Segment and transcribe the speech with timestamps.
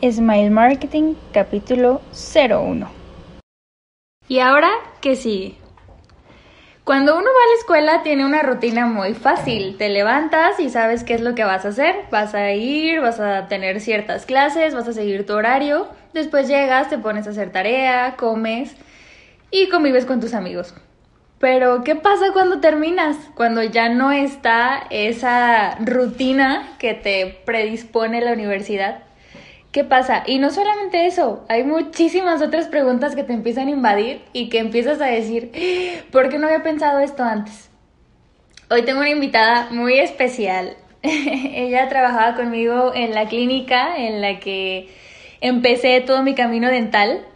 [0.00, 2.88] Smile Marketing, capítulo 01.
[4.28, 4.68] ¿Y ahora
[5.00, 5.56] qué sigue?
[6.84, 9.76] Cuando uno va a la escuela tiene una rutina muy fácil.
[9.76, 11.96] Te levantas y sabes qué es lo que vas a hacer.
[12.12, 15.88] Vas a ir, vas a tener ciertas clases, vas a seguir tu horario.
[16.14, 18.76] Después llegas, te pones a hacer tarea, comes
[19.50, 20.74] y convives con tus amigos.
[21.40, 23.16] Pero, ¿qué pasa cuando terminas?
[23.34, 29.07] Cuando ya no está esa rutina que te predispone la universidad.
[29.72, 30.22] ¿Qué pasa?
[30.26, 34.58] Y no solamente eso, hay muchísimas otras preguntas que te empiezan a invadir y que
[34.60, 35.52] empiezas a decir,
[36.10, 37.68] ¿por qué no había pensado esto antes?
[38.70, 40.74] Hoy tengo una invitada muy especial.
[41.02, 44.88] Ella trabajaba conmigo en la clínica en la que
[45.42, 47.26] empecé todo mi camino dental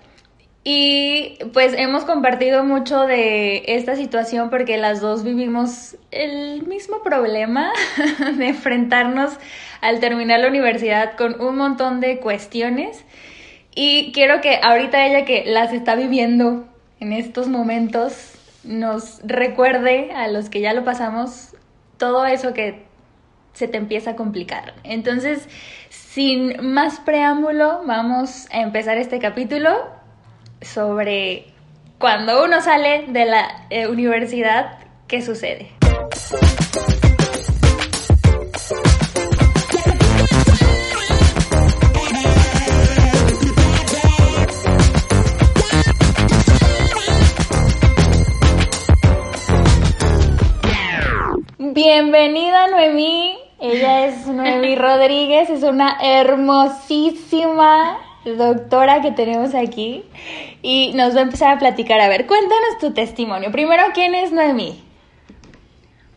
[0.65, 7.73] y pues hemos compartido mucho de esta situación porque las dos vivimos el mismo problema
[8.37, 9.39] de enfrentarnos
[9.81, 13.05] al terminar la universidad con un montón de cuestiones.
[13.75, 16.65] Y quiero que ahorita ella que las está viviendo
[17.01, 21.57] en estos momentos nos recuerde a los que ya lo pasamos
[21.97, 22.85] todo eso que
[23.53, 24.75] se te empieza a complicar.
[24.85, 25.49] Entonces,
[25.89, 30.02] sin más preámbulo, vamos a empezar este capítulo
[30.65, 31.47] sobre
[31.99, 35.73] cuando uno sale de la eh, universidad, ¿qué sucede?
[51.59, 60.05] Bienvenida Noemí, ella es Noemí Rodríguez, es una hermosísima doctora que tenemos aquí
[60.63, 62.01] y nos va a empezar a platicar.
[62.01, 63.51] A ver, cuéntanos tu testimonio.
[63.51, 64.83] Primero, ¿quién es Noemí?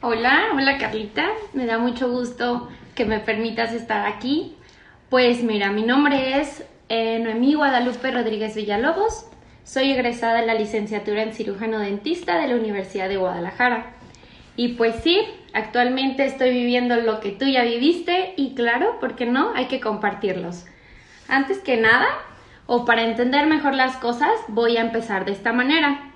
[0.01, 4.55] Hola, hola Carlita, me da mucho gusto que me permitas estar aquí.
[5.09, 9.25] Pues mira, mi nombre es eh, Noemí Guadalupe Rodríguez Villalobos,
[9.63, 13.93] soy egresada de la licenciatura en cirujano dentista de la Universidad de Guadalajara.
[14.55, 15.21] Y pues sí,
[15.53, 19.53] actualmente estoy viviendo lo que tú ya viviste y claro, ¿por qué no?
[19.55, 20.65] Hay que compartirlos.
[21.27, 22.07] Antes que nada,
[22.67, 26.11] o para entender mejor las cosas, voy a empezar de esta manera.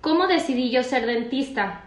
[0.00, 1.80] ¿Cómo decidí yo ser dentista?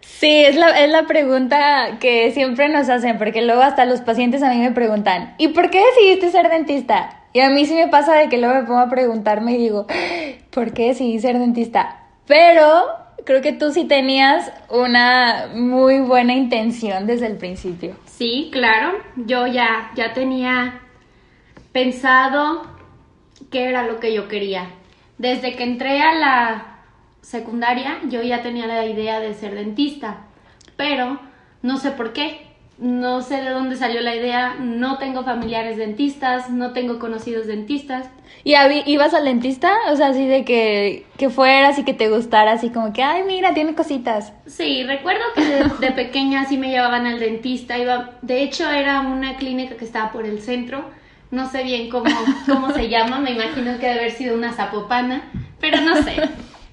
[0.00, 4.42] Sí, es la, es la pregunta que siempre nos hacen, porque luego hasta los pacientes
[4.42, 7.24] a mí me preguntan, ¿y por qué decidiste ser dentista?
[7.32, 9.86] Y a mí sí me pasa de que luego me pongo a preguntarme y digo,
[10.50, 12.00] ¿por qué decidí ser dentista?
[12.26, 12.86] Pero
[13.24, 17.96] creo que tú sí tenías una muy buena intención desde el principio.
[18.06, 20.80] Sí, claro, yo ya, ya tenía
[21.74, 22.62] pensado
[23.50, 24.70] qué era lo que yo quería.
[25.18, 26.78] Desde que entré a la
[27.20, 30.18] secundaria yo ya tenía la idea de ser dentista,
[30.76, 31.18] pero
[31.62, 32.46] no sé por qué,
[32.78, 38.08] no sé de dónde salió la idea, no tengo familiares dentistas, no tengo conocidos dentistas.
[38.44, 38.54] ¿Y
[38.86, 39.74] ibas al dentista?
[39.90, 43.24] O sea, así de que, que fueras y que te gustara, así como que, ay,
[43.24, 44.32] mira, tiene cositas.
[44.46, 49.00] Sí, recuerdo que de, de pequeña sí me llevaban al dentista, iba, de hecho era
[49.00, 50.84] una clínica que estaba por el centro,
[51.34, 52.10] no sé bien cómo,
[52.46, 55.30] cómo se llama, me imagino que debe haber sido una zapopana,
[55.60, 56.16] pero no sé.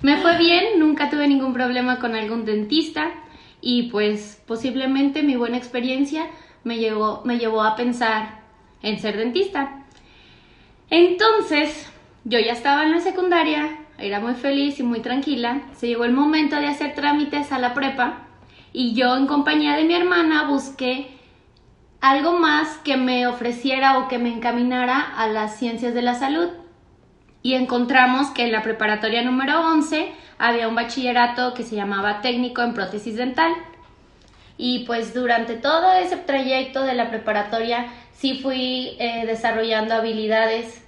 [0.01, 3.11] Me fue bien, nunca tuve ningún problema con algún dentista
[3.59, 6.27] y pues posiblemente mi buena experiencia
[6.63, 8.41] me llevó, me llevó a pensar
[8.81, 9.83] en ser dentista.
[10.89, 11.87] Entonces,
[12.23, 16.13] yo ya estaba en la secundaria, era muy feliz y muy tranquila, se llegó el
[16.13, 18.27] momento de hacer trámites a la prepa
[18.73, 21.20] y yo en compañía de mi hermana busqué
[22.01, 26.49] algo más que me ofreciera o que me encaminara a las ciencias de la salud.
[27.43, 32.61] Y encontramos que en la preparatoria número 11 había un bachillerato que se llamaba técnico
[32.63, 33.53] en prótesis dental.
[34.57, 40.83] Y pues durante todo ese trayecto de la preparatoria sí fui eh, desarrollando habilidades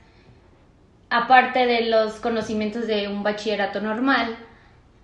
[1.10, 4.36] aparte de los conocimientos de un bachillerato normal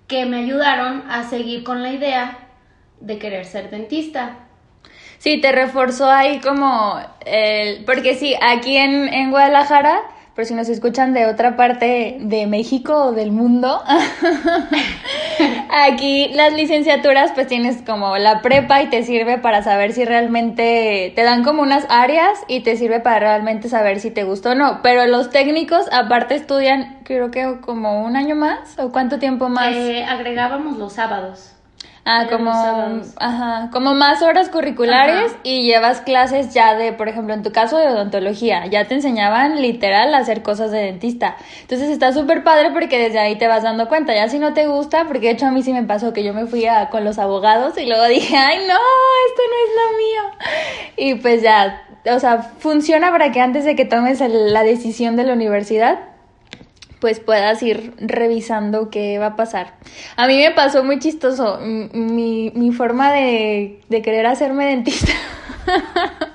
[0.08, 2.48] que me ayudaron a seguir con la idea
[3.00, 4.49] de querer ser dentista.
[5.20, 7.84] Sí, te reforzó ahí como el...
[7.86, 10.00] Porque sí, aquí en, en Guadalajara,
[10.34, 13.84] por si nos escuchan de otra parte de México o del mundo,
[15.70, 21.12] aquí las licenciaturas pues tienes como la prepa y te sirve para saber si realmente
[21.14, 24.56] te dan como unas áreas y te sirve para realmente saber si te gusta o
[24.56, 24.80] no.
[24.82, 29.76] Pero los técnicos aparte estudian creo que como un año más o cuánto tiempo más.
[29.76, 31.59] Eh, agregábamos los sábados.
[32.12, 32.50] Ah, como,
[33.18, 35.40] ajá, como más horas curriculares Ajá.
[35.44, 39.62] y llevas clases ya de, por ejemplo, en tu caso de odontología, ya te enseñaban
[39.62, 41.38] literal a hacer cosas de dentista.
[41.62, 44.66] Entonces está súper padre porque desde ahí te vas dando cuenta, ya si no te
[44.66, 47.06] gusta, porque de hecho a mí sí me pasó que yo me fui a, con
[47.06, 50.38] los abogados y luego dije, ay no, esto no es lo mío.
[50.98, 55.16] Y pues ya, o sea, funciona para que antes de que tomes el- la decisión
[55.16, 56.00] de la universidad,
[57.00, 59.76] pues puedas ir revisando qué va a pasar.
[60.16, 65.14] A mí me pasó muy chistoso mi, mi forma de, de querer hacerme dentista.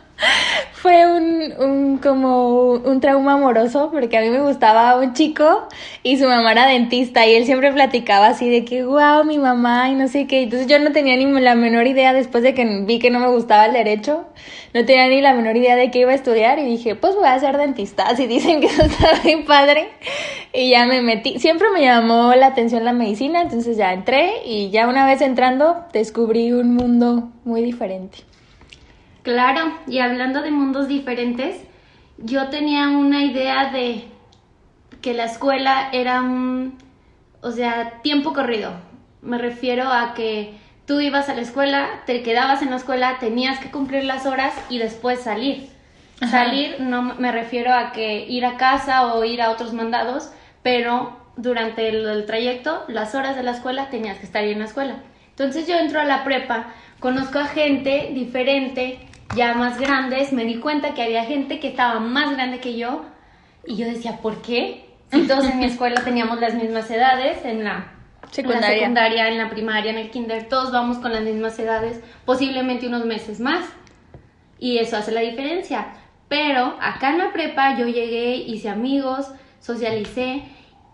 [0.85, 5.67] Fue un, un como un trauma amoroso porque a mí me gustaba un chico
[6.03, 9.89] y su mamá era dentista y él siempre platicaba así de que wow mi mamá
[9.89, 10.43] y no sé qué.
[10.43, 13.29] Entonces yo no tenía ni la menor idea después de que vi que no me
[13.29, 14.27] gustaba el derecho,
[14.75, 17.29] no tenía ni la menor idea de qué iba a estudiar y dije pues voy
[17.29, 18.03] a ser dentista.
[18.07, 19.89] Así dicen que eso está muy padre
[20.53, 21.39] y ya me metí.
[21.39, 25.87] Siempre me llamó la atención la medicina, entonces ya entré y ya una vez entrando
[25.95, 28.19] descubrí un mundo muy diferente.
[29.25, 31.57] Claro, y hablando de mundos diferentes,
[32.19, 34.05] yo tenía una idea de
[35.01, 36.77] que la escuela era un,
[37.41, 38.73] o sea, tiempo corrido.
[39.23, 40.53] Me refiero a que
[40.87, 44.53] tú ibas a la escuela, te quedabas en la escuela, tenías que cumplir las horas
[44.69, 45.71] y después salir.
[46.21, 46.45] Ajá.
[46.45, 50.33] Salir no me refiero a que ir a casa o ir a otros mandados,
[50.63, 54.59] pero durante el, el trayecto, las horas de la escuela, tenías que estar ahí en
[54.59, 54.97] la escuela.
[55.31, 56.67] Entonces yo entro a la prepa,
[57.01, 58.99] conozco a gente diferente,
[59.37, 63.05] ya más grandes, me di cuenta que había gente que estaba más grande que yo
[63.67, 64.85] y yo decía, ¿por qué?
[65.13, 67.93] Si todos en mi escuela teníamos las mismas edades, en la
[68.31, 68.67] Secundaria.
[68.69, 72.01] en la secundaria, en la primaria, en el kinder, todos vamos con las mismas edades,
[72.25, 73.65] posiblemente unos meses más.
[74.59, 75.87] Y eso hace la diferencia.
[76.29, 79.31] Pero acá en la prepa yo llegué, hice amigos,
[79.61, 80.43] socialicé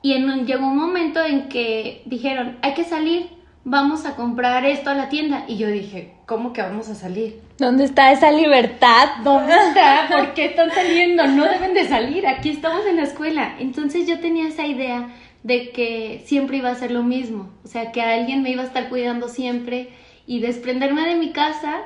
[0.02, 3.28] y en un- llegó un momento en que dijeron, hay que salir,
[3.64, 5.44] vamos a comprar esto a la tienda.
[5.48, 7.40] Y yo dije, ¿cómo que vamos a salir?
[7.58, 9.08] ¿Dónde está esa libertad?
[9.22, 10.06] ¿Dónde está?
[10.10, 11.26] ¿Por qué están saliendo?
[11.26, 13.56] No deben de salir, aquí estamos en la escuela.
[13.58, 15.08] Entonces yo tenía esa idea
[15.42, 18.66] de que siempre iba a ser lo mismo, o sea, que alguien me iba a
[18.66, 19.88] estar cuidando siempre
[20.26, 21.78] y desprenderme de mi casa,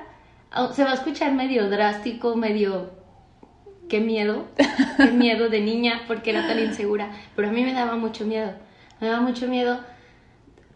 [0.53, 2.91] au- se va a escuchar medio drástico, medio...
[3.89, 4.47] Qué miedo,
[4.97, 8.51] qué miedo de niña porque era tan insegura, pero a mí me daba mucho miedo,
[8.99, 9.79] me daba mucho miedo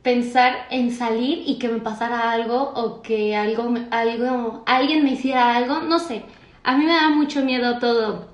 [0.09, 5.55] pensar en salir y que me pasara algo o que algo, algo, alguien me hiciera
[5.55, 6.23] algo, no sé.
[6.65, 8.31] A mí me da mucho miedo todo,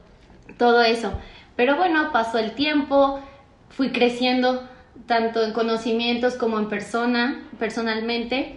[0.56, 1.10] todo eso.
[1.56, 3.18] Pero bueno, pasó el tiempo,
[3.70, 4.68] fui creciendo
[5.06, 8.54] tanto en conocimientos como en persona, personalmente.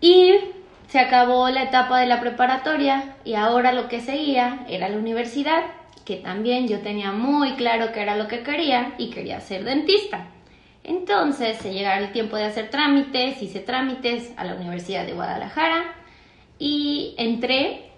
[0.00, 0.40] Y
[0.88, 5.62] se acabó la etapa de la preparatoria y ahora lo que seguía era la universidad,
[6.04, 10.26] que también yo tenía muy claro que era lo que quería y quería ser dentista.
[10.84, 15.94] Entonces se llegaba el tiempo de hacer trámites, hice trámites a la Universidad de Guadalajara
[16.58, 17.90] y entré.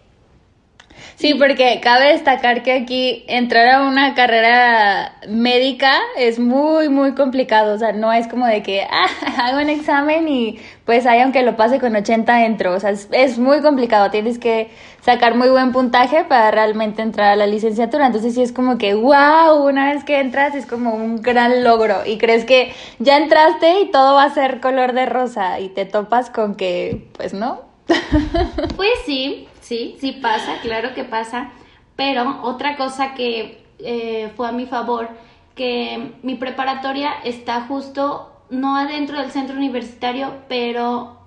[1.16, 7.74] Sí, porque cabe destacar que aquí entrar a una carrera médica es muy, muy complicado.
[7.74, 9.06] O sea, no es como de que ah,
[9.38, 12.74] hago un examen y pues ahí aunque lo pase con 80 entro.
[12.74, 14.10] O sea, es, es muy complicado.
[14.10, 14.70] Tienes que
[15.02, 18.06] sacar muy buen puntaje para realmente entrar a la licenciatura.
[18.06, 22.06] Entonces sí es como que, wow, una vez que entras es como un gran logro.
[22.06, 25.60] Y crees que ya entraste y todo va a ser color de rosa.
[25.60, 27.60] Y te topas con que, pues no.
[28.76, 31.50] Pues sí, sí, sí pasa, claro que pasa.
[31.96, 35.08] Pero otra cosa que eh, fue a mi favor,
[35.54, 41.18] que mi preparatoria está justo, no adentro del centro universitario, pero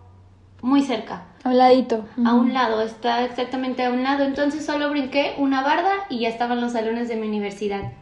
[0.61, 1.34] muy cerca.
[1.45, 2.05] Habladito.
[2.25, 4.25] a un lado, está exactamente a un lado.
[4.25, 7.93] Entonces solo brinqué una barda y ya estaban los salones de mi universidad.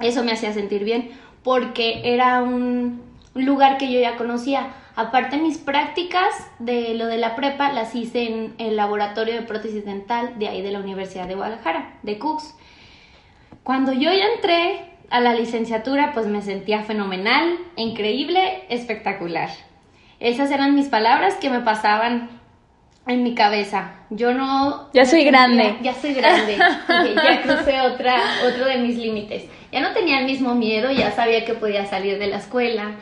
[0.00, 1.10] Eso me hacía sentir bien
[1.44, 3.08] porque era un
[3.38, 4.68] un lugar que yo ya conocía.
[4.96, 9.84] Aparte mis prácticas de lo de la prepa las hice en el laboratorio de prótesis
[9.84, 12.54] dental de ahí de la Universidad de Guadalajara, de Cooks.
[13.62, 19.50] Cuando yo ya entré a la licenciatura, pues me sentía fenomenal, increíble, espectacular.
[20.20, 22.28] Esas eran mis palabras que me pasaban
[23.08, 23.92] en mi cabeza.
[24.10, 24.90] Yo no...
[24.92, 25.76] Ya soy grande.
[25.80, 26.52] Ya soy grande.
[27.02, 29.46] Dije, ya crucé otra, otro de mis límites.
[29.72, 32.92] Ya no tenía el mismo miedo, ya sabía que podía salir de la escuela.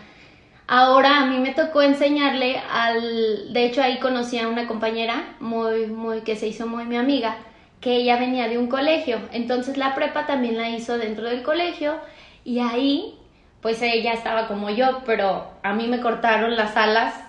[0.69, 3.53] Ahora a mí me tocó enseñarle al...
[3.53, 7.37] De hecho ahí conocí a una compañera muy, muy, que se hizo muy mi amiga,
[7.81, 9.19] que ella venía de un colegio.
[9.33, 11.97] Entonces la prepa también la hizo dentro del colegio
[12.45, 13.19] y ahí
[13.61, 17.26] pues ella estaba como yo, pero a mí me cortaron las alas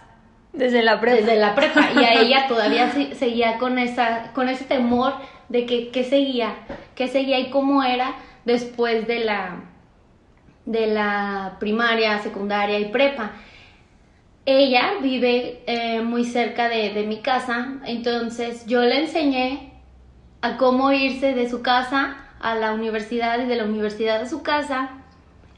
[0.54, 1.18] Desde la prepa.
[1.18, 1.90] desde la prepa.
[1.96, 5.14] Y a ella todavía se- seguía con esa con ese temor
[5.50, 6.56] de que qué seguía
[6.96, 9.62] qué seguía y cómo era después de la
[10.66, 13.32] de la primaria secundaria y prepa.
[14.46, 19.74] Ella vive eh, muy cerca de, de mi casa, entonces yo le enseñé
[20.42, 24.44] a cómo irse de su casa a la universidad y de la universidad a su
[24.44, 24.90] casa.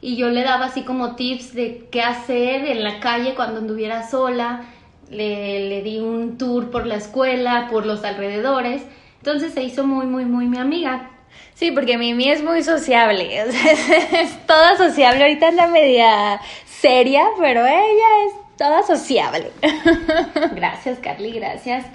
[0.00, 4.08] Y yo le daba así como tips de qué hacer en la calle cuando anduviera
[4.08, 4.62] sola,
[5.10, 8.82] le, le, di un tour por la escuela, por los alrededores,
[9.18, 11.10] entonces se hizo muy, muy, muy mi amiga.
[11.54, 13.38] Sí, porque Mimi es muy sociable,
[14.12, 19.50] es toda sociable, ahorita anda media seria, pero ella es toda sociable.
[20.54, 21.86] Gracias, Carly, gracias.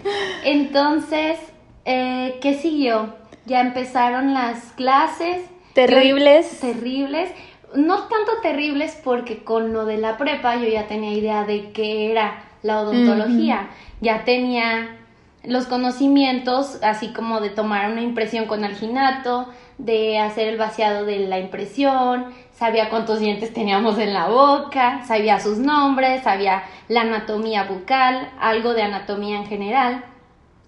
[0.44, 1.38] Entonces,
[1.86, 3.16] eh, ¿qué siguió?
[3.46, 5.42] Ya empezaron las clases.
[5.74, 6.60] Terribles.
[6.60, 7.30] terribles.
[7.76, 12.12] No tanto terribles porque con lo de la prepa yo ya tenía idea de qué
[12.12, 13.70] era la odontología.
[14.02, 14.98] Ya tenía
[15.44, 21.20] los conocimientos, así como de tomar una impresión con alginato, de hacer el vaciado de
[21.20, 27.66] la impresión, sabía cuántos dientes teníamos en la boca, sabía sus nombres, sabía la anatomía
[27.66, 30.04] bucal, algo de anatomía en general.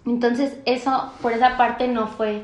[0.06, 2.44] Entonces eso por esa parte no fue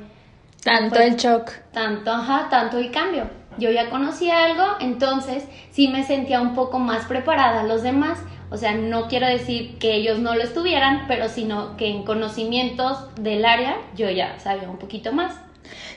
[0.64, 3.30] tanto el shock, tanto, ajá, tanto el cambio.
[3.58, 8.20] Yo ya conocía algo, entonces sí me sentía un poco más preparada a los demás.
[8.50, 13.14] O sea, no quiero decir que ellos no lo estuvieran, pero sino que en conocimientos
[13.16, 15.34] del área yo ya sabía un poquito más.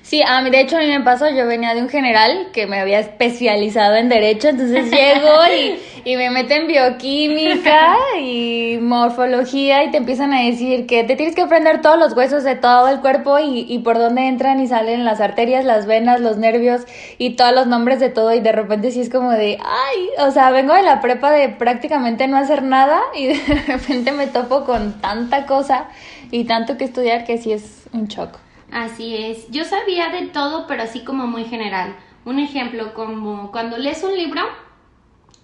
[0.02, 2.68] Sí, a mí, de hecho, a mí me pasó, yo venía de un general que
[2.68, 9.82] me había especializado en Derecho, entonces llego y, y me meten en bioquímica y morfología
[9.82, 12.87] y te empiezan a decir que te tienes que aprender todos los huesos de todo
[12.87, 16.82] el cuerpo y, y por dónde entran y salen las arterias, las venas, los nervios
[17.18, 20.30] y todos los nombres de todo y de repente sí es como de, ay, o
[20.30, 24.64] sea, vengo de la prepa de prácticamente no hacer nada y de repente me topo
[24.64, 25.88] con tanta cosa
[26.30, 28.45] y tanto que estudiar que sí es un shock.
[28.73, 29.50] Así es.
[29.50, 31.96] Yo sabía de todo, pero así como muy general.
[32.25, 34.42] Un ejemplo, como cuando lees un libro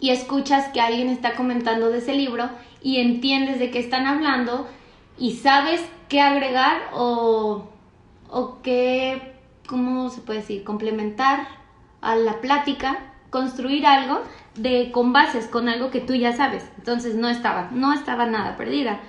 [0.01, 2.51] y escuchas que alguien está comentando de ese libro
[2.83, 4.69] y entiendes de qué están hablando
[5.17, 7.69] y sabes qué agregar o,
[8.29, 9.37] o qué,
[9.69, 10.65] ¿cómo se puede decir?
[10.65, 11.47] Complementar
[12.01, 12.99] a la plática,
[13.31, 14.21] construir algo
[14.57, 16.69] de con bases, con algo que tú ya sabes.
[16.77, 19.01] Entonces no estaba, no estaba nada perdida.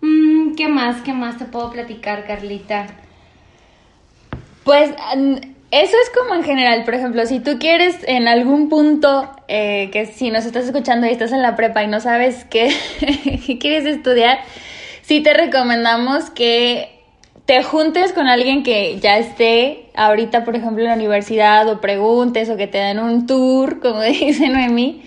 [0.00, 1.02] Mm, ¿Qué más?
[1.02, 2.86] ¿Qué más te puedo platicar, Carlita?
[4.64, 4.90] Pues
[5.70, 10.06] eso es como en general, por ejemplo, si tú quieres en algún punto, eh, que
[10.06, 12.72] si nos estás escuchando y estás en la prepa y no sabes qué,
[13.46, 14.40] qué quieres estudiar,
[15.02, 17.00] sí te recomendamos que
[17.46, 22.48] te juntes con alguien que ya esté ahorita, por ejemplo, en la universidad o preguntes
[22.48, 25.02] o que te den un tour, como dice Noemí,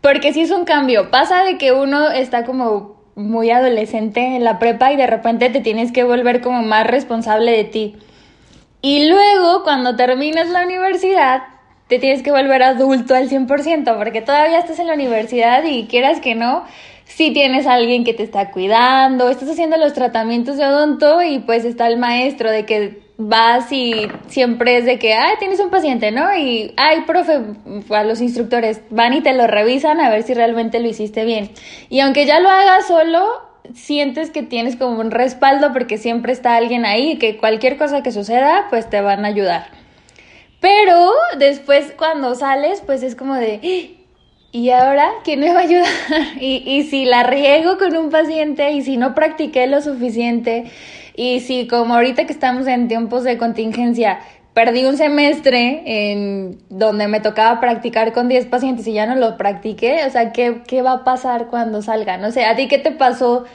[0.00, 1.10] porque si es un cambio.
[1.10, 5.60] Pasa de que uno está como muy adolescente en la prepa y de repente te
[5.60, 7.96] tienes que volver como más responsable de ti.
[8.80, 11.42] Y luego, cuando terminas la universidad,
[11.88, 16.20] te tienes que volver adulto al 100%, porque todavía estás en la universidad y quieras
[16.20, 16.64] que no,
[17.06, 21.64] si tienes alguien que te está cuidando, estás haciendo los tratamientos de odonto y pues
[21.64, 26.12] está el maestro de que vas y siempre es de que, ay, tienes un paciente,
[26.12, 26.34] ¿no?
[26.36, 27.40] Y, ay, profe,
[27.90, 31.50] a los instructores van y te lo revisan a ver si realmente lo hiciste bien.
[31.90, 33.26] Y aunque ya lo hagas solo,
[33.74, 38.04] sientes que tienes como un respaldo porque siempre está alguien ahí y que cualquier cosa
[38.04, 39.66] que suceda, pues te van a ayudar.
[40.60, 43.96] Pero después cuando sales, pues es como de,
[44.52, 45.88] ¿y ahora quién me va a ayudar?
[46.40, 50.70] Y, y si la riego con un paciente y si no practiqué lo suficiente
[51.18, 54.20] y si como ahorita que estamos en tiempos de contingencia,
[54.54, 59.36] perdí un semestre en donde me tocaba practicar con 10 pacientes y ya no lo
[59.36, 62.18] practiqué, o sea, ¿qué, qué va a pasar cuando salga?
[62.18, 63.46] No sé, ¿a ti qué te pasó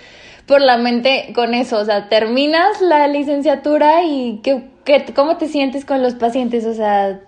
[0.46, 1.80] por la mente con eso?
[1.80, 6.66] O sea, terminas la licenciatura y ¿qué, qué, ¿cómo te sientes con los pacientes?
[6.66, 7.22] O sea,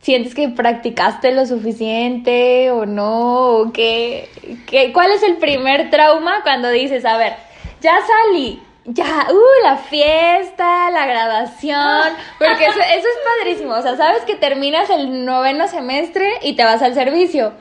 [0.00, 3.56] ¿sientes que practicaste lo suficiente o no?
[3.56, 4.28] ¿O qué,
[4.68, 7.32] qué, ¿Cuál es el primer trauma cuando dices, a ver,
[7.80, 13.96] ya salí, ya, uh, la fiesta, la graduación, porque eso, eso es padrísimo, o sea,
[13.96, 17.52] sabes que terminas el noveno semestre y te vas al servicio.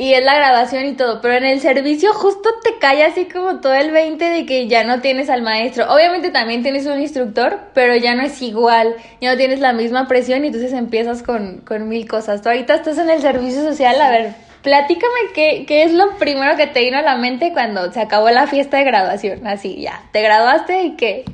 [0.00, 3.58] Y es la graduación y todo, pero en el servicio justo te cae así como
[3.58, 5.92] todo el 20 de que ya no tienes al maestro.
[5.92, 10.06] Obviamente también tienes un instructor, pero ya no es igual, ya no tienes la misma
[10.06, 12.42] presión y entonces empiezas con, con mil cosas.
[12.42, 16.56] Tú ahorita estás en el servicio social, a ver, Platícame qué, qué es lo primero
[16.56, 19.46] que te vino a la mente cuando se acabó la fiesta de graduación.
[19.46, 21.24] Así, ya, ¿te graduaste y qué?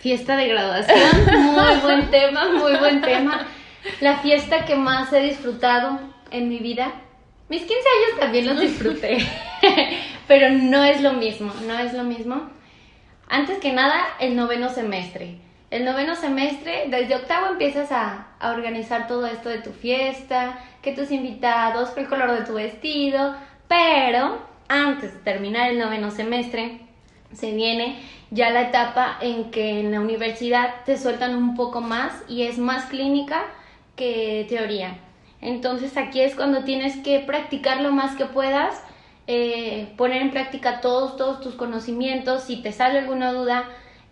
[0.00, 0.98] Fiesta de graduación,
[1.54, 3.46] muy buen tema, muy buen tema.
[4.00, 5.98] La fiesta que más he disfrutado
[6.30, 6.92] en mi vida.
[7.48, 9.18] Mis 15 años también los disfruté,
[10.28, 12.48] pero no es lo mismo, no es lo mismo.
[13.28, 15.36] Antes que nada, el noveno semestre.
[15.70, 20.92] El noveno semestre, desde octavo empiezas a, a organizar todo esto de tu fiesta, que
[20.92, 23.34] tus invitados, el color de tu vestido,
[23.68, 26.80] Pero antes de terminar el noveno semestre,
[27.32, 27.98] se viene
[28.30, 32.58] ya la etapa en que en la universidad te sueltan un poco más y es
[32.58, 33.42] más clínica
[33.96, 34.98] que teoría.
[35.40, 38.82] Entonces aquí es cuando tienes que practicar lo más que puedas,
[39.26, 43.64] eh, poner en práctica todos, todos tus conocimientos, si te sale alguna duda,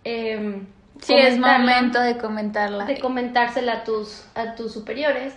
[0.03, 0.61] eh,
[1.01, 2.85] sí, es momento de comentarla.
[2.85, 5.33] De comentársela a tus, a tus superiores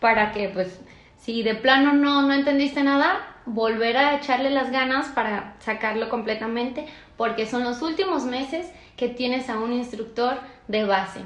[0.00, 0.80] para que pues
[1.18, 6.86] si de plano no, no entendiste nada, volver a echarle las ganas para sacarlo completamente,
[7.16, 11.20] porque son los últimos meses que tienes a un instructor de base.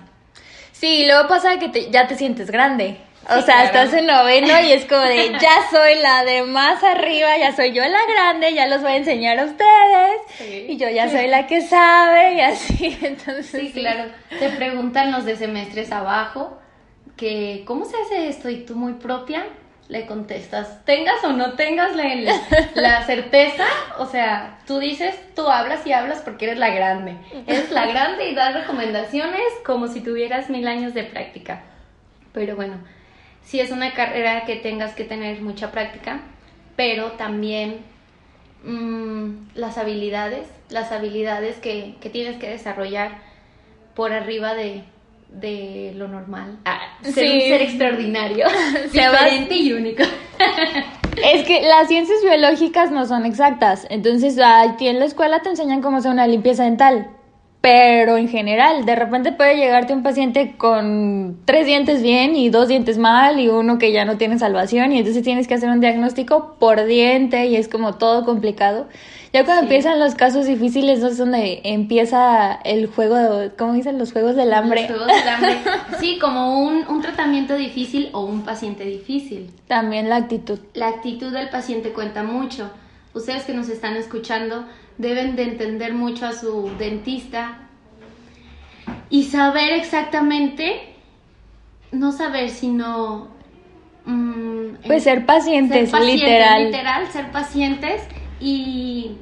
[0.72, 2.98] Sí, luego pasa que ya te sientes grande.
[3.30, 7.36] O sea, estás en noveno y es como de, ya soy la de más arriba,
[7.38, 10.68] ya soy yo la grande, ya los voy a enseñar a ustedes.
[10.68, 13.46] Y yo ya soy la que sabe y así, entonces.
[13.50, 14.10] Sí, claro.
[14.38, 16.58] Te preguntan los de semestres abajo
[17.16, 18.50] que, ¿cómo se hace esto?
[18.50, 19.44] Y tú muy propia
[19.88, 22.04] le contestas, tengas o no tengas la,
[22.74, 23.66] la, certeza,
[23.98, 27.16] o sea, tú dices, tú hablas y hablas porque eres la grande.
[27.46, 31.62] Eres la grande y das recomendaciones como si tuvieras mil años de práctica.
[32.32, 32.78] Pero bueno,
[33.44, 36.20] sí es una carrera que tengas que tener mucha práctica,
[36.76, 37.78] pero también
[38.64, 43.18] mm, las habilidades, las habilidades que, que, tienes que desarrollar
[43.94, 44.82] por arriba de,
[45.28, 46.58] de lo normal.
[46.64, 48.46] Ah, ser un ser extraordinario,
[48.92, 50.02] diferente y único.
[51.22, 55.82] Es que las ciencias biológicas no son exactas, entonces aquí en la escuela te enseñan
[55.82, 57.06] cómo hacer una limpieza dental,
[57.62, 62.66] pero en general, de repente puede llegarte un paciente con tres dientes bien y dos
[62.66, 65.78] dientes mal y uno que ya no tiene salvación y entonces tienes que hacer un
[65.78, 68.88] diagnóstico por diente y es como todo complicado.
[69.32, 73.96] Ya cuando empiezan los casos difíciles es donde empieza el juego, de, ¿cómo dicen?
[73.96, 74.88] Los juegos del hambre.
[74.88, 75.58] Los juegos del hambre.
[76.00, 79.48] Sí, como un, un tratamiento difícil o un paciente difícil.
[79.68, 80.58] También la actitud.
[80.74, 82.72] La actitud del paciente cuenta mucho.
[83.14, 84.64] Ustedes que nos están escuchando,
[84.98, 87.58] deben de entender mucho a su dentista
[89.10, 90.94] y saber exactamente,
[91.90, 93.28] no saber, sino...
[94.04, 96.64] Mm, pues ser pacientes, literal.
[96.64, 98.02] Literal, ser pacientes
[98.40, 99.18] y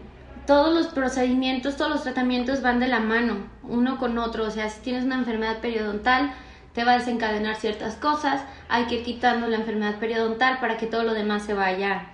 [0.46, 4.44] todos los procedimientos, todos los tratamientos van de la mano, uno con otro.
[4.44, 6.32] O sea, si tienes una enfermedad periodontal,
[6.72, 10.86] te va a desencadenar ciertas cosas, hay que ir quitando la enfermedad periodontal para que
[10.86, 12.06] todo lo demás se vaya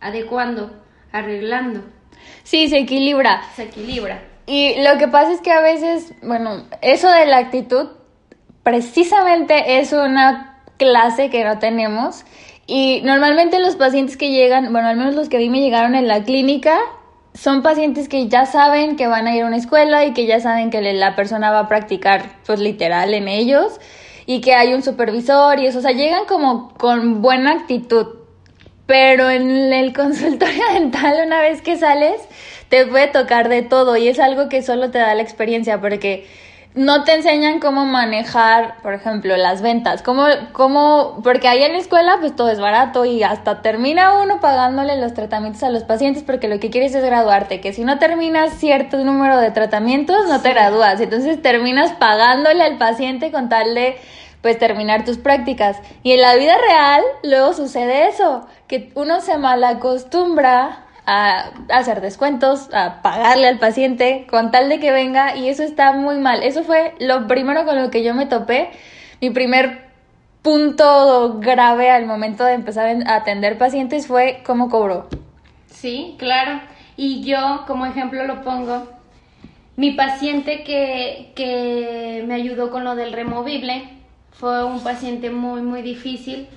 [0.00, 0.72] adecuando,
[1.12, 1.80] arreglando.
[2.42, 3.42] Sí, se equilibra.
[3.54, 4.22] Se equilibra.
[4.46, 7.88] Y lo que pasa es que a veces, bueno, eso de la actitud
[8.62, 12.24] precisamente es una clase que no tenemos.
[12.66, 15.94] Y normalmente los pacientes que llegan, bueno, al menos los que a mí me llegaron
[15.94, 16.78] en la clínica,
[17.34, 20.40] son pacientes que ya saben que van a ir a una escuela y que ya
[20.40, 23.80] saben que la persona va a practicar, pues literal, en ellos
[24.26, 28.23] y que hay un supervisor y eso, o sea, llegan como con buena actitud.
[28.86, 32.20] Pero en el consultorio dental, una vez que sales,
[32.68, 36.26] te puede tocar de todo y es algo que solo te da la experiencia porque
[36.74, 41.78] no te enseñan cómo manejar, por ejemplo, las ventas, cómo, cómo, porque ahí en la
[41.78, 46.24] escuela pues todo es barato y hasta termina uno pagándole los tratamientos a los pacientes
[46.24, 50.42] porque lo que quieres es graduarte, que si no terminas cierto número de tratamientos no
[50.42, 53.96] te gradúas, entonces terminas pagándole al paciente con tal de
[54.44, 55.80] pues terminar tus prácticas.
[56.02, 62.68] Y en la vida real luego sucede eso, que uno se malacostumbra a hacer descuentos,
[62.74, 66.42] a pagarle al paciente con tal de que venga y eso está muy mal.
[66.42, 68.68] Eso fue lo primero con lo que yo me topé,
[69.22, 69.86] mi primer
[70.42, 75.08] punto grave al momento de empezar a atender pacientes fue cómo cobró.
[75.68, 76.60] Sí, claro.
[76.98, 78.88] Y yo como ejemplo lo pongo,
[79.76, 84.03] mi paciente que, que me ayudó con lo del removible
[84.34, 86.48] fue un paciente muy, muy difícil,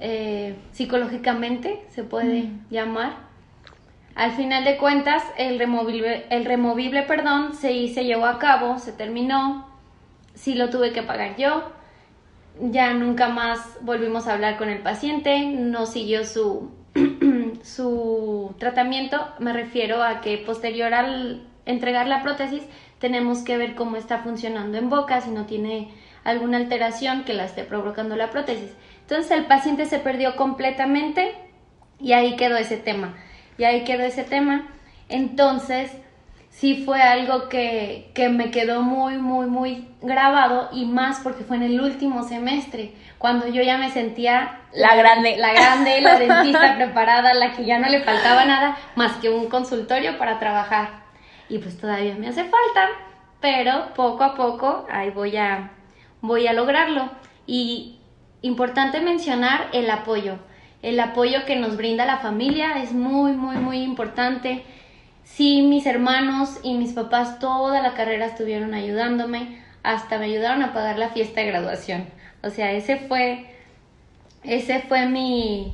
[0.00, 2.66] eh, psicológicamente se puede mm.
[2.70, 3.14] llamar.
[4.14, 8.92] Al final de cuentas, el removible, el removible perdón, se, se llevó a cabo, se
[8.92, 9.66] terminó,
[10.34, 11.72] sí lo tuve que pagar yo,
[12.60, 16.70] ya nunca más volvimos a hablar con el paciente, no siguió su,
[17.62, 22.64] su tratamiento, me refiero a que posterior al entregar la prótesis
[22.98, 25.88] tenemos que ver cómo está funcionando en boca, si no tiene
[26.24, 28.70] alguna alteración que la esté provocando la prótesis.
[29.00, 31.34] Entonces el paciente se perdió completamente
[31.98, 33.14] y ahí quedó ese tema
[33.58, 34.66] y ahí quedó ese tema.
[35.08, 35.92] Entonces,
[36.50, 41.56] sí fue algo que, que, me quedó muy, muy, muy grabado y más porque fue
[41.56, 46.76] en el último semestre, cuando yo ya me sentía la grande, la grande, la dentista
[46.76, 51.02] preparada, la que ya no le faltaba nada más que un consultorio para trabajar.
[51.48, 52.88] Y pues todavía me hace falta,
[53.40, 55.70] pero poco a poco ahí voy a,
[56.22, 57.10] voy a lograrlo.
[57.46, 57.98] Y
[58.40, 60.38] importante mencionar el apoyo
[60.82, 64.64] el apoyo que nos brinda la familia es muy, muy, muy importante.
[65.24, 70.72] Sí, mis hermanos y mis papás toda la carrera estuvieron ayudándome, hasta me ayudaron a
[70.72, 72.06] pagar la fiesta de graduación.
[72.42, 73.46] O sea, ese fue,
[74.42, 75.72] ese fue mi,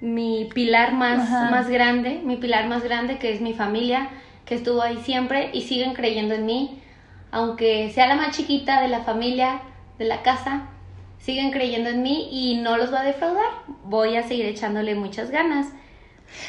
[0.00, 4.08] mi pilar más, más grande, mi pilar más grande que es mi familia,
[4.46, 6.80] que estuvo ahí siempre y siguen creyendo en mí,
[7.30, 9.60] aunque sea la más chiquita de la familia,
[10.00, 10.62] de la casa,
[11.18, 13.50] siguen creyendo en mí y no los va a defraudar.
[13.84, 15.66] Voy a seguir echándole muchas ganas.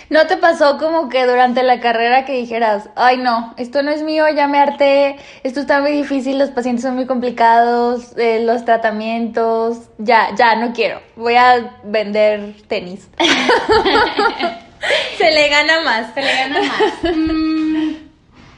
[0.10, 4.04] ¿No te pasó como que durante la carrera que dijeras, ay no, esto no es
[4.04, 8.64] mío, ya me harté, esto está muy difícil, los pacientes son muy complicados, eh, los
[8.64, 13.10] tratamientos, ya, ya, no quiero, voy a vender tenis?
[15.18, 16.14] se le gana más.
[16.14, 17.16] Se le gana más.
[17.16, 17.96] Mm,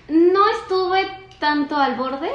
[0.09, 1.07] no estuve
[1.39, 2.29] tanto al borde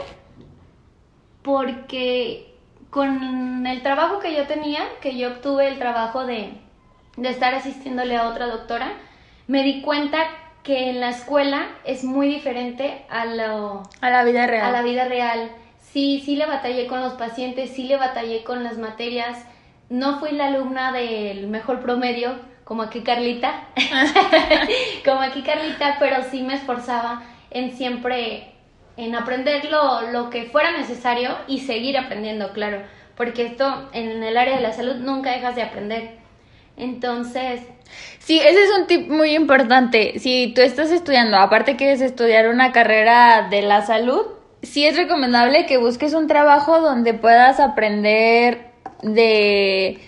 [1.42, 2.47] porque
[2.90, 6.52] con el trabajo que yo tenía, que yo obtuve el trabajo de
[7.18, 8.92] de estar asistiéndole a otra doctora,
[9.46, 10.18] me di cuenta
[10.62, 14.66] que en la escuela es muy diferente a, lo, a la vida real.
[14.66, 15.50] A la vida real.
[15.80, 19.44] Sí, sí le batallé con los pacientes, sí le batallé con las materias.
[19.88, 23.64] No fui la alumna del mejor promedio, como aquí Carlita,
[25.04, 28.52] como aquí Carlita, pero sí me esforzaba en siempre,
[28.98, 32.82] en aprender lo, lo que fuera necesario y seguir aprendiendo, claro,
[33.16, 36.18] porque esto en el área de la salud nunca dejas de aprender.
[36.76, 37.62] Entonces...
[38.18, 40.18] Sí, ese es un tip muy importante.
[40.18, 44.26] Si tú estás estudiando, aparte quieres estudiar una carrera de la salud,
[44.62, 50.00] sí es recomendable que busques un trabajo donde puedas aprender de...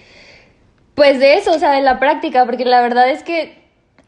[0.96, 3.59] Pues de eso, o sea, de la práctica, porque la verdad es que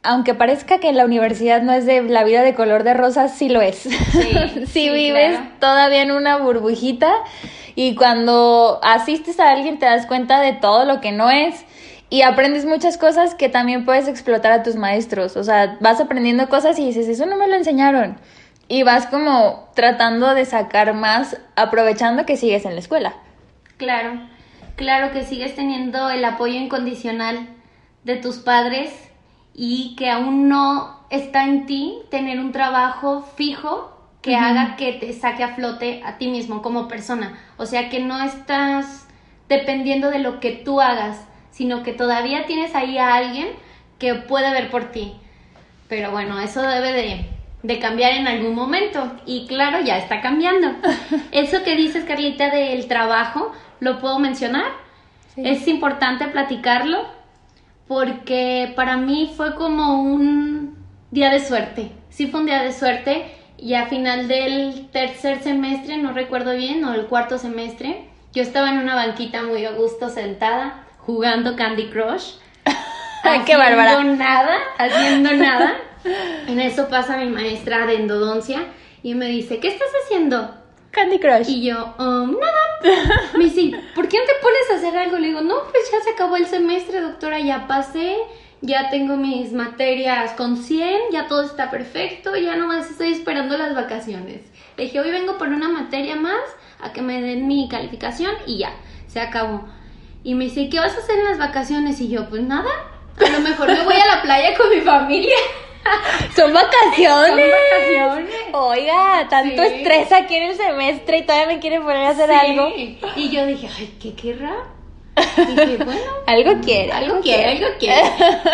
[0.02, 3.48] aunque parezca que la universidad no es de la vida de color de rosa, sí
[3.48, 3.78] lo es.
[3.78, 7.12] Sí, sí, vives todavía en una burbujita
[7.74, 11.64] y cuando asistes a alguien te das cuenta de todo lo que no es
[12.10, 15.36] y aprendes muchas cosas que también puedes explotar a tus maestros.
[15.36, 18.18] O sea, vas aprendiendo cosas y dices, eso no me lo enseñaron.
[18.68, 23.14] Y vas como tratando de sacar más, aprovechando que sigues en la escuela.
[23.76, 24.20] Claro,
[24.76, 27.48] claro que sigues teniendo el apoyo incondicional
[28.04, 28.90] de tus padres
[29.54, 35.12] y que aún no está en ti tener un trabajo fijo que haga que te
[35.12, 37.38] saque a flote a ti mismo como persona.
[37.56, 39.08] O sea, que no estás
[39.48, 43.48] dependiendo de lo que tú hagas, sino que todavía tienes ahí a alguien
[43.98, 45.14] que puede ver por ti.
[45.88, 47.28] Pero bueno, eso debe
[47.62, 50.68] de, cambiar en algún momento y claro, ya está cambiando.
[51.32, 54.72] Eso que dices, Carlita, del trabajo, ¿lo puedo mencionar?
[55.36, 57.06] Es importante platicarlo
[57.86, 60.76] porque para mí fue como un
[61.10, 61.92] día de suerte.
[62.08, 66.84] Sí fue un día de suerte y a final del tercer semestre, no recuerdo bien,
[66.84, 71.88] o el cuarto semestre, yo estaba en una banquita muy a gusto sentada jugando Candy
[71.88, 72.34] Crush.
[73.22, 74.02] Ay, qué bárbara.
[74.02, 75.76] nada, haciendo nada.
[76.48, 78.64] En eso pasa mi maestra de endodoncia
[79.02, 80.61] y me dice, ¿qué estás haciendo?
[80.92, 81.48] Candy Crush.
[81.48, 83.32] Y yo, um, nada.
[83.36, 85.18] Me dice, ¿por qué no te pones a hacer algo?
[85.18, 88.16] Le digo, no, pues ya se acabó el semestre, doctora, ya pasé,
[88.60, 93.74] ya tengo mis materias con 100, ya todo está perfecto, ya nomás estoy esperando las
[93.74, 94.42] vacaciones.
[94.76, 96.42] Le dije, hoy vengo por una materia más
[96.80, 98.72] a que me den mi calificación y ya,
[99.06, 99.64] se acabó.
[100.24, 102.00] Y me dice, ¿qué vas a hacer en las vacaciones?
[102.00, 102.70] Y yo, pues nada,
[103.18, 105.36] a lo mejor me voy a la playa con mi familia.
[106.36, 107.50] Son vacaciones.
[107.50, 108.34] Son vacaciones.
[108.52, 112.72] Oiga, tanto estrés aquí en el semestre y todavía me quiere poner a hacer algo.
[113.16, 114.54] Y yo dije, ay, ¿qué querrá?
[115.36, 116.00] Y dije, bueno.
[116.26, 116.92] algo quiere.
[116.92, 118.02] Algo, quiere, algo quiere.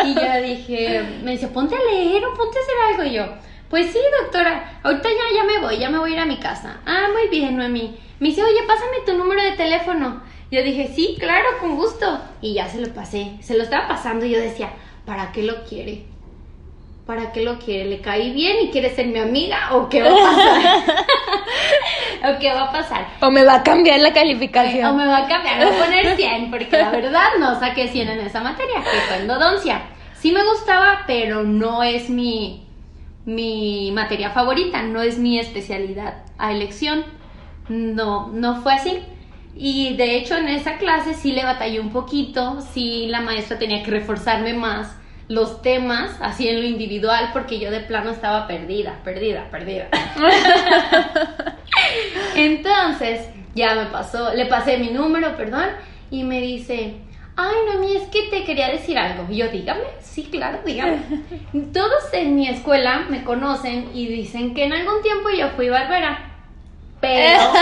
[0.07, 3.05] Y yo dije, me dice, ponte a leer o ponte a hacer algo.
[3.05, 3.27] Y yo,
[3.71, 6.39] pues sí, doctora, ahorita ya, ya me voy, ya me voy a ir a mi
[6.39, 6.81] casa.
[6.85, 7.97] Ah, muy bien, Noemí.
[8.19, 10.23] Me dice, oye, pásame tu número de teléfono.
[10.51, 12.21] Yo dije, sí, claro, con gusto.
[12.41, 13.37] Y ya se lo pasé.
[13.41, 14.71] Se lo estaba pasando y yo decía,
[15.05, 16.05] ¿para qué lo quiere?
[17.09, 17.87] ¿Para qué lo quiere?
[17.87, 19.75] ¿Le caí bien y quiere ser mi amiga?
[19.75, 20.97] ¿O qué va a pasar?
[22.35, 23.07] ¿O qué va a pasar?
[23.23, 24.91] ¿O me va a cambiar la calificación?
[24.91, 28.11] O me va a cambiar, voy a poner 100, porque la verdad no saqué 100
[28.11, 29.81] en esa materia, que fue endodoncia.
[30.21, 32.67] Sí me gustaba, pero no es mi,
[33.25, 37.07] mi materia favorita, no es mi especialidad a elección.
[37.71, 38.99] No, no fue así.
[39.57, 43.83] Y de hecho en esa clase sí le batallé un poquito, sí la maestra tenía
[43.83, 44.98] que reforzarme más
[45.29, 49.89] los temas, así en lo individual, porque yo de plano estaba perdida, perdida, perdida.
[52.35, 55.67] Entonces, ya me pasó, le pasé mi número, perdón,
[56.11, 56.95] y me dice,
[57.37, 59.27] ay, Noemí, es que te quería decir algo.
[59.31, 60.99] Y yo, dígame, sí, claro, dígame.
[61.75, 66.29] Todos en mi escuela me conocen y dicen que en algún tiempo yo fui barbera
[67.01, 67.53] pero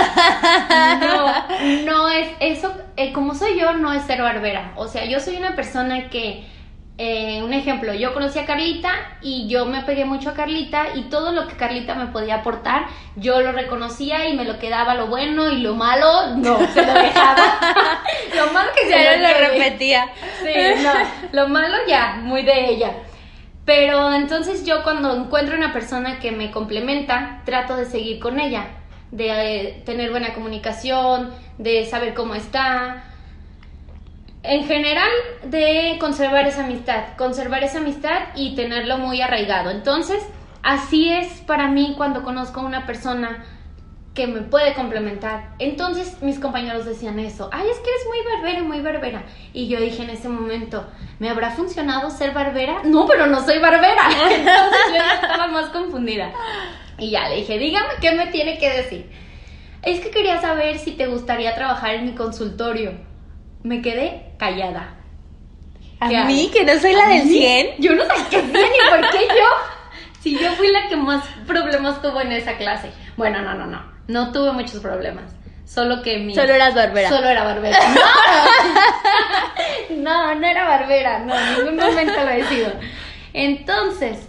[1.00, 4.72] no, no es eso, eh, como soy yo, no es ser barbera.
[4.76, 6.44] O sea, yo soy una persona que
[6.98, 11.02] eh, un ejemplo, yo conocí a Carlita y yo me pegué mucho a Carlita y
[11.02, 15.09] todo lo que Carlita me podía aportar, yo lo reconocía y me lo quedaba lo
[15.09, 17.37] bueno y lo malo, no, se lo dejaba.
[18.35, 20.09] lo malo que Ya se no lo repetía.
[20.42, 20.92] Sí, no,
[21.32, 22.92] lo malo ya, muy de ella.
[23.66, 28.68] Pero entonces yo cuando encuentro una persona que me complementa, trato de seguir con ella,
[29.11, 33.04] de eh, tener buena comunicación, de saber cómo está.
[34.48, 35.11] En general,
[35.44, 39.70] de conservar esa amistad, conservar esa amistad y tenerlo muy arraigado.
[39.70, 40.24] Entonces,
[40.62, 43.44] así es para mí cuando conozco a una persona
[44.16, 45.50] que me puede complementar.
[45.59, 49.24] Entonces mis compañeros decían eso, ay, es que eres muy barbera, muy barbera.
[49.52, 50.87] Y yo dije en ese momento,
[51.18, 52.82] ¿me habrá funcionado ser barbera?
[52.85, 54.09] No, pero no soy barbera.
[54.30, 56.32] Entonces yo estaba más confundida.
[56.98, 59.11] Y ya le dije, dígame qué me tiene que decir.
[59.82, 62.92] Es que quería saber si te gustaría trabajar en mi consultorio.
[63.66, 64.94] Me quedé callada.
[65.98, 67.33] ¿A ¿Qué mí, que no soy la ¿A del mí?
[67.33, 67.66] 100?
[67.79, 69.48] Yo no sé qué 100 y por qué yo.
[70.20, 72.92] Si yo fui la que más problemas tuvo en esa clase.
[73.16, 73.83] Bueno, no, no, no.
[74.07, 75.24] No tuve muchos problemas.
[75.64, 76.33] Solo que mi.
[76.33, 77.09] Solo eras barbera.
[77.09, 77.79] Solo era barbera.
[79.90, 81.18] No, no, no era barbera.
[81.20, 82.72] No, en ningún momento lo he sido.
[83.33, 84.29] Entonces,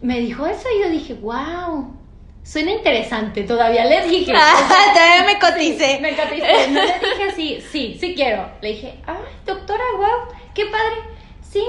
[0.00, 1.96] me dijo eso y yo dije, wow.
[2.42, 3.44] Suena interesante.
[3.44, 4.32] Todavía le dije.
[4.34, 5.98] Ah, todavía me coticé.
[6.00, 6.68] me coticé.
[6.70, 8.50] No le dije así, sí, sí quiero.
[8.60, 10.96] Le dije, ay, doctora, wow, qué padre.
[11.40, 11.64] Sí.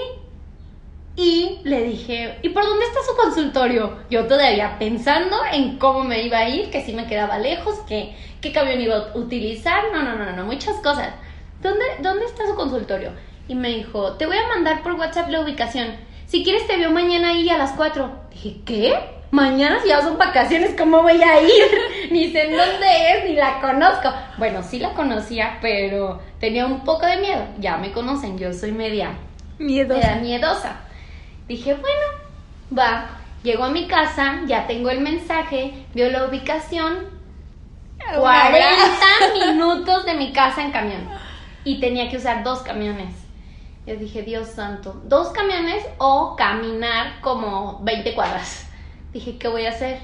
[1.16, 4.00] Y le dije, ¿y por dónde está su consultorio?
[4.10, 8.16] Yo todavía pensando en cómo me iba a ir, que si me quedaba lejos, que
[8.42, 9.84] qué camión iba a utilizar.
[9.94, 11.14] No, no, no, no, muchas cosas.
[11.62, 13.12] ¿Dónde, ¿Dónde está su consultorio?
[13.48, 15.96] Y me dijo, te voy a mandar por WhatsApp la ubicación.
[16.26, 18.12] Si quieres te veo mañana ahí a las 4.
[18.32, 19.23] Dije, ¿qué?
[19.34, 21.72] Mañana si ya son vacaciones, ¿cómo voy a ir?
[22.12, 24.14] ni sé en dónde es, ni la conozco.
[24.38, 27.44] Bueno, sí la conocía, pero tenía un poco de miedo.
[27.58, 29.14] Ya me conocen, yo soy media,
[29.58, 29.96] Miedo.
[29.96, 30.82] media miedosa.
[31.48, 33.10] Dije, bueno, va.
[33.42, 37.00] Llego a mi casa, ya tengo el mensaje, veo la ubicación,
[38.16, 38.68] 40
[39.48, 41.10] minutos de mi casa en camión.
[41.64, 43.16] Y tenía que usar dos camiones.
[43.88, 48.70] Yo dije, Dios santo, dos camiones o caminar como 20 cuadras.
[49.14, 50.00] Dije, ¿qué voy a hacer?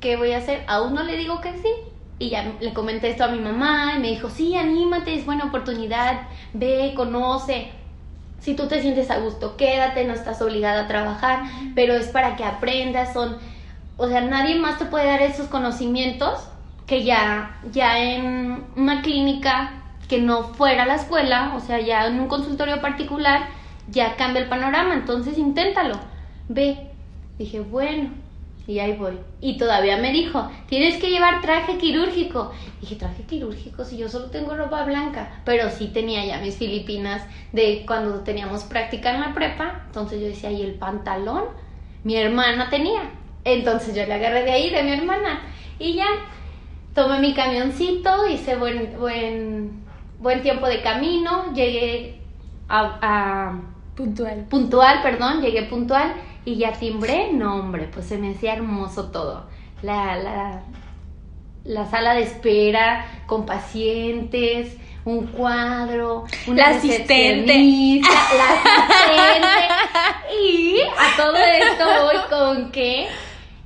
[0.00, 0.64] ¿Qué voy a hacer?
[0.66, 1.68] Aún no le digo que sí.
[2.18, 5.44] Y ya le comenté esto a mi mamá y me dijo, sí, anímate, es buena
[5.44, 7.70] oportunidad, ve, conoce.
[8.38, 11.42] Si tú te sientes a gusto, quédate, no estás obligada a trabajar,
[11.74, 13.38] pero es para que aprendas, son,
[13.96, 16.48] o sea, nadie más te puede dar esos conocimientos
[16.86, 22.20] que ya, ya en una clínica que no fuera la escuela, o sea, ya en
[22.20, 23.48] un consultorio particular,
[23.88, 25.98] ya cambia el panorama, entonces inténtalo,
[26.48, 26.88] ve.
[27.38, 28.10] Dije, bueno,
[28.66, 29.18] y ahí voy.
[29.40, 32.52] Y todavía me dijo, tienes que llevar traje quirúrgico.
[32.80, 35.40] Dije, traje quirúrgico, si yo solo tengo ropa blanca.
[35.44, 37.22] Pero sí tenía ya mis filipinas
[37.52, 39.82] de cuando teníamos práctica en la prepa.
[39.86, 41.44] Entonces yo decía, ¿y el pantalón?
[42.04, 43.10] Mi hermana tenía.
[43.44, 45.42] Entonces yo le agarré de ahí, de mi hermana.
[45.78, 46.06] Y ya,
[46.94, 49.82] tomé mi camioncito, hice buen, buen,
[50.20, 52.20] buen tiempo de camino, llegué
[52.68, 53.60] a- a
[53.96, 54.46] Puntual.
[54.48, 56.14] puntual, perdón, llegué puntual
[56.44, 59.46] y ya timbré, no hombre, pues se me hacía hermoso todo.
[59.82, 60.62] La, la,
[61.64, 68.00] la sala de espera con pacientes, un cuadro, una La asistente.
[68.02, 68.52] la
[68.88, 69.64] asistente.
[70.40, 73.08] Y a todo esto voy con que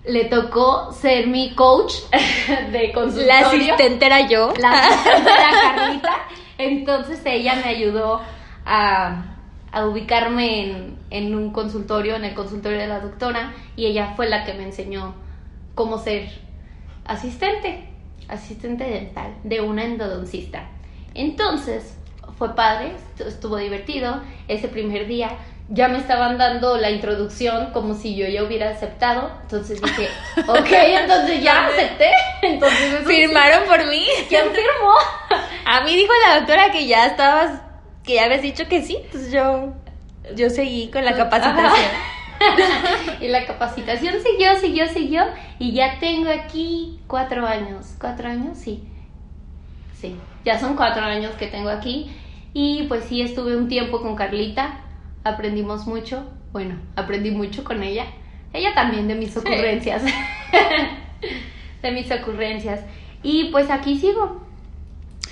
[0.07, 1.95] le tocó ser mi coach
[2.73, 3.27] de consultorio.
[3.27, 4.53] La asistente era yo.
[4.59, 6.17] La asistente era Carlita.
[6.59, 8.21] Entonces ella me ayudó
[8.65, 9.36] a,
[9.73, 14.29] a ubicarme en, en un consultorio, en el consultorio de la doctora, y ella fue
[14.29, 15.15] la que me enseñó
[15.75, 16.29] cómo ser
[17.05, 17.89] asistente,
[18.29, 20.69] asistente dental de una endodoncista.
[21.15, 21.97] Entonces
[22.39, 24.21] fue padre, estu- estuvo divertido.
[24.49, 25.31] Ese primer día
[25.69, 29.31] ya me estaban dando la introducción como si yo ya hubiera aceptado.
[29.43, 30.09] Entonces dije,
[30.47, 32.11] ok, entonces ya acepté.
[32.43, 33.05] Entonces sí.
[33.07, 34.07] Firmaron por mí.
[34.29, 34.93] ¿Quién firmó?
[35.65, 37.61] A mí dijo la doctora que ya estabas,
[38.07, 38.99] que ya habías dicho que sí.
[39.05, 39.75] Entonces yo,
[40.35, 41.91] yo seguí con la capacitación.
[43.21, 45.25] Y la capacitación siguió, siguió, siguió.
[45.59, 47.97] Y ya tengo aquí cuatro años.
[47.99, 48.59] ¿Cuatro años?
[48.59, 48.85] Sí.
[49.95, 52.11] Sí, ya son cuatro años que tengo aquí.
[52.53, 54.81] Y pues sí, estuve un tiempo con Carlita.
[55.25, 56.27] Aprendimos mucho.
[56.53, 58.07] Bueno, aprendí mucho con ella.
[58.53, 60.03] Ella también de mis ocurrencias.
[61.83, 62.81] de mis ocurrencias.
[63.23, 64.43] Y pues aquí sigo.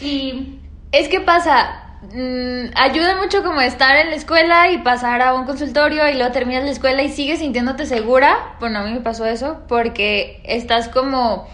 [0.00, 0.58] Y
[0.90, 5.44] Es que pasa, mm, ayuda mucho como estar en la escuela y pasar a un
[5.44, 8.56] consultorio y luego terminas la escuela y sigues sintiéndote segura.
[8.60, 11.48] Bueno, a mí me pasó eso porque estás como,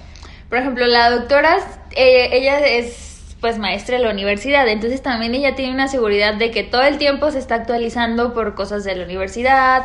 [0.49, 1.59] por ejemplo, la doctora,
[1.93, 6.51] eh, ella es pues maestra de la universidad, entonces también ella tiene una seguridad de
[6.51, 9.85] que todo el tiempo se está actualizando por cosas de la universidad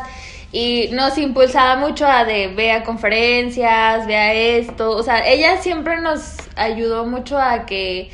[0.52, 6.36] y nos impulsaba mucho a de vea conferencias, vea esto, o sea, ella siempre nos
[6.54, 8.10] ayudó mucho a que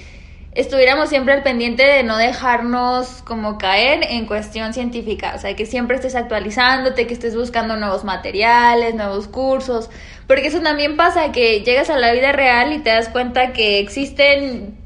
[0.55, 5.65] estuviéramos siempre al pendiente de no dejarnos como caer en cuestión científica, o sea, que
[5.67, 9.89] siempre estés actualizándote, que estés buscando nuevos materiales, nuevos cursos,
[10.27, 13.79] porque eso también pasa, que llegas a la vida real y te das cuenta que
[13.79, 14.77] existen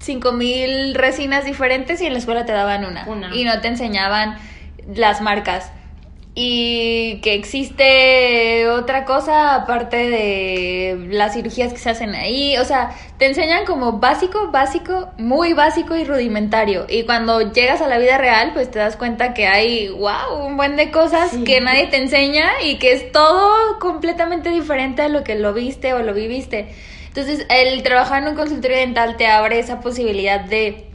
[0.00, 3.34] 5000 resinas diferentes y en la escuela te daban una, Una.
[3.34, 4.38] y no te enseñaban
[4.94, 5.70] las marcas
[6.34, 12.90] y que existe otra cosa aparte de las cirugías que se hacen ahí, o sea,
[13.18, 16.86] te enseñan como básico, básico, muy básico y rudimentario.
[16.88, 20.56] Y cuando llegas a la vida real, pues te das cuenta que hay, wow, un
[20.56, 21.44] buen de cosas Sí.
[21.44, 25.92] que nadie te enseña y que es todo completamente diferente a lo que lo viste
[25.92, 26.68] o lo viviste.
[27.08, 30.86] Entonces, el trabajar en un consultorio dental te abre esa posibilidad de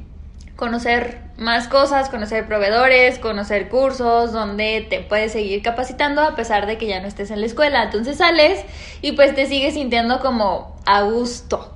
[0.57, 6.77] conocer más cosas, conocer proveedores, conocer cursos, donde te puedes seguir capacitando a pesar de
[6.77, 7.83] que ya no estés en la escuela.
[7.83, 8.65] Entonces sales
[9.01, 11.75] y pues te sigues sintiendo como a gusto.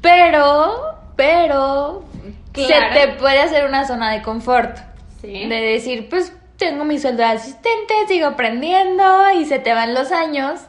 [0.00, 0.72] Pero,
[1.14, 2.02] pero,
[2.52, 2.94] Claro.
[2.94, 4.76] se te puede hacer una zona de confort.
[5.20, 5.46] Sí.
[5.46, 10.10] De decir, pues tengo mi sueldo de asistente, sigo aprendiendo y se te van los
[10.10, 10.60] años.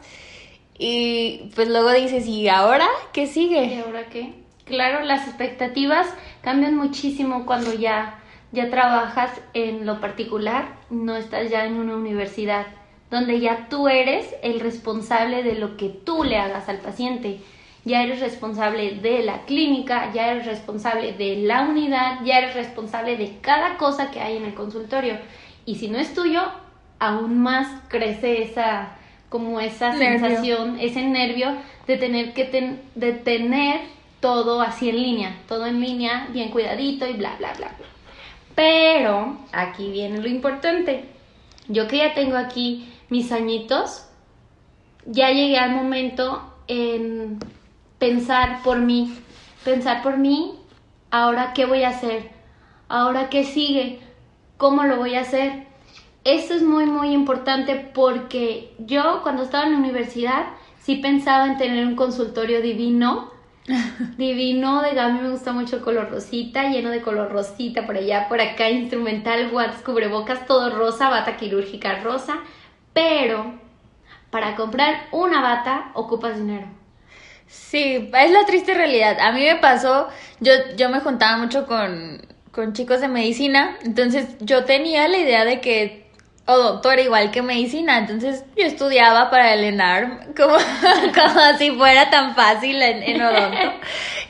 [0.78, 3.82] Y pues luego dices, ¿y ahora qué ¿Y sigue?
[3.84, 4.32] ahora qué?
[4.64, 6.06] Claro, las expectativas
[6.42, 8.18] cambian muchísimo cuando ya,
[8.52, 12.66] ya trabajas en lo particular, no estás ya en una universidad,
[13.10, 17.40] donde ya tú eres el responsable de lo que tú le hagas al paciente.
[17.84, 23.18] Ya eres responsable de la clínica, ya eres responsable de la unidad, ya eres responsable
[23.18, 25.18] de cada cosa que hay en el consultorio.
[25.66, 26.40] Y si no es tuyo,
[26.98, 28.96] aún más crece esa
[29.28, 30.18] como esa Nervio.
[30.28, 33.80] sensación, ese nervio de tener que ten- de tener
[34.24, 37.72] todo así en línea, todo en línea, bien cuidadito y bla bla bla.
[38.54, 41.10] Pero aquí viene lo importante.
[41.68, 44.08] Yo que ya tengo aquí mis añitos,
[45.04, 47.38] ya llegué al momento en
[47.98, 49.14] pensar por mí,
[49.62, 50.58] pensar por mí,
[51.10, 52.30] ahora qué voy a hacer,
[52.88, 54.00] ahora qué sigue,
[54.56, 55.66] cómo lo voy a hacer.
[56.24, 60.46] Esto es muy muy importante porque yo cuando estaba en la universidad
[60.78, 63.33] sí pensaba en tener un consultorio divino,
[64.18, 67.96] divino, de a mí me gusta mucho el color rosita, lleno de color rosita por
[67.96, 72.38] allá, por acá, instrumental, guantes, cubrebocas, todo rosa, bata quirúrgica rosa,
[72.92, 73.54] pero
[74.30, 76.66] para comprar una bata ocupas dinero.
[77.46, 79.18] Sí, es la triste realidad.
[79.20, 80.08] A mí me pasó,
[80.40, 85.44] yo, yo me juntaba mucho con, con chicos de medicina, entonces yo tenía la idea
[85.44, 86.03] de que
[86.46, 90.54] odonto era igual que medicina, entonces yo estudiaba para el ENARM, como,
[91.14, 93.72] como si fuera tan fácil en, en odonto.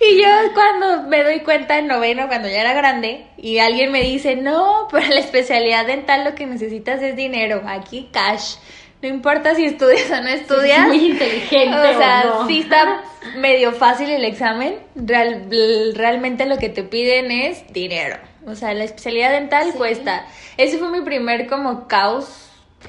[0.01, 4.03] Y yo cuando me doy cuenta en noveno, cuando ya era grande, y alguien me
[4.03, 8.57] dice, no, para la especialidad dental lo que necesitas es dinero, aquí cash.
[9.03, 10.79] No importa si estudias o no estudias.
[10.79, 11.77] Es muy inteligente.
[11.95, 12.47] O sea, ¿o no?
[12.49, 13.03] sí está
[13.37, 14.77] medio fácil el examen.
[14.95, 15.47] Real-
[15.95, 18.17] realmente lo que te piden es dinero.
[18.47, 19.79] O sea, la especialidad dental Sí.
[19.79, 20.27] cuesta.
[20.57, 22.41] Ese fue mi primer como caos.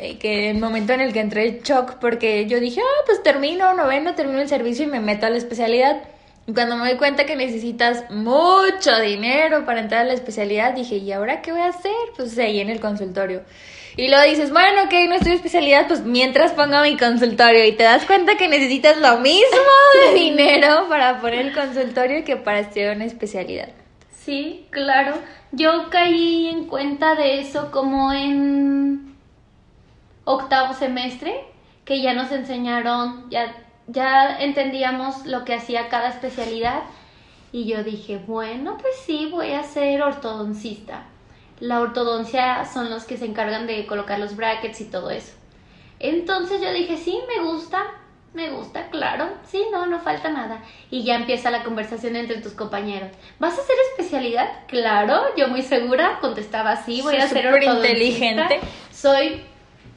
[0.01, 3.23] eh, que el momento en el que entré en shock porque yo dije, ah, pues
[3.23, 6.01] termino noveno, termino el servicio y me meto a la especialidad.
[6.47, 10.97] Y cuando me doy cuenta que necesitas mucho dinero para entrar a la especialidad, dije,
[10.97, 11.93] ¿y ahora qué voy a hacer?
[12.17, 13.43] Pues ahí en el consultorio.
[13.95, 17.83] Y luego dices, bueno, ok, no estoy especialidad, pues mientras pongo mi consultorio y te
[17.83, 19.71] das cuenta que necesitas lo mismo
[20.09, 23.69] de dinero para poner el consultorio que para estudiar una especialidad.
[24.25, 25.13] Sí, claro.
[25.55, 29.15] Yo caí en cuenta de eso como en
[30.25, 31.45] octavo semestre,
[31.85, 33.55] que ya nos enseñaron, ya,
[33.87, 36.81] ya entendíamos lo que hacía cada especialidad.
[37.53, 41.05] Y yo dije, bueno, pues sí, voy a ser ortodoncista.
[41.61, 45.37] La ortodoncia son los que se encargan de colocar los brackets y todo eso.
[45.99, 47.81] Entonces yo dije, sí, me gusta,
[48.33, 50.59] me gusta, claro, sí, no, no falta nada.
[50.89, 53.11] Y ya empieza la conversación entre tus compañeros.
[53.37, 54.49] ¿Vas a hacer especialidad?
[54.67, 57.91] Claro, yo muy segura contestaba, sí, voy a Soy ser súper ortodoncista.
[57.91, 58.59] inteligente.
[58.91, 59.43] Soy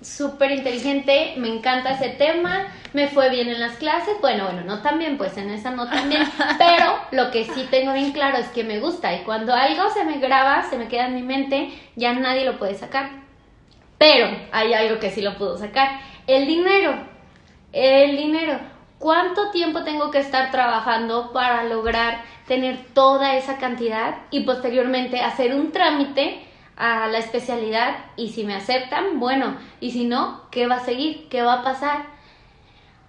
[0.03, 4.83] súper inteligente, me encanta ese tema, me fue bien en las clases, bueno, bueno, no
[4.83, 6.23] tan bien, pues en esa no tan bien,
[6.59, 10.05] pero lo que sí tengo bien claro es que me gusta y cuando algo se
[10.05, 13.11] me graba, se me queda en mi mente, ya nadie lo puede sacar.
[13.97, 16.95] Pero hay algo que sí lo puedo sacar, el dinero,
[17.73, 18.78] el dinero.
[18.99, 25.55] ¿Cuánto tiempo tengo que estar trabajando para lograr tener toda esa cantidad y posteriormente hacer
[25.55, 26.43] un trámite
[26.77, 31.29] a la especialidad y si me aceptan, bueno, y si no, ¿qué va a seguir?
[31.29, 32.07] ¿Qué va a pasar?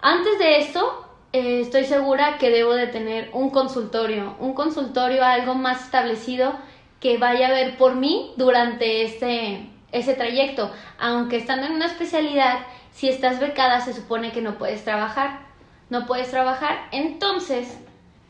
[0.00, 5.54] Antes de esto, eh, estoy segura que debo de tener un consultorio, un consultorio, algo
[5.54, 6.52] más establecido
[7.00, 10.70] que vaya a ver por mí durante este, ese trayecto.
[11.00, 12.60] Aunque estando en una especialidad,
[12.92, 15.49] si estás becada se supone que no puedes trabajar.
[15.90, 16.88] No puedes trabajar.
[16.92, 17.76] Entonces,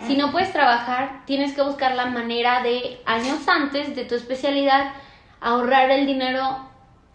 [0.07, 4.93] si no puedes trabajar, tienes que buscar la manera de años antes de tu especialidad
[5.41, 6.71] ahorrar el dinero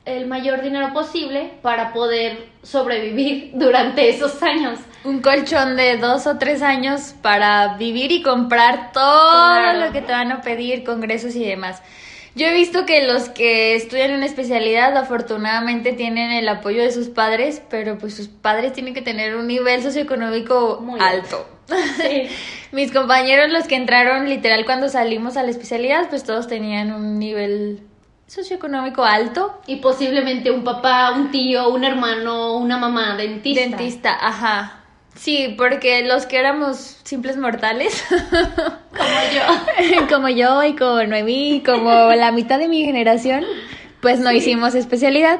[0.05, 4.79] el mayor dinero posible para poder sobrevivir durante esos años.
[5.03, 10.11] Un colchón de dos o tres años para vivir y comprar todo lo que te
[10.11, 11.81] van a pedir, congresos y demás.
[12.35, 17.07] Yo he visto que los que estudian una especialidad afortunadamente tienen el apoyo de sus
[17.07, 21.47] padres, pero pues sus padres tienen que tener un nivel socioeconómico Muy alto.
[22.73, 27.19] Mis compañeros, los que entraron literal cuando salimos a la especialidad, pues todos tenían un
[27.19, 27.79] nivel
[28.27, 29.61] socioeconómico alto.
[29.65, 33.61] Y posiblemente un papá, un tío, un hermano, una mamá, dentista.
[33.61, 34.84] Dentista, ajá.
[35.15, 38.03] Sí, porque los que éramos simples mortales,
[38.91, 43.45] como yo, como yo y como Noemí, como la mitad de mi generación,
[44.01, 45.39] pues no hicimos especialidad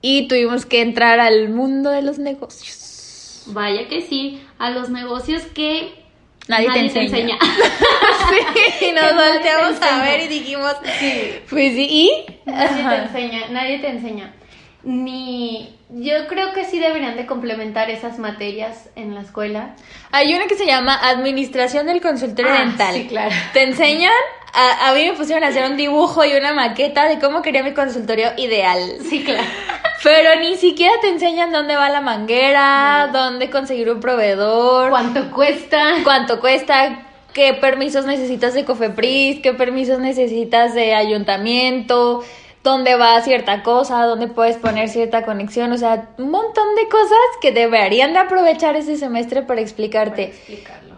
[0.00, 3.44] y tuvimos que entrar al mundo de los negocios.
[3.46, 6.00] Vaya que sí, a los negocios que
[6.48, 7.38] Nadie, te enseña.
[8.78, 11.34] sí, nos volteamos a ver y dijimos, sí.
[11.48, 12.10] pues sí, ¿y?
[12.46, 14.34] Nadie te enseña, nadie te enseña.
[14.82, 19.74] Ni, yo creo que sí deberían de complementar esas materias en la escuela.
[20.10, 22.94] Hay una que se llama Administración del Consultorio ah, Dental.
[22.94, 23.34] Sí, claro.
[23.52, 24.12] Te enseñan,
[24.54, 27.62] a, a mí me pusieron a hacer un dibujo y una maqueta de cómo quería
[27.62, 28.80] mi consultorio ideal.
[29.08, 29.46] Sí, claro.
[30.02, 34.88] Pero ni siquiera te enseñan dónde va la manguera, dónde conseguir un proveedor.
[34.88, 35.96] ¿Cuánto cuesta?
[36.04, 37.06] ¿Cuánto cuesta?
[37.34, 39.40] ¿Qué permisos necesitas de Cofepris?
[39.40, 42.24] ¿Qué permisos necesitas de ayuntamiento?
[42.62, 44.04] ¿Dónde va cierta cosa?
[44.04, 45.72] ¿Dónde puedes poner cierta conexión?
[45.72, 50.34] O sea, un montón de cosas que deberían de aprovechar ese semestre para explicarte.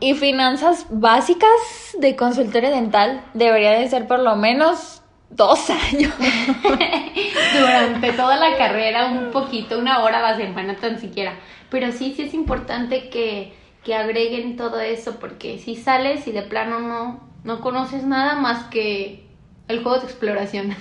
[0.00, 1.48] y finanzas básicas
[1.96, 6.12] de consultorio dental deberían de ser por lo menos dos años.
[7.60, 11.34] Durante toda la carrera, un poquito, una hora a la semana tan siquiera.
[11.70, 13.54] Pero sí, sí es importante que,
[13.84, 18.64] que agreguen todo eso, porque si sales y de plano no, no conoces nada más
[18.64, 19.26] que
[19.68, 20.76] el juego de exploración.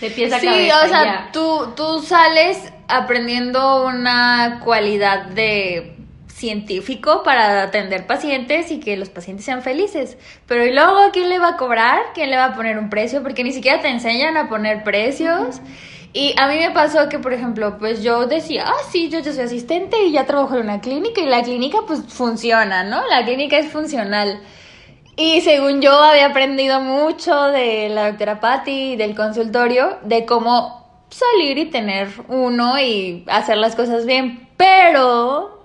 [0.00, 5.96] De pies a sí, o sea, tú, tú sales aprendiendo una cualidad de
[6.28, 10.18] científico para atender pacientes y que los pacientes sean felices.
[10.46, 11.98] Pero ¿y luego quién le va a cobrar?
[12.14, 13.22] ¿Quién le va a poner un precio?
[13.22, 15.62] Porque ni siquiera te enseñan a poner precios.
[16.12, 19.32] Y a mí me pasó que, por ejemplo, pues yo decía, ah, sí, yo ya
[19.32, 23.06] soy asistente y ya trabajo en una clínica y la clínica pues funciona, ¿no?
[23.08, 24.40] La clínica es funcional.
[25.16, 31.06] Y según yo había aprendido mucho de la doctora Patti y del consultorio, de cómo
[31.08, 34.48] salir y tener uno y hacer las cosas bien.
[34.56, 35.56] Pero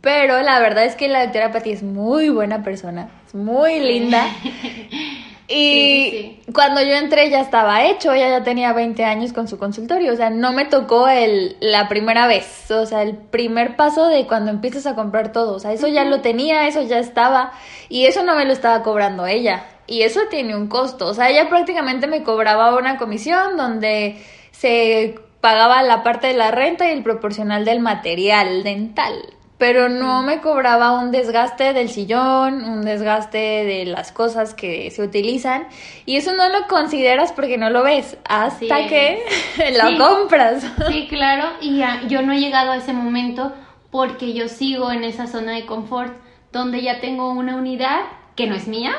[0.00, 4.26] pero la verdad es que la doctora Patti es muy buena persona, es muy linda.
[5.52, 10.12] Y cuando yo entré ya estaba hecho, ella ya tenía 20 años con su consultorio,
[10.12, 14.28] o sea, no me tocó el, la primera vez, o sea, el primer paso de
[14.28, 17.50] cuando empiezas a comprar todo, o sea, eso ya lo tenía, eso ya estaba,
[17.88, 21.30] y eso no me lo estaba cobrando ella, y eso tiene un costo, o sea,
[21.30, 26.92] ella prácticamente me cobraba una comisión donde se pagaba la parte de la renta y
[26.92, 29.14] el proporcional del material dental
[29.60, 35.02] pero no me cobraba un desgaste del sillón, un desgaste de las cosas que se
[35.02, 35.66] utilizan
[36.06, 39.22] y eso no lo consideras porque no lo ves hasta que
[39.78, 40.66] lo compras.
[40.88, 43.52] Sí, claro, y yo no he llegado a ese momento
[43.90, 46.14] porque yo sigo en esa zona de confort
[46.52, 48.00] donde ya tengo una unidad
[48.36, 48.92] que no es mía,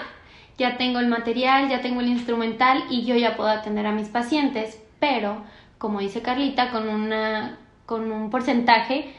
[0.59, 4.09] ya tengo el material, ya tengo el instrumental y yo ya puedo atender a mis
[4.09, 5.41] pacientes, pero
[5.79, 7.57] como dice Carlita, con una
[7.87, 9.11] con un porcentaje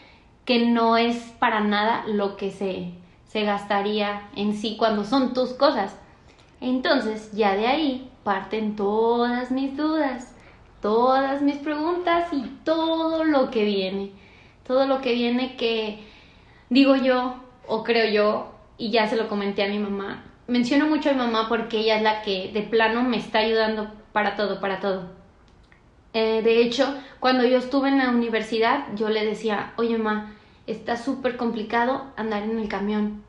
[0.45, 2.91] que no es para nada lo que se,
[3.29, 5.97] se gastaría en sí cuando son tus cosas.
[6.61, 10.35] Entonces, ya de ahí parten todas mis dudas,
[10.81, 14.13] todas mis preguntas y todo lo que viene.
[14.67, 15.99] Todo lo que viene que
[16.71, 17.35] digo yo
[17.67, 20.25] o creo yo y ya se lo comenté a mi mamá.
[20.47, 23.91] Menciono mucho a mi mamá porque ella es la que de plano me está ayudando
[24.13, 25.22] para todo, para todo.
[26.15, 30.35] Eh, de hecho, cuando yo estuve en la universidad, yo le decía, oye, mamá,
[30.67, 33.25] está súper complicado andar en el camión.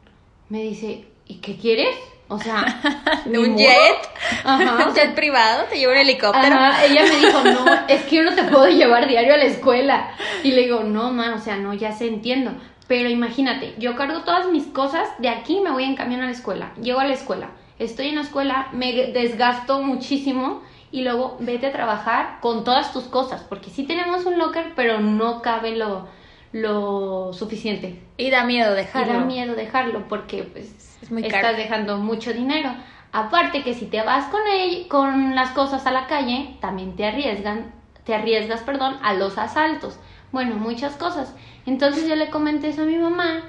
[0.49, 1.95] Me dice, ¿y qué quieres?
[2.27, 2.65] O sea,
[3.25, 4.09] un jet,
[4.45, 6.55] un jet privado, te llevo un helicóptero.
[6.55, 10.11] Ella me dijo, no, es que yo no te puedo llevar diario a la escuela.
[10.43, 12.51] Y le digo, no, ma, o sea, no, ya sé, entiendo.
[12.87, 16.31] Pero imagínate, yo cargo todas mis cosas, de aquí me voy en camión a la
[16.31, 16.73] escuela.
[16.81, 20.61] Llego a la escuela, estoy en la escuela, me desgasto muchísimo
[20.93, 24.99] y luego vete a trabajar con todas tus cosas, porque sí tenemos un locker, pero
[25.01, 26.07] no cabe lo,
[26.53, 28.01] lo suficiente.
[28.17, 29.13] Y da miedo Y dejarlo.
[29.13, 31.57] da miedo dejarlo porque pues Es muy estás caro.
[31.57, 32.69] dejando mucho dinero.
[33.11, 37.05] Aparte que si te vas con ell- con las cosas a la calle, también te
[37.05, 37.71] arriesgan,
[38.05, 39.97] te arriesgas, perdón, a los asaltos.
[40.31, 41.35] Bueno, muchas cosas.
[41.65, 43.41] Entonces yo le comenté eso a mi mamá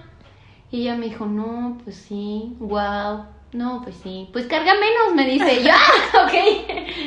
[0.70, 3.24] y ella me dijo, "No, pues sí, wow.
[3.54, 4.28] No, pues sí.
[4.32, 5.62] Pues carga menos", me dice.
[5.64, 5.70] Yo,
[6.14, 6.32] "Ah, ok.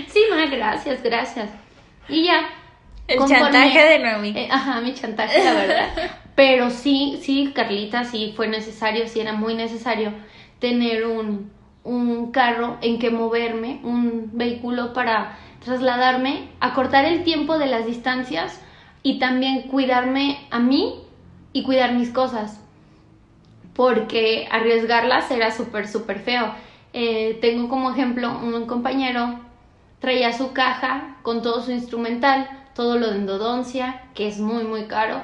[0.08, 1.50] Sí, ma, gracias, gracias."
[2.10, 2.50] Y ya
[3.08, 4.30] El conforme- chantaje de Noemi.
[4.36, 5.89] eh, ajá, mi chantaje, la verdad.
[6.36, 10.14] Pero sí, sí, Carlita, sí fue necesario, sí era muy necesario
[10.60, 11.52] tener un,
[11.84, 18.62] un carro en que moverme, un vehículo para trasladarme, acortar el tiempo de las distancias
[19.04, 21.02] y también cuidarme a mí
[21.54, 22.64] y cuidar mis cosas.
[23.78, 26.53] Porque arriesgarlas era súper, súper feo.
[26.91, 29.47] Eh, tengo como ejemplo un compañero
[29.99, 34.86] traía su caja con todo su instrumental, todo lo de endodoncia, que es muy, muy
[34.86, 35.21] caro.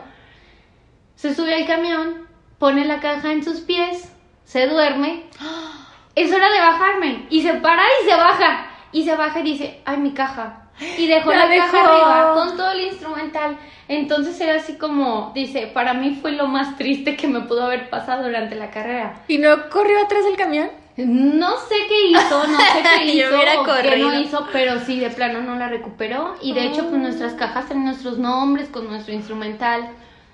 [1.16, 2.28] Se sube al camión,
[2.58, 4.12] pone la caja en sus pies,
[4.46, 5.26] se duerme.
[6.16, 7.26] Es hora de bajarme.
[7.32, 8.68] Y se para y se baja.
[8.92, 10.63] Y se baja y dice, ay, mi caja.
[10.98, 11.94] Y dejó La la, caja dejó.
[11.94, 13.58] arriba con todo el instrumental.
[13.88, 17.90] Entonces era así como, dice, para mí fue lo más triste que me pudo haber
[17.90, 19.22] pasado durante la carrera.
[19.28, 20.70] ¿Y no corrió atrás del camión?
[20.96, 23.30] No sé qué hizo, no sé qué hizo,
[23.82, 26.36] qué no hizo, pero sí, de plano no la recuperó.
[26.42, 29.90] Y de hecho, pues nuestras cajas tienen nuestros nombres con nuestro instrumental.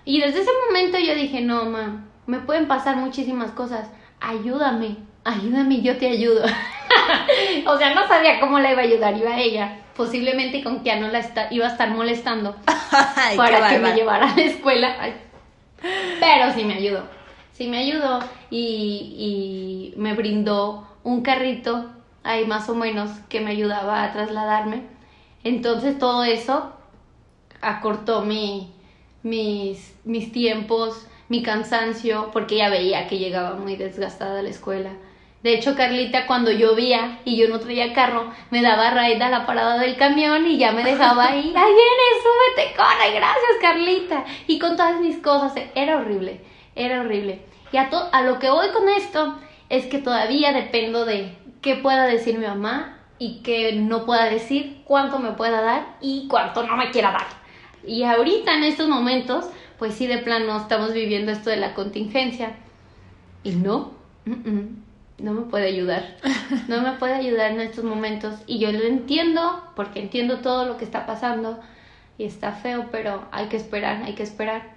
[0.06, 3.90] Y desde ese momento yo dije, no, ma, me pueden pasar muchísimas cosas.
[4.20, 4.98] Ayúdame,
[5.30, 6.44] ayúdame, yo te ayudo.
[7.68, 9.80] o sea, no sabía cómo la iba a ayudar, iba a ella.
[9.96, 11.22] Posiblemente con que ya no la
[11.52, 12.56] iba a estar molestando
[13.16, 14.96] Ay, para que me llevara a la escuela.
[15.00, 15.14] Ay.
[16.20, 17.04] Pero sí me ayudó.
[17.54, 18.20] Sí me ayudó
[18.50, 21.90] y, y me brindó un carrito
[22.24, 24.84] ahí más o menos que me ayudaba a trasladarme.
[25.44, 26.74] Entonces todo eso
[27.62, 28.72] acortó mi,
[29.24, 34.92] mis, mis tiempos, mi cansancio, porque ya veía que llegaba muy desgastada a la escuela.
[35.44, 39.46] De hecho, Carlita, cuando llovía y yo no traía carro, me daba raid a la
[39.46, 41.54] parada del camión y ya me dejaba ahí.
[41.56, 42.24] ¡Ahí vienes!
[42.24, 42.76] ¡Súbete!
[42.76, 43.14] ¡Corre!
[43.16, 44.26] ¡Gracias, Carlita!
[44.48, 45.54] Y con todas mis cosas.
[45.76, 46.42] Era horrible.
[46.76, 47.42] Era horrible.
[47.72, 51.76] Y a, to- a lo que voy con esto es que todavía dependo de qué
[51.76, 56.64] pueda decir mi mamá y qué no pueda decir, cuánto me pueda dar y cuánto
[56.64, 57.28] no me quiera dar.
[57.86, 59.46] Y ahorita en estos momentos,
[59.78, 62.58] pues sí, de plano estamos viviendo esto de la contingencia.
[63.44, 63.92] Y no,
[64.26, 64.84] mm, mm,
[65.22, 66.18] no me puede ayudar.
[66.68, 68.36] No me puede ayudar en estos momentos.
[68.48, 71.60] Y yo lo entiendo, porque entiendo todo lo que está pasando.
[72.18, 74.74] Y está feo, pero hay que esperar, hay que esperar.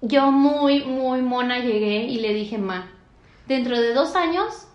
[0.00, 2.90] Yo muy, muy mona llegué y le dije, ma,
[3.46, 4.66] dentro de dos años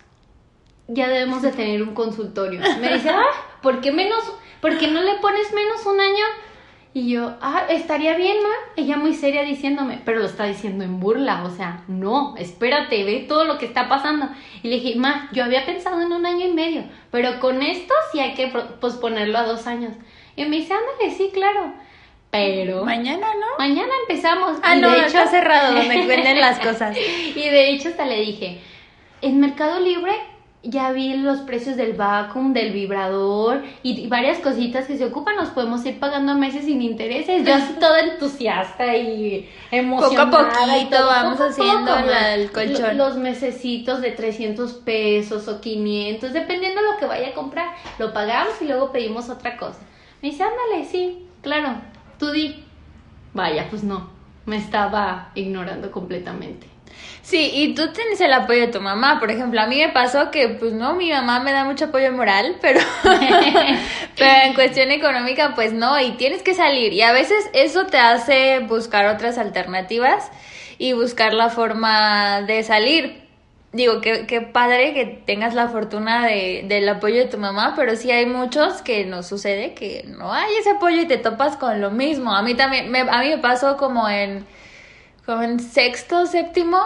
[0.88, 2.60] ya debemos de tener un consultorio.
[2.80, 4.22] Me dice, ah, ¿por qué menos?
[4.60, 6.24] ¿Por qué no le pones menos un año?
[6.92, 8.48] Y yo, ah, estaría bien, ma.
[8.76, 13.26] Ella muy seria diciéndome, pero lo está diciendo en burla, o sea, no, espérate, ve
[13.28, 14.28] todo lo que está pasando.
[14.64, 16.82] Y le dije, ma, yo había pensado en un año y medio,
[17.12, 18.48] pero con esto sí hay que
[18.80, 19.92] posponerlo a dos años.
[20.34, 21.74] Y me dice, ándale, sí, claro.
[22.32, 23.46] Pero Mañana, ¿no?
[23.58, 24.58] mañana empezamos.
[24.62, 26.96] Ah, Y no, de hecho- está cerrado donde venden las cosas.
[26.96, 28.60] y de hecho hasta le dije,
[29.22, 30.12] en Mercado Libre
[30.62, 35.36] ya vi los precios del vacuum, del vibrador y, y varias cositas que se ocupan,
[35.36, 37.46] nos podemos ir pagando meses sin intereses.
[37.46, 40.30] Yo así toda entusiasta y emocionada.
[40.30, 42.34] Poco a poquito todo, vamos poco haciendo poco, la- ma.
[42.34, 42.96] el colchón.
[42.98, 47.70] Lo- Los mesecitos de 300 pesos o 500, dependiendo lo que vaya a comprar.
[47.98, 49.78] Lo pagamos y luego pedimos otra cosa.
[50.20, 51.76] Me dice, ándale, sí, claro,
[52.18, 52.64] tú di.
[53.32, 54.10] Vaya, pues no,
[54.44, 56.66] me estaba ignorando completamente.
[57.22, 59.20] Sí, y tú tienes el apoyo de tu mamá.
[59.20, 62.10] Por ejemplo, a mí me pasó que, pues no, mi mamá me da mucho apoyo
[62.12, 62.80] moral, pero,
[64.18, 66.92] pero en cuestión económica, pues no, y tienes que salir.
[66.92, 70.30] Y a veces eso te hace buscar otras alternativas
[70.78, 73.22] y buscar la forma de salir.
[73.72, 77.94] Digo, qué, qué padre que tengas la fortuna de, del apoyo de tu mamá, pero
[77.94, 81.80] sí hay muchos que nos sucede que no hay ese apoyo y te topas con
[81.80, 82.34] lo mismo.
[82.34, 84.44] A mí también, me, a mí me pasó como en
[85.26, 86.78] como en sexto, séptimo,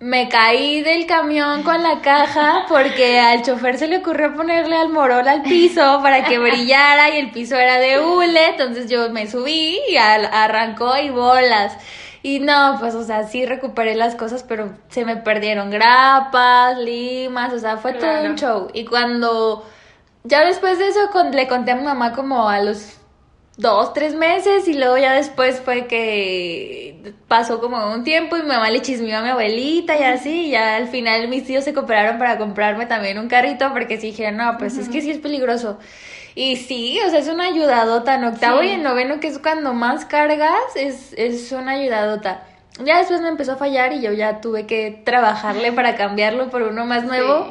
[0.00, 4.90] me caí del camión con la caja porque al chofer se le ocurrió ponerle al
[4.90, 9.28] morol al piso para que brillara y el piso era de hule, entonces yo me
[9.28, 11.76] subí y al- arrancó y bolas.
[12.22, 17.52] Y no, pues, o sea, sí recuperé las cosas, pero se me perdieron grapas, limas,
[17.52, 18.68] o sea, fue todo un show.
[18.74, 19.64] Y cuando,
[20.24, 22.97] ya después de eso, con- le conté a mi mamá como a los
[23.58, 28.48] dos, tres meses y luego ya después fue que pasó como un tiempo y mi
[28.48, 31.74] mamá le chismeó a mi abuelita y así, y ya al final mis tíos se
[31.74, 35.18] cooperaron para comprarme también un carrito porque sí dijeron, no, pues es que sí es
[35.18, 35.78] peligroso.
[36.36, 39.74] Y sí, o sea, es una ayudadota en octavo y en noveno, que es cuando
[39.74, 42.44] más cargas, es, es una ayudadota.
[42.84, 46.62] Ya después me empezó a fallar y yo ya tuve que trabajarle para cambiarlo por
[46.62, 47.50] uno más nuevo,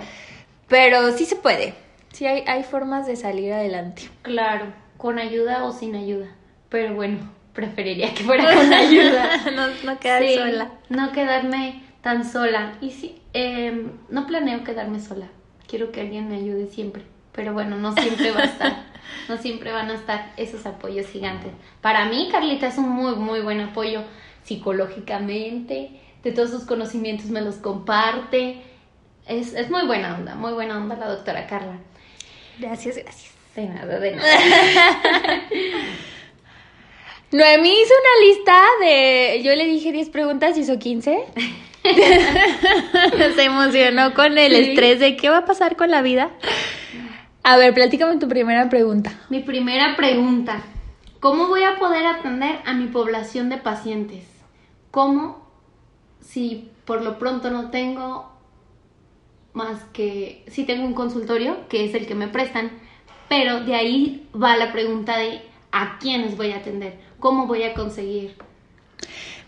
[0.70, 1.74] pero sí se puede.
[2.14, 4.04] Sí hay, hay formas de salir adelante.
[4.22, 6.28] Claro con ayuda o sin ayuda.
[6.70, 7.20] Pero bueno,
[7.54, 9.52] preferiría que fuera con ayuda.
[9.56, 10.72] no, no quedar sola.
[10.90, 12.74] No quedarme tan sola.
[12.82, 15.28] Y sí, em, no planeo quedarme sola.
[15.68, 17.04] Quiero que alguien me ayude siempre.
[17.34, 18.86] Pero bueno, no siempre va a estar.
[19.30, 21.52] no siempre van a estar esos apoyos gigantes.
[21.82, 24.04] Para mí, Carlita es un muy, muy buen apoyo
[24.44, 25.92] psicológicamente.
[26.24, 28.62] De todos sus conocimientos me los comparte.
[29.28, 31.78] Es, es muy buena onda, muy buena onda la doctora Carla.
[32.60, 33.37] Gracias, gracias.
[33.58, 34.30] De nada, de nada.
[37.32, 39.42] Noemí hizo una lista de.
[39.44, 41.24] Yo le dije 10 preguntas y hizo 15.
[43.36, 46.30] Se emocionó con el estrés de qué va a pasar con la vida.
[47.42, 49.20] A ver, platícame tu primera pregunta.
[49.30, 50.62] Mi primera pregunta.
[51.20, 54.24] ¿Cómo voy a poder atender a mi población de pacientes?
[54.92, 55.50] ¿Cómo
[56.22, 58.32] si por lo pronto no tengo
[59.54, 62.86] más que si tengo un consultorio, que es el que me prestan,
[63.30, 67.74] pero de ahí va la pregunta de a quiénes voy a atender, cómo voy a
[67.74, 68.36] conseguir.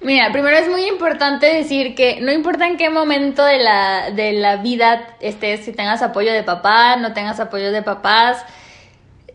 [0.01, 4.31] Mira, primero es muy importante decir que no importa en qué momento de la, de
[4.33, 8.45] la vida estés, si tengas apoyo de papá, no tengas apoyo de papás,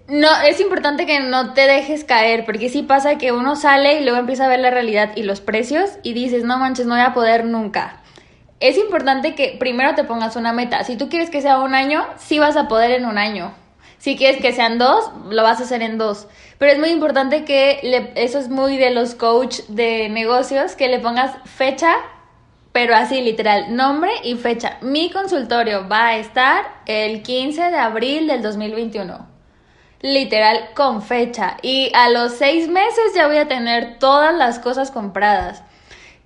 [0.06, 4.04] no, es importante que no te dejes caer, porque sí pasa que uno sale y
[4.04, 7.04] luego empieza a ver la realidad y los precios y dices, no manches, no voy
[7.04, 8.00] a poder nunca.
[8.60, 10.84] Es importante que primero te pongas una meta.
[10.84, 13.54] Si tú quieres que sea un año, sí vas a poder en un año.
[14.04, 16.26] Si quieres que sean dos, lo vas a hacer en dos.
[16.58, 20.88] Pero es muy importante que le, eso es muy de los coach de negocios, que
[20.88, 21.94] le pongas fecha,
[22.72, 24.76] pero así literal, nombre y fecha.
[24.82, 29.26] Mi consultorio va a estar el 15 de abril del 2021.
[30.02, 31.56] Literal, con fecha.
[31.62, 35.62] Y a los seis meses ya voy a tener todas las cosas compradas.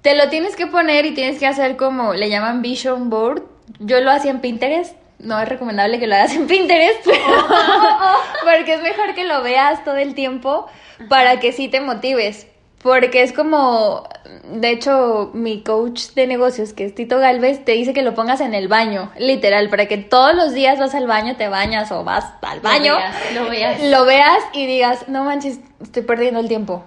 [0.02, 3.44] Te lo tienes que poner y tienes que hacer como le llaman vision board.
[3.78, 7.04] Yo lo hacía en Pinterest no es recomendable que lo hagas en Pinterest,
[8.44, 10.66] porque es mejor que lo veas todo el tiempo
[11.08, 12.46] para que sí te motives.
[12.82, 14.08] Porque es como,
[14.52, 18.40] de hecho, mi coach de negocios, que es Tito Galvez, te dice que lo pongas
[18.40, 22.04] en el baño, literal, para que todos los días vas al baño, te bañas o
[22.04, 22.94] vas al baño,
[23.34, 26.84] lo veas, lo veas y digas, no manches, estoy perdiendo el tiempo.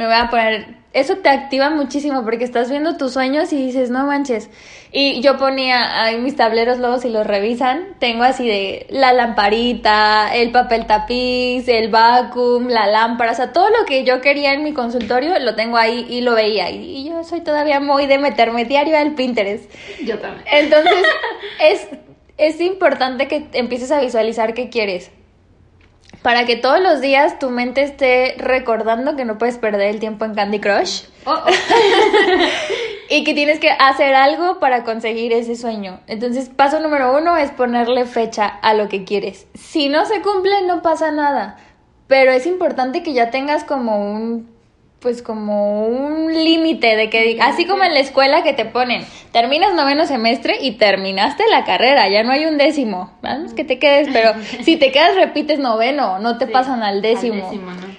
[0.00, 3.90] Me voy a poner eso te activa muchísimo porque estás viendo tus sueños y dices,
[3.90, 4.48] no manches.
[4.92, 10.34] Y yo ponía ahí mis tableros luego si los revisan, tengo así de la lamparita,
[10.34, 14.64] el papel tapiz, el vacuum, la lámpara, o sea, todo lo que yo quería en
[14.64, 16.70] mi consultorio lo tengo ahí y lo veía.
[16.70, 19.70] Y, yo soy todavía muy de meterme diario al Pinterest.
[20.02, 20.46] Yo también.
[20.50, 21.04] Entonces,
[21.60, 21.88] es,
[22.38, 25.10] es importante que empieces a visualizar qué quieres
[26.22, 30.24] para que todos los días tu mente esté recordando que no puedes perder el tiempo
[30.24, 31.04] en Candy Crush.
[31.24, 31.46] Oh, oh.
[33.08, 36.00] y que tienes que hacer algo para conseguir ese sueño.
[36.06, 39.46] Entonces, paso número uno es ponerle fecha a lo que quieres.
[39.54, 41.56] Si no se cumple, no pasa nada.
[42.06, 44.48] Pero es importante que ya tengas como un
[45.00, 49.74] pues como un límite de que, así como en la escuela que te ponen, terminas
[49.74, 54.08] noveno semestre y terminaste la carrera, ya no hay un décimo, vamos que te quedes,
[54.12, 54.32] pero
[54.62, 57.50] si te quedas repites noveno, no te pasan al décimo.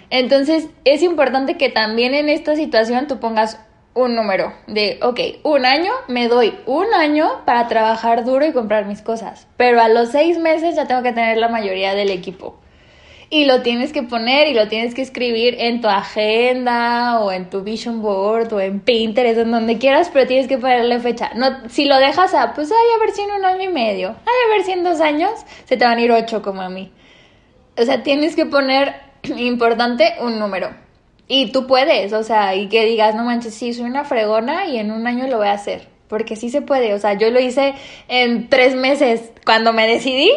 [0.10, 3.60] Entonces es importante que también en esta situación tú pongas
[3.94, 8.86] un número de, ok, un año, me doy un año para trabajar duro y comprar
[8.86, 12.61] mis cosas, pero a los seis meses ya tengo que tener la mayoría del equipo
[13.34, 17.50] y lo tienes que poner y lo tienes que escribir en tu agenda o en
[17.50, 21.32] tu vision board o en Pinterest, en donde quieras, pero tienes que ponerle fecha.
[21.36, 24.10] No, si lo dejas a, pues, ay, a ver si en un año y medio,
[24.10, 25.32] ay, a ver si en dos años,
[25.64, 26.92] se te van a ir ocho como a mí.
[27.78, 30.70] O sea, tienes que poner, importante, un número.
[31.30, 34.78] Y tú puedes, o sea, y que digas, no manches, sí, soy una fregona y
[34.78, 37.40] en un año lo voy a hacer porque sí se puede, o sea, yo lo
[37.40, 37.74] hice
[38.10, 40.30] en tres meses, cuando me decidí,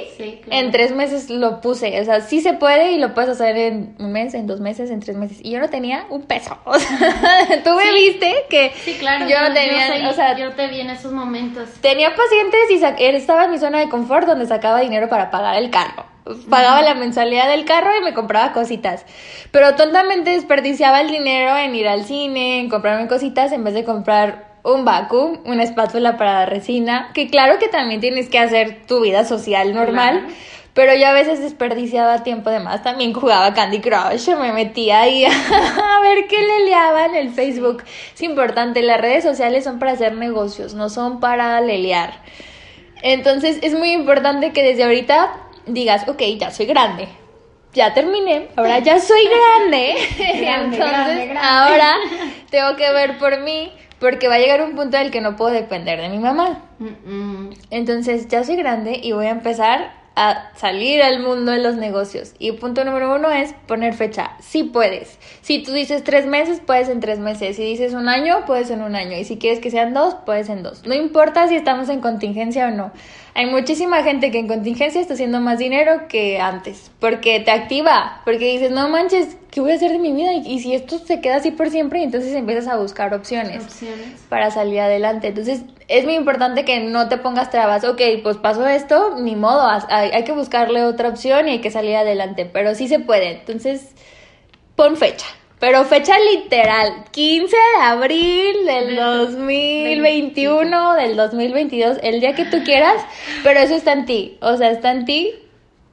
[0.48, 3.96] en tres meses lo puse, o sea, sí se puede y lo puedes hacer en
[3.98, 6.78] un mes, en dos meses, en tres meses, y yo no tenía un peso, o
[6.78, 10.78] sea, tú me viste que sí, claro, yo no tenía, o sea, yo te vi
[10.78, 11.68] en esos momentos.
[11.80, 15.70] Tenía pacientes y estaba en mi zona de confort donde sacaba dinero para pagar el
[15.70, 16.06] carro.
[16.48, 19.04] Pagaba la mensualidad del carro y me compraba cositas.
[19.50, 23.84] Pero tontamente desperdiciaba el dinero en ir al cine, en comprarme cositas en vez de
[23.84, 29.00] comprar un vacuum, una espátula para resina, que claro que también tienes que hacer tu
[29.00, 30.26] vida social normal,
[30.72, 32.82] Pero yo a veces desperdiciaba tiempo de más.
[32.82, 35.30] También jugaba Candy Crush, me metía ahí a
[36.02, 37.84] ver qué le leaba en el Facebook.
[38.12, 42.20] Es importante, las redes sociales son para hacer negocios, no son para lelear.
[43.02, 45.32] Entonces es muy importante que desde ahorita
[45.66, 47.06] digas, ok, ya soy grande,
[47.72, 49.94] ya terminé, ahora ya soy grande.
[50.18, 51.40] Grande, Entonces, grande, grande.
[51.40, 51.94] ahora
[52.50, 53.70] tengo que ver por mí,
[54.00, 56.62] porque va a llegar un punto en el que no puedo depender de mi mamá.
[56.78, 57.50] Mm, mm.
[57.70, 62.34] Entonces, ya soy grande y voy a empezar a salir al mundo de los negocios.
[62.38, 64.32] Y punto número uno es poner fecha.
[64.40, 65.18] Sí puedes.
[65.40, 67.56] Si tú dices tres meses, puedes en tres meses.
[67.56, 69.16] Si dices un año, puedes en un año.
[69.16, 70.86] Y si quieres que sean dos, puedes en dos.
[70.86, 72.92] No importa si estamos en contingencia o no.
[73.36, 76.92] Hay muchísima gente que en contingencia está haciendo más dinero que antes.
[77.00, 78.20] Porque te activa.
[78.24, 80.32] Porque dices, no manches, ¿qué voy a hacer de mi vida?
[80.32, 84.20] Y, y si esto se queda así por siempre, entonces empiezas a buscar opciones Opciones.
[84.28, 85.28] para salir adelante.
[85.28, 87.84] Entonces, es muy importante que no te pongas trabas.
[87.84, 91.96] Ok, pues pasó esto, ni modo, hay que buscarle otra opción y hay que salir
[91.96, 93.32] adelante, pero sí se puede.
[93.32, 93.94] Entonces,
[94.76, 95.26] pon fecha.
[95.60, 102.62] Pero fecha literal, 15 de abril del Del 2021, del 2022, el día que tú
[102.64, 103.02] quieras,
[103.42, 104.36] pero eso está en ti.
[104.40, 105.32] O sea, está en ti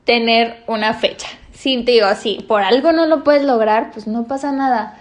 [0.03, 1.27] tener una fecha.
[1.53, 4.97] Si te digo, si por algo no lo puedes lograr, pues no pasa nada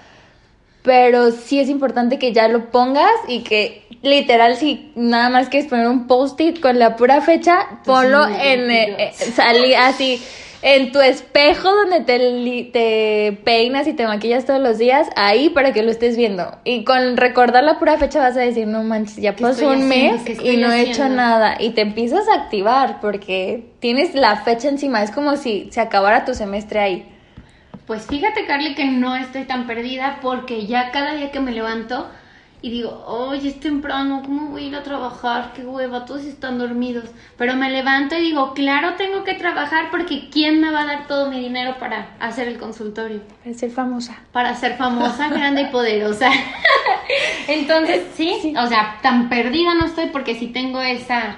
[0.82, 5.68] pero sí es importante que ya lo pongas y que literal si nada más quieres
[5.68, 10.22] poner un post-it con la pura fecha, ponlo muy en eh, eh, salí así
[10.62, 15.72] en tu espejo donde te, te peinas y te maquillas todos los días, ahí para
[15.72, 16.58] que lo estés viendo.
[16.64, 19.82] Y con recordar la pura fecha vas a decir, no manches, ya ¿Qué pasó un
[19.82, 20.22] haciendo?
[20.24, 21.56] mes ¿Qué y no he hecho nada.
[21.58, 25.02] Y te empiezas a activar porque tienes la fecha encima.
[25.02, 27.06] Es como si se acabara tu semestre ahí.
[27.86, 32.08] Pues fíjate, Carly, que no estoy tan perdida porque ya cada día que me levanto
[32.62, 35.52] y digo, oye, es temprano, ¿cómo voy a ir a trabajar?
[35.54, 37.04] Qué hueva, todos están dormidos.
[37.38, 41.06] Pero me levanto y digo, claro, tengo que trabajar porque ¿quién me va a dar
[41.06, 43.22] todo mi dinero para hacer el consultorio?
[43.42, 44.18] Para ser famosa.
[44.32, 46.30] Para ser famosa, grande y poderosa.
[47.48, 51.36] Entonces, sí, o sea, tan perdida no estoy porque sí tengo esa,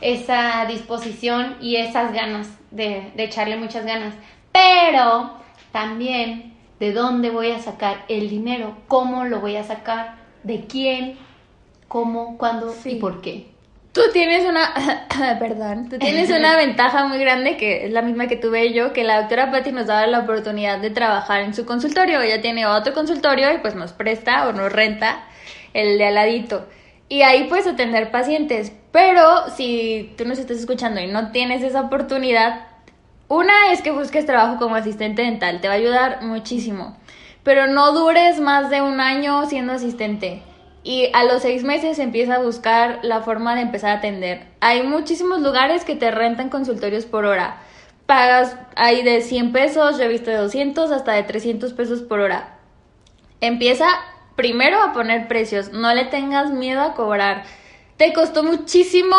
[0.00, 4.14] esa disposición y esas ganas de, de echarle muchas ganas.
[4.52, 5.34] Pero
[5.70, 8.78] también, ¿de dónde voy a sacar el dinero?
[8.88, 10.21] ¿Cómo lo voy a sacar?
[10.42, 11.18] ¿De quién?
[11.88, 12.38] ¿Cómo?
[12.38, 12.72] ¿Cuándo?
[12.72, 12.92] Sí.
[12.92, 13.52] ¿Y por qué?
[13.92, 14.72] Tú tienes una,
[15.38, 19.04] perdón, tú tienes una ventaja muy grande que es la misma que tuve yo, que
[19.04, 22.22] la doctora Patti nos daba la oportunidad de trabajar en su consultorio.
[22.22, 25.24] Ella tiene otro consultorio y pues nos presta o nos renta
[25.74, 26.66] el de al ladito.
[27.08, 28.72] Y ahí puedes atender pacientes.
[28.92, 32.66] Pero si tú nos estás escuchando y no tienes esa oportunidad,
[33.28, 36.96] una es que busques trabajo como asistente dental, te va a ayudar muchísimo.
[37.42, 40.42] Pero no dures más de un año siendo asistente.
[40.84, 44.46] Y a los seis meses empieza a buscar la forma de empezar a atender.
[44.60, 47.60] Hay muchísimos lugares que te rentan consultorios por hora.
[48.06, 52.20] Pagas ahí de 100 pesos, yo he visto de 200 hasta de 300 pesos por
[52.20, 52.58] hora.
[53.40, 53.86] Empieza
[54.36, 57.44] primero a poner precios, no le tengas miedo a cobrar.
[57.96, 59.16] Te costó muchísimo,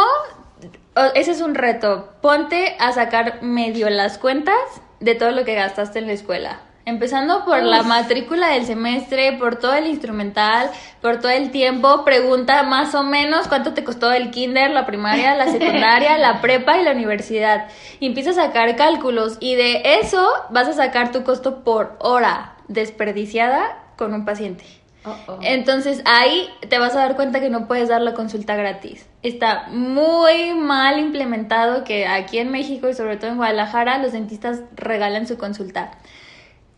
[1.15, 2.09] ese es un reto.
[2.21, 4.55] Ponte a sacar medio las cuentas
[4.99, 6.59] de todo lo que gastaste en la escuela.
[6.86, 10.69] Empezando por la matrícula del semestre, por todo el instrumental,
[11.01, 15.34] por todo el tiempo, pregunta más o menos cuánto te costó el kinder, la primaria,
[15.36, 17.67] la secundaria, la prepa y la universidad.
[18.01, 22.55] Y empieza a sacar cálculos y de eso vas a sacar tu costo por hora
[22.67, 24.65] desperdiciada con un paciente.
[25.05, 25.39] Oh, oh.
[25.41, 29.07] Entonces ahí te vas a dar cuenta que no puedes dar la consulta gratis.
[29.21, 34.61] Está muy mal implementado que aquí en México y sobre todo en Guadalajara los dentistas
[34.75, 35.91] regalan su consulta.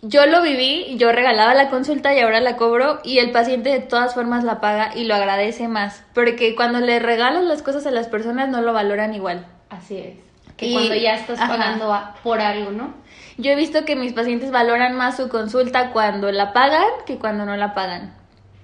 [0.02, 3.80] Yo lo viví, yo regalaba la consulta y ahora la cobro y el paciente de
[3.80, 7.92] todas formas la paga y lo agradece más, porque cuando le regalas las cosas a
[7.92, 9.48] las personas no lo valoran igual.
[9.70, 10.18] Así es.
[10.58, 11.50] Que Y- cuando ya estás ajá.
[11.58, 12.94] pagando a- por algo, ¿no?
[13.38, 17.46] Yo he visto que mis pacientes valoran más su consulta cuando la pagan que cuando
[17.46, 18.14] no la pagan.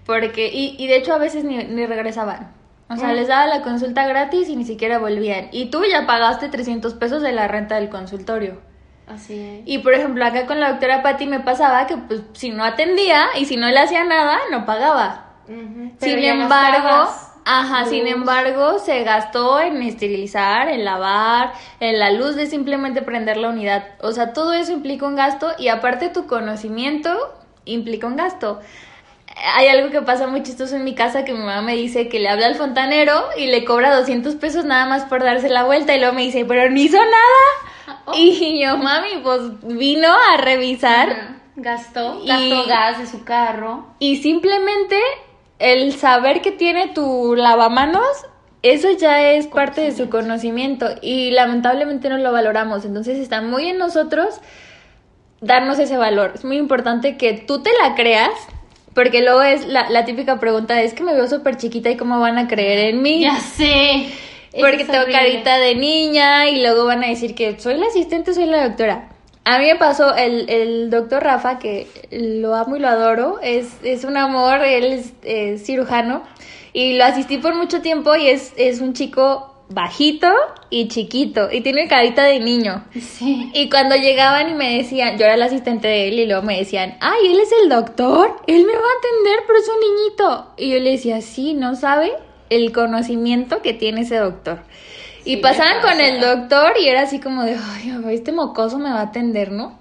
[0.05, 2.51] Porque, y, y de hecho a veces ni, ni regresaban.
[2.89, 3.15] O sea, Mm.
[3.15, 5.47] les daba la consulta gratis y ni siquiera volvían.
[5.51, 8.61] Y tú ya pagaste 300 pesos de la renta del consultorio.
[9.14, 9.62] Así es.
[9.66, 13.28] Y por ejemplo, acá con la doctora Patti me pasaba que pues si no atendía
[13.38, 15.26] y si no le hacía nada, no pagaba.
[15.99, 17.09] Sin embargo,
[17.45, 23.38] ajá, sin embargo, se gastó en esterilizar, en lavar, en la luz de simplemente prender
[23.38, 23.84] la unidad.
[24.01, 27.12] O sea, todo eso implica un gasto y aparte tu conocimiento
[27.66, 28.59] implica un gasto.
[29.55, 32.20] Hay algo que pasa muy chistoso en mi casa que mi mamá me dice que
[32.20, 35.95] le habla al fontanero y le cobra 200 pesos nada más por darse la vuelta
[35.95, 37.72] y luego me dice, pero no hizo nada.
[38.05, 38.13] Oh.
[38.15, 41.39] Y yo, mami, pues vino a revisar.
[41.55, 43.85] Gastó, Y- gastó gas de su carro.
[43.99, 44.97] y simplemente
[45.59, 48.05] el saber que tiene tu lavamanos
[48.63, 52.85] eso ya es parte de su conocimiento y lamentablemente no lo valoramos.
[52.85, 54.39] Entonces está muy en nosotros
[55.41, 56.31] darnos ese valor.
[56.35, 58.29] Es muy importante que tú te la creas,
[58.93, 62.19] porque luego es la, la típica pregunta, es que me veo súper chiquita y cómo
[62.19, 63.21] van a creer en mí.
[63.21, 64.07] Ya sé.
[64.60, 68.45] Porque tengo carita de niña y luego van a decir que soy la asistente, soy
[68.45, 69.10] la doctora.
[69.43, 73.78] A mí me pasó el, el doctor Rafa, que lo amo y lo adoro, es,
[73.84, 76.24] es un amor, él es eh, cirujano
[76.74, 80.28] y lo asistí por mucho tiempo y es, es un chico bajito
[80.70, 82.86] y chiquito y tiene carita de niño.
[82.99, 83.49] Sí.
[83.54, 86.58] Y cuando llegaban y me decían, yo era la asistente de él y luego me
[86.58, 90.54] decían, ay, él es el doctor, él me va a atender, pero es un niñito.
[90.58, 92.12] Y yo le decía, sí, no sabe
[92.52, 94.60] el conocimiento que tiene ese doctor.
[95.26, 98.89] Y Sí, pasaban con el doctor y era así como de, ay, este mocoso me
[98.91, 99.80] va a atender, ¿no?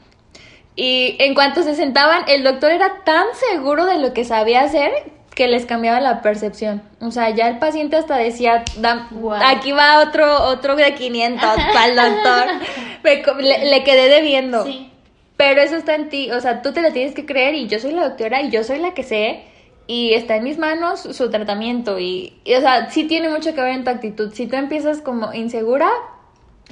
[0.77, 4.91] Y en cuanto se sentaban, el doctor era tan seguro de lo que sabía hacer
[5.35, 6.83] que les cambiaba la percepción.
[7.01, 9.41] O sea, ya el paciente hasta decía, "Dam- Guau.
[9.45, 12.45] aquí va otro, otro de 500 para el doctor.
[13.03, 14.65] Me le, le quedé debiendo.
[14.65, 14.91] Sí.
[15.37, 17.79] Pero eso está en ti, o sea, tú te lo tienes que creer y yo
[17.79, 19.45] soy la doctora y yo soy la que sé
[19.87, 23.61] y está en mis manos su tratamiento y, y, o sea, sí tiene mucho que
[23.61, 24.33] ver en tu actitud.
[24.33, 25.91] Si tú empiezas como insegura,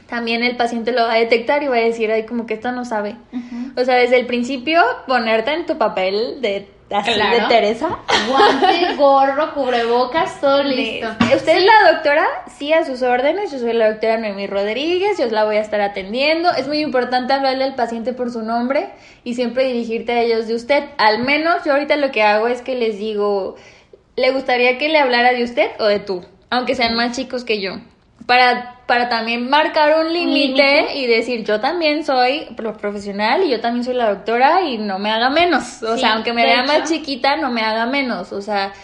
[0.08, 2.72] también el paciente lo va a detectar y va a decir, ay, como que esta
[2.72, 3.16] no sabe.
[3.76, 7.48] O sea, desde el principio ponerte en tu papel de así de.
[7.48, 7.98] Teresa.
[8.28, 11.08] Guante, gorro, cubrebocas, todo listo.
[11.34, 12.26] ¿Usted es la doctora?
[12.56, 13.52] Sí, a sus órdenes.
[13.52, 16.50] Yo soy la doctora Noemí Rodríguez, yo os la voy a estar atendiendo.
[16.52, 18.90] Es muy importante hablarle al paciente por su nombre
[19.24, 20.84] y siempre dirigirte a ellos de usted.
[20.98, 23.56] Al menos yo ahorita lo que hago es que les digo,
[24.16, 26.24] ¿le gustaría que le hablara de usted o de tú?
[26.50, 27.72] Aunque sean más chicos que yo.
[28.28, 33.60] Para, para también marcar un límite y decir, yo también soy pro- profesional y yo
[33.62, 35.82] también soy la doctora y no me haga menos.
[35.82, 38.32] O Sí, sea, aunque me vea más chiquita, no me haga menos.
[38.32, 38.74] O sea,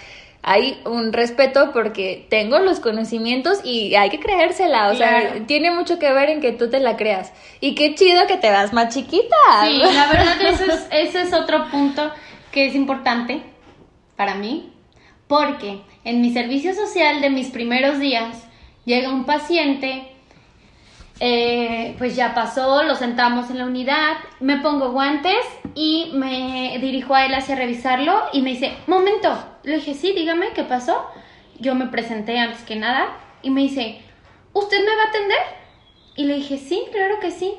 [0.43, 4.89] hay un respeto porque tengo los conocimientos y hay que creérsela.
[4.91, 7.31] O sea, tiene mucho que ver en que tú te la creas.
[7.61, 9.37] Y qué chido que te vas más chiquita.
[9.67, 12.11] Sí, la verdad eso es, ese es otro punto
[12.51, 13.43] que es importante
[14.17, 14.73] para mí,
[15.27, 18.39] porque en mi servicio social de mis primeros días
[18.85, 20.09] llega un paciente,
[21.21, 27.15] eh, pues ya pasó, lo sentamos en la unidad, me pongo guantes y me dirijo
[27.15, 29.33] a él hacia revisarlo y me dice, momento,
[29.63, 31.07] le dije, sí, dígame, ¿qué pasó?
[31.59, 34.01] Yo me presenté antes que nada y me dice,
[34.53, 35.39] ¿usted me va a atender?
[36.17, 37.55] Y le dije, sí, claro que sí.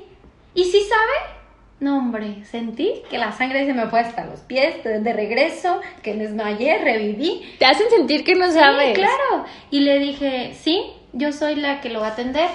[0.54, 1.36] ¿Y sí sabe?
[1.80, 6.14] No, hombre, sentí que la sangre se me fue hasta los pies, de, regreso, que
[6.14, 7.56] me desmayé, reviví.
[7.60, 8.90] Te hacen sentir que no sabes.
[8.90, 9.46] Sí, claro.
[9.72, 12.50] Y le dije, sí, yo soy la que lo va a atender.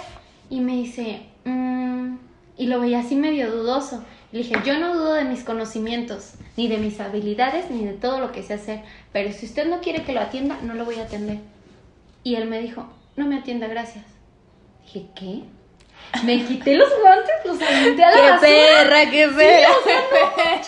[0.48, 2.16] Y me dice, "Mm",
[2.56, 4.04] y lo veía así medio dudoso.
[4.32, 8.20] Le dije, yo no dudo de mis conocimientos, ni de mis habilidades, ni de todo
[8.20, 8.82] lo que sé hacer.
[9.12, 11.38] Pero si usted no quiere que lo atienda, no lo voy a atender.
[12.22, 12.86] Y él me dijo,
[13.16, 14.04] no me atienda, gracias.
[14.84, 15.42] Dije, ¿qué?
[16.24, 18.40] Me quité los guantes, los aventé a la ¡Qué basura.
[18.48, 19.68] perra, qué perra!
[20.60, 20.64] O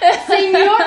[0.00, 0.78] sea, señor,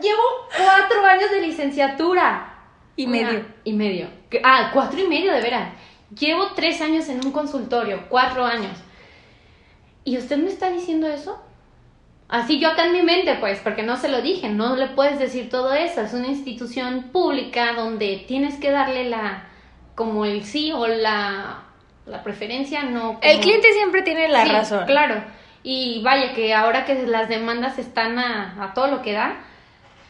[0.00, 0.22] llevo
[0.56, 2.54] cuatro años de licenciatura.
[2.96, 3.44] Y Una- medio.
[3.64, 4.17] Y medio.
[4.44, 5.72] Ah, cuatro y medio, de veras.
[6.18, 8.76] Llevo tres años en un consultorio, cuatro años.
[10.04, 11.42] ¿Y usted me está diciendo eso?
[12.28, 15.18] Así yo acá en mi mente, pues, porque no se lo dije, no le puedes
[15.18, 16.02] decir todo eso.
[16.02, 19.48] Es una institución pública donde tienes que darle la,
[19.94, 21.62] como el sí o la,
[22.06, 23.18] la preferencia, no.
[23.22, 24.86] El cliente siempre tiene la Sí, razón.
[24.86, 25.24] Claro.
[25.62, 29.40] Y vaya que ahora que las demandas están a, a todo lo que da,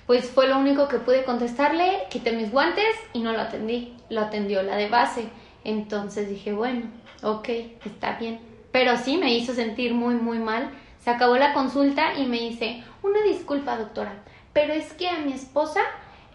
[0.09, 3.94] pues fue lo único que pude contestarle, quité mis guantes y no lo atendí.
[4.09, 5.28] Lo atendió la de base.
[5.64, 6.86] Entonces dije, bueno,
[7.22, 7.46] ok,
[7.84, 8.40] está bien.
[8.72, 10.70] Pero sí me hizo sentir muy, muy mal.
[10.98, 14.14] Se acabó la consulta y me dice, una disculpa doctora,
[14.54, 15.82] pero es que a mi esposa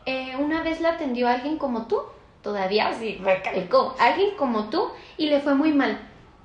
[0.06, 2.00] eh, una vez la atendió alguien como tú.
[2.44, 6.00] Todavía sí, recalcó, alguien como tú y le fue muy mal.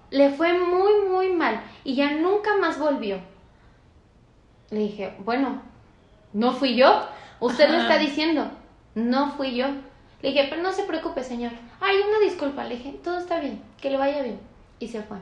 [0.09, 3.19] Le fue muy, muy mal y ya nunca más volvió.
[4.71, 5.68] Le dije, bueno,
[6.33, 7.07] no fui yo.
[7.41, 8.51] Usted lo está diciendo.
[8.95, 9.67] No fui yo.
[10.23, 11.53] Le dije, pero no se preocupe, señor.
[11.81, 12.65] Ay, una disculpa.
[12.65, 14.41] Le dije, todo está bien, que le vaya bien.
[14.81, 15.19] Y se fue.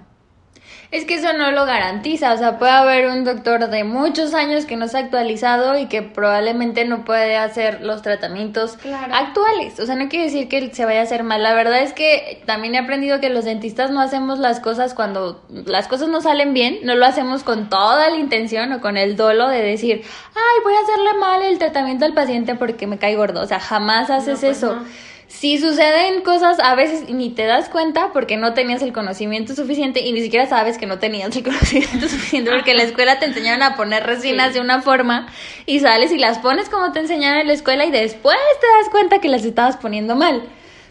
[0.92, 4.66] Es que eso no lo garantiza, o sea, puede haber un doctor de muchos años
[4.66, 9.12] que no se ha actualizado y que probablemente no puede hacer los tratamientos Claro.
[9.14, 9.80] actuales.
[9.80, 11.42] O sea, no quiere decir que se vaya a hacer mal.
[11.42, 15.42] La verdad es que también he aprendido que los dentistas no hacemos las cosas cuando
[15.48, 19.16] las cosas no salen bien, no lo hacemos con toda la intención o con el
[19.16, 20.02] dolo de decir,
[20.34, 23.40] ay, voy a hacerle mal el tratamiento al paciente porque me cae gordo.
[23.42, 24.76] O sea, jamás haces pues eso.
[24.76, 24.84] no.
[25.28, 30.00] Si suceden cosas a veces ni te das cuenta porque no tenías el conocimiento suficiente
[30.00, 33.26] y ni siquiera sabes que no tenías el conocimiento suficiente porque en la escuela te
[33.26, 34.54] enseñaron a poner resinas Sí.
[34.54, 35.26] de una forma
[35.66, 38.88] y sales y las pones como te enseñaron en la escuela y después te das
[38.90, 40.42] cuenta que las estabas poniendo mal.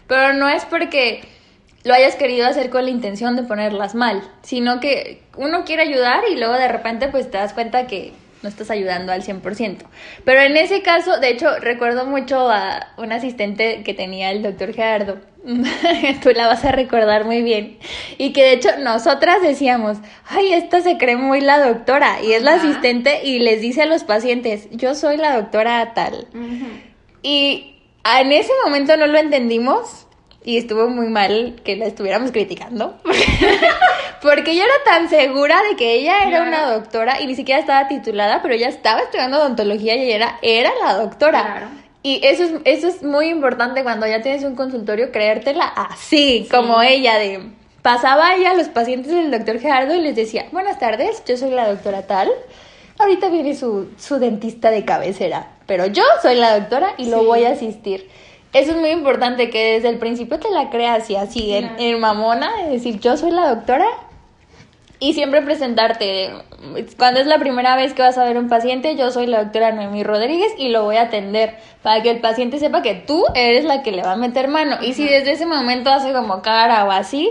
[0.06, 1.24] Pero no es porque
[1.82, 6.24] lo hayas querido hacer con la intención de ponerlas mal, sino que uno quiere ayudar
[6.30, 8.12] y luego de repente pues te das cuenta que
[8.42, 9.78] no estás ayudando al 100%.
[10.24, 14.72] Pero en ese caso, de hecho, recuerdo mucho a un asistente que tenía el doctor
[14.72, 15.18] Gerardo,
[16.22, 17.78] tú la vas a recordar muy bien,
[18.18, 22.42] y que de hecho nosotras decíamos, ay, esta se cree muy la doctora, y es
[22.42, 26.26] la asistente y les dice a los pacientes, yo soy la doctora tal.
[27.22, 27.76] Y
[28.18, 30.05] en ese momento no lo entendimos,
[30.46, 32.96] y estuvo muy mal que la estuviéramos criticando.
[34.22, 37.88] Porque ella era tan segura de que ella era una doctora y ni siquiera estaba
[37.88, 41.70] titulada, pero ella estaba estudiando odontología y ella era, era la doctora.
[42.02, 46.80] Y eso es, eso es muy importante cuando ya tienes un consultorio, creértela así, como
[46.80, 47.42] ella, de
[47.82, 51.50] pasaba ella a los pacientes del doctor Gerardo y les decía, buenas tardes, yo soy
[51.50, 52.30] la doctora tal,
[52.98, 57.44] ahorita viene su, su dentista de cabecera, pero yo soy la doctora y lo voy
[57.44, 58.08] a asistir.
[58.56, 62.50] Eso es muy importante, que desde el principio te la creas y así, en, mamona,
[62.62, 63.84] de decir, yo soy la doctora.
[64.98, 66.32] Y siempre presentarte,
[66.96, 69.72] cuando es la primera vez que vas a ver un paciente, yo soy la doctora
[69.72, 73.66] Noemí Rodríguez y lo voy a atender para que el paciente sepa que tú eres
[73.66, 74.78] la que le va a meter mano.
[74.80, 77.30] Y si desde ese momento hace como cara o así,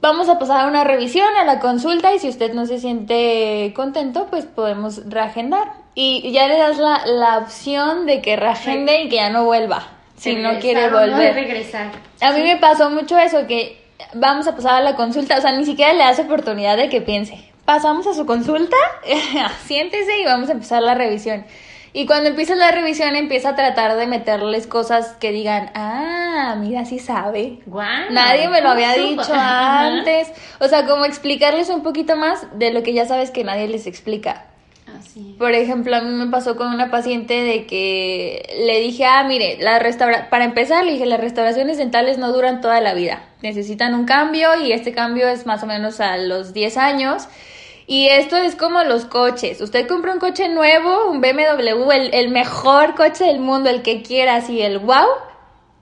[0.00, 3.72] vamos a pasar a una revisión, a la consulta y si usted no se siente
[3.74, 5.72] contento, pues podemos reagendar.
[5.96, 9.95] Y ya le das la, la opción de que reagende y que ya no vuelva
[10.16, 11.34] si no quiere volver.
[11.34, 11.90] regresar.
[12.20, 13.80] A mí me pasó mucho eso, que
[14.14, 17.00] vamos a pasar a la consulta, o sea, ni siquiera le das oportunidad de que
[17.00, 17.38] piense.
[17.64, 18.76] Pasamos a su consulta,
[19.66, 21.44] siéntese y vamos a empezar la revisión.
[21.92, 26.84] Y cuando empieza la revisión empieza a tratar de meterles cosas que digan, ah, mira,
[26.84, 27.60] sí sabe.
[28.10, 30.30] Nadie me lo había dicho antes.
[30.60, 33.86] O sea, como explicarles un poquito más de lo que ya sabes que nadie les
[33.86, 34.44] explica.
[35.38, 39.58] Por ejemplo, a mí me pasó con una paciente de que le dije, ah, mire,
[39.60, 43.22] la restaura para empezar, le dije, las restauraciones dentales no duran toda la vida.
[43.42, 47.28] Necesitan un cambio y este cambio es más o menos a los 10 años.
[47.86, 49.60] Y esto es como los coches.
[49.60, 54.02] Usted compra un coche nuevo, un BMW, el, el mejor coche del mundo, el que
[54.02, 55.06] quiera, así, el wow,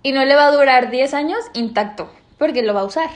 [0.03, 3.11] y no le va a durar 10 años intacto, porque lo va a usar.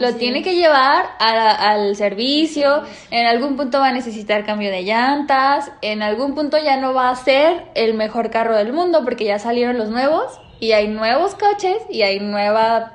[0.00, 5.70] Lo tiene que llevar al servicio, en algún punto va a necesitar cambio de llantas,
[5.82, 9.38] en algún punto ya no va a ser el mejor carro del mundo porque ya
[9.38, 12.94] salieron los nuevos y hay nuevos coches y hay nueva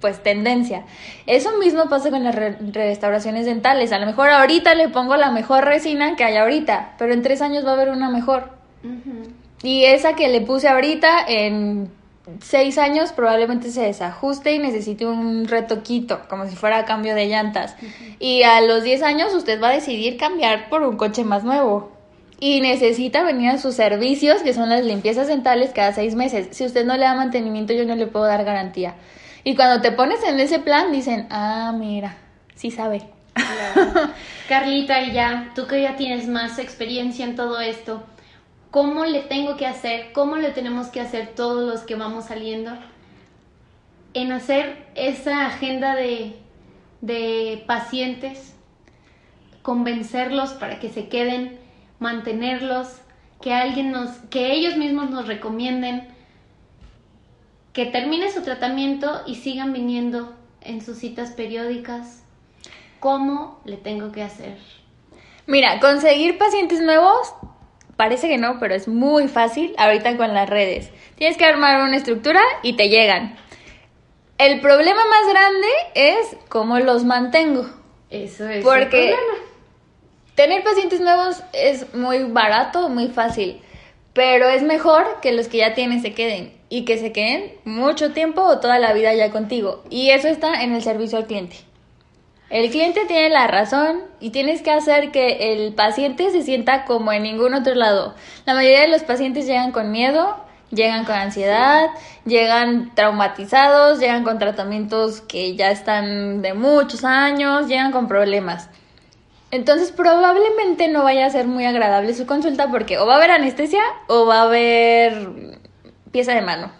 [0.00, 0.84] pues tendencia.
[1.26, 3.90] Eso mismo pasa con las restauraciones dentales.
[3.90, 7.42] A lo mejor ahorita le pongo la mejor resina que hay ahorita, pero en tres
[7.42, 8.50] años va a haber una mejor.
[9.62, 11.90] Y esa que le puse ahorita en
[12.40, 17.76] seis años probablemente se desajuste y necesite un retoquito, como si fuera cambio de llantas.
[18.18, 21.92] Y a los 10 años usted va a decidir cambiar por un coche más nuevo.
[22.40, 26.48] Y necesita venir a sus servicios, que son las limpiezas dentales, cada seis meses.
[26.50, 28.94] Si usted no le da mantenimiento, yo no le puedo dar garantía.
[29.44, 32.16] Y cuando te pones en ese plan, dicen, ah, mira,
[32.54, 33.02] sí sabe.
[34.48, 38.02] Carlita, y ya, tú que ya tienes más experiencia en todo esto,
[38.74, 42.72] cómo le tengo que hacer, cómo le tenemos que hacer todos los que vamos saliendo
[44.14, 46.34] en hacer esa agenda de,
[47.00, 48.56] de pacientes,
[49.62, 51.56] convencerlos para que se queden,
[52.00, 52.88] mantenerlos,
[53.40, 56.08] que alguien nos, que ellos mismos nos recomienden,
[57.72, 62.24] que termine su tratamiento y sigan viniendo en sus citas periódicas.
[62.98, 64.58] ¿Cómo le tengo que hacer?
[65.46, 67.32] Mira, conseguir pacientes nuevos
[67.96, 70.90] Parece que no, pero es muy fácil ahorita con las redes.
[71.16, 73.36] Tienes que armar una estructura y te llegan.
[74.38, 77.66] El problema más grande es cómo los mantengo.
[78.10, 78.64] Eso es.
[78.64, 79.14] Porque
[80.34, 83.60] tener pacientes nuevos es muy barato, muy fácil.
[84.12, 88.12] Pero es mejor que los que ya tienes se queden y que se queden mucho
[88.12, 89.84] tiempo o toda la vida ya contigo.
[89.90, 91.56] Y eso está en el servicio al cliente.
[92.50, 97.12] El cliente tiene la razón y tienes que hacer que el paciente se sienta como
[97.12, 98.14] en ningún otro lado.
[98.44, 100.36] La mayoría de los pacientes llegan con miedo,
[100.70, 101.88] llegan con ansiedad,
[102.26, 108.68] llegan traumatizados, llegan con tratamientos que ya están de muchos años, llegan con problemas.
[109.50, 113.30] Entonces probablemente no vaya a ser muy agradable su consulta porque o va a haber
[113.30, 115.60] anestesia o va a haber
[116.14, 116.70] pieza de mano.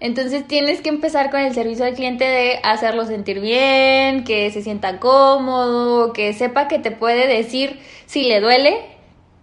[0.00, 4.62] Entonces tienes que empezar con el servicio al cliente de hacerlo sentir bien, que se
[4.62, 8.84] sienta cómodo, que sepa que te puede decir si le duele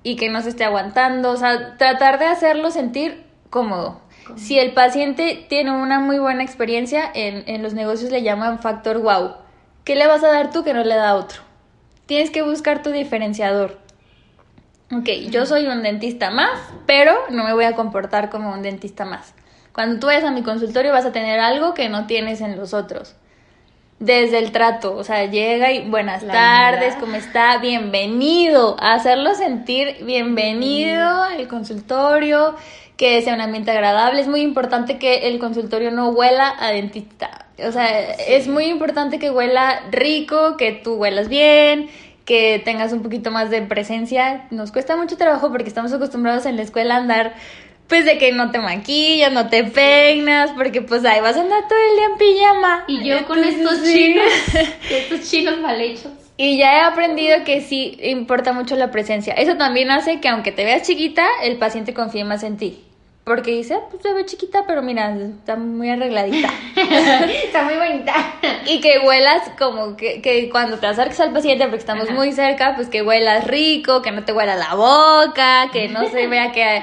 [0.04, 4.02] y que no se esté aguantando, o sea, tratar de hacerlo sentir cómodo.
[4.36, 8.98] Si el paciente tiene una muy buena experiencia, en, en los negocios le llaman factor
[8.98, 9.36] wow.
[9.86, 11.40] ¿Qué le vas a dar tú que no le da otro?
[12.06, 13.80] Tienes que buscar tu diferenciador.
[14.94, 19.06] Ok, yo soy un dentista más, pero no me voy a comportar como un dentista
[19.06, 19.34] más.
[19.72, 22.74] Cuando tú vayas a mi consultorio vas a tener algo que no tienes en los
[22.74, 23.16] otros.
[24.00, 27.60] Desde el trato, o sea, llega y buenas tardes, ¿cómo está?
[27.60, 32.56] Bienvenido, a hacerlo sentir bienvenido al consultorio,
[32.98, 34.20] que sea un ambiente agradable.
[34.20, 37.46] Es muy importante que el consultorio no huela a dentista.
[37.66, 41.90] O sea, es muy importante que huela rico, que tú huelas bien,
[42.26, 44.48] que tengas un poquito más de presencia.
[44.52, 47.34] Nos cuesta mucho trabajo porque estamos acostumbrados en la escuela a andar
[47.88, 51.68] pues de que no te maquillas, no te peinas, porque pues ahí vas a andar
[51.68, 52.84] todo el día en pijama.
[52.88, 54.32] Y yo con estos chinos,
[54.90, 56.12] estos chinos mal hechos.
[56.38, 59.34] Y ya he aprendido que sí importa mucho la presencia.
[59.34, 62.80] Eso también hace que aunque te veas chiquita, el paciente confíe más en ti.
[63.24, 66.50] Porque dice, ah, pues se ve chiquita, pero mira, está muy arregladita.
[66.76, 68.14] está muy bonita.
[68.66, 72.76] y que huelas como que, que cuando te acerques al paciente, porque estamos muy cerca,
[72.76, 76.82] pues que huelas rico, que no te huela la boca, que no se vea que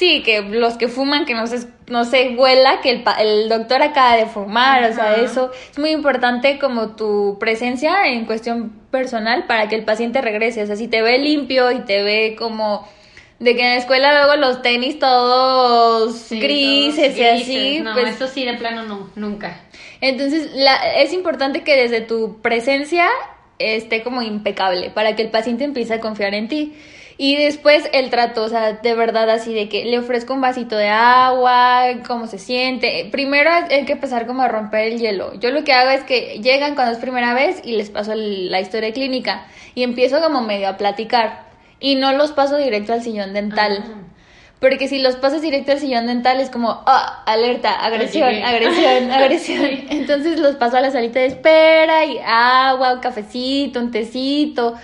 [0.00, 3.82] Sí, que los que fuman, que no se, no se huela que el, el doctor
[3.82, 9.44] acaba de fumar, o sea, eso es muy importante como tu presencia en cuestión personal
[9.46, 12.88] para que el paciente regrese, o sea, si te ve limpio y te ve como
[13.40, 18.28] de que en la escuela luego los tenis todos grises, y así, no, pues eso
[18.28, 19.62] sí de plano no, nunca.
[20.02, 23.08] Entonces, la, es importante que desde tu presencia
[23.58, 26.74] esté como impecable para que el paciente empiece a confiar en ti.
[27.16, 30.76] Y después el trato, o sea, de verdad así de que le ofrezco un vasito
[30.76, 33.06] de agua, cómo se siente.
[33.12, 35.38] Primero hay que empezar como a romper el hielo.
[35.38, 38.60] Yo lo que hago es que llegan cuando es primera vez y les paso la
[38.60, 41.49] historia clínica y empiezo como medio a platicar
[41.80, 43.84] y no los paso directo al sillón dental.
[43.84, 44.06] Ah.
[44.60, 49.70] Porque si los pasas directo al sillón dental es como, ah, alerta, agresión, agresión, agresión.
[49.88, 54.76] Entonces los paso a la salita de espera y agua, un cafecito, un tecito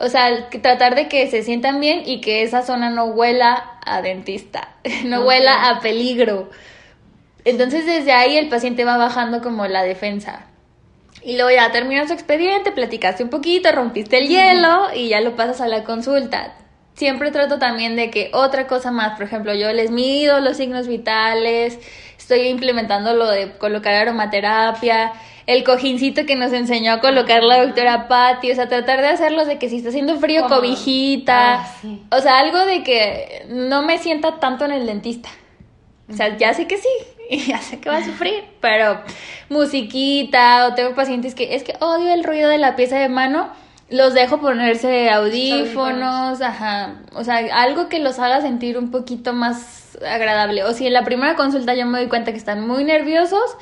[0.00, 4.00] o sea, tratar de que se sientan bien y que esa zona no huela a
[4.00, 4.70] dentista,
[5.04, 6.50] no huela a peligro.
[7.44, 10.46] Entonces desde ahí el paciente va bajando como la defensa.
[11.22, 15.36] Y luego ya terminas su expediente, platicaste un poquito, rompiste el hielo y ya lo
[15.36, 16.54] pasas a la consulta.
[16.94, 20.86] Siempre trato también de que otra cosa más, por ejemplo, yo les mido los signos
[20.86, 21.78] vitales,
[22.18, 25.12] estoy implementando lo de colocar aromaterapia,
[25.46, 29.46] el cojincito que nos enseñó a colocar la doctora Patti, o sea, tratar de hacerlos
[29.46, 31.66] de que si está haciendo frío, cobijita, ah,
[32.12, 35.28] o sea, algo de que no me sienta tanto en el dentista.
[36.08, 36.88] O sea, ya sé que sí,
[37.34, 39.00] y ya sé que va a sufrir, pero
[39.48, 43.50] musiquita, o tengo pacientes que es que odio el ruido de la pieza de mano,
[43.88, 49.96] los dejo ponerse audífonos, ajá, o sea, algo que los haga sentir un poquito más
[50.04, 50.64] agradable.
[50.64, 53.56] O si en la primera consulta yo me doy cuenta que están muy nerviosos,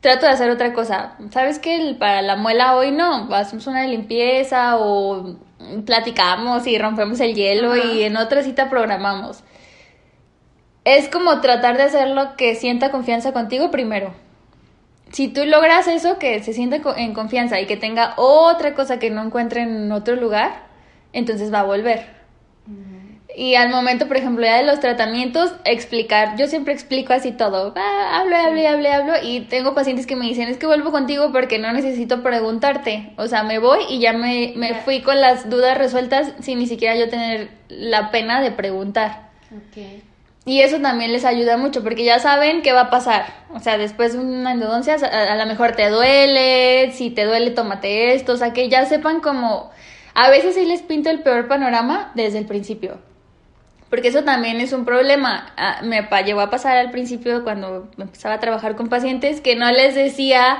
[0.00, 1.14] trato de hacer otra cosa.
[1.30, 1.96] ¿Sabes qué?
[1.98, 5.36] Para la muela hoy no, hacemos una limpieza o
[5.84, 9.42] platicamos y rompemos el hielo y en otra cita programamos.
[10.88, 14.14] Es como tratar de hacerlo que sienta confianza contigo primero.
[15.10, 19.10] Si tú logras eso, que se sienta en confianza y que tenga otra cosa que
[19.10, 20.62] no encuentre en otro lugar,
[21.12, 22.06] entonces va a volver.
[23.36, 26.38] Y al momento, por ejemplo, ya de los tratamientos, explicar.
[26.38, 27.74] Yo siempre explico así todo.
[27.76, 29.12] Ah, hablo, hablo, hablo, hablo.
[29.22, 33.12] Y tengo pacientes que me dicen, es que vuelvo contigo porque no necesito preguntarte.
[33.18, 36.66] O sea, me voy y ya me, me fui con las dudas resueltas sin ni
[36.66, 39.28] siquiera yo tener la pena de preguntar.
[39.68, 40.07] Okay.
[40.48, 43.26] Y eso también les ayuda mucho porque ya saben qué va a pasar.
[43.52, 46.90] O sea, después de una endodoncia, a, lo mejor te duele.
[46.92, 48.32] Si te duele, tómate esto.
[48.32, 49.70] O sea, que ya sepan como...
[50.14, 52.96] A veces sí les pinto el peor panorama desde el principio
[53.90, 55.52] porque eso también es un problema.
[55.56, 59.70] Ah, me llegó a pasar al principio cuando empezaba a trabajar con pacientes que no
[59.70, 60.58] les decía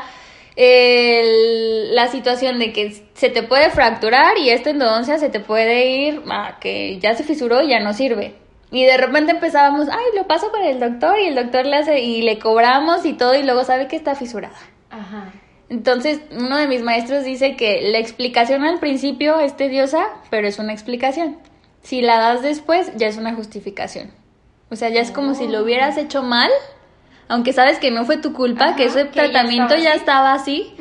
[0.56, 6.22] la situación de que se te puede fracturar y esta endodoncia se te puede ir
[6.30, 8.34] a que ya se fisuró y ya no sirve.
[8.70, 12.00] Y de repente empezábamos, ay, lo paso con el doctor y el doctor le hace
[12.00, 14.58] y le cobramos y todo y luego sabe que está fisurada.
[14.90, 15.32] Ajá.
[15.70, 20.58] Entonces, uno de mis maestros dice que la explicación al principio es tediosa, pero es
[20.58, 21.36] una explicación.
[21.82, 24.10] Si la das después, ya es una justificación.
[24.70, 26.00] O sea, ya es como si lo hubieras oh.
[26.00, 26.50] hecho mal,
[27.28, 30.74] aunque sabes que no fue tu culpa, que ese tratamiento ya estaba, así.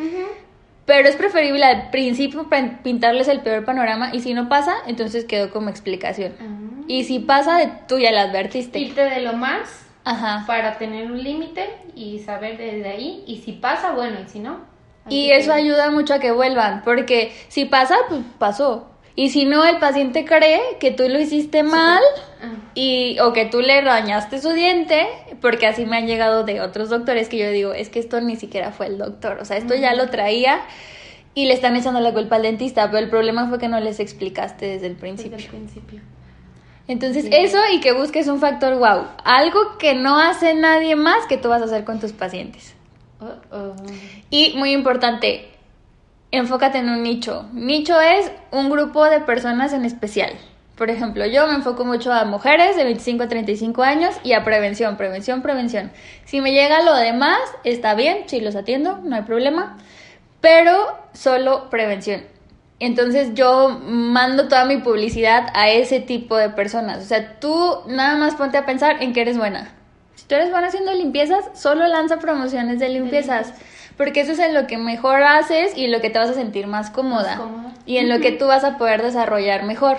[0.87, 2.47] Pero es preferible al principio
[2.81, 6.33] pintarles el peor panorama y si no pasa, entonces quedó como explicación.
[6.39, 6.85] Ah.
[6.87, 8.79] Y si pasa, tú ya la advertiste.
[8.79, 10.45] Irte de lo más Ajá.
[10.47, 13.23] para tener un límite y saber desde ahí.
[13.27, 14.61] Y si pasa, bueno, y si no.
[15.09, 18.89] Y eso ayuda mucho a que vuelvan, porque si pasa, pues pasó.
[19.19, 22.03] Y si no, el paciente cree que tú lo hiciste mal
[22.39, 22.53] ah.
[22.75, 25.07] y, o que tú le dañaste su diente,
[25.41, 28.35] porque así me han llegado de otros doctores que yo digo, es que esto ni
[28.35, 30.61] siquiera fue el doctor, o sea, esto ya lo traía
[31.33, 33.99] y le están echando la culpa al dentista, pero el problema fue que no les
[33.99, 35.37] explicaste desde el principio.
[35.37, 36.01] Desde el principio.
[36.87, 37.31] Entonces, Sí.
[37.33, 39.07] eso y que busques un factor wow.
[39.23, 42.75] Algo que no hace nadie más que tú vas a hacer con tus pacientes.
[43.19, 43.73] Uh-oh.
[44.29, 45.49] Y muy importante,
[46.31, 47.45] enfócate en un nicho.
[47.53, 50.33] Nicho es un grupo de personas en especial.
[50.75, 54.43] Por ejemplo, yo me enfoco mucho a mujeres de 25 a 35 años y a
[54.43, 55.91] prevención, prevención, prevención.
[56.25, 59.77] Si me llega lo demás, está bien, si los atiendo, no hay problema,
[60.39, 62.21] pero solo prevención.
[62.79, 66.99] Entonces yo mando toda mi publicidad a ese tipo de personas.
[66.99, 69.73] O sea, tú nada más ponte a pensar en que eres buena.
[70.13, 73.53] Si tú eres buena haciendo limpiezas, solo lanza promociones de limpiezas.
[73.97, 76.33] Porque eso es en lo que mejor haces y en lo que te vas a
[76.33, 77.35] sentir más cómoda.
[77.35, 77.73] Más cómoda.
[77.85, 79.97] Y en lo que tú vas a poder desarrollar mejor.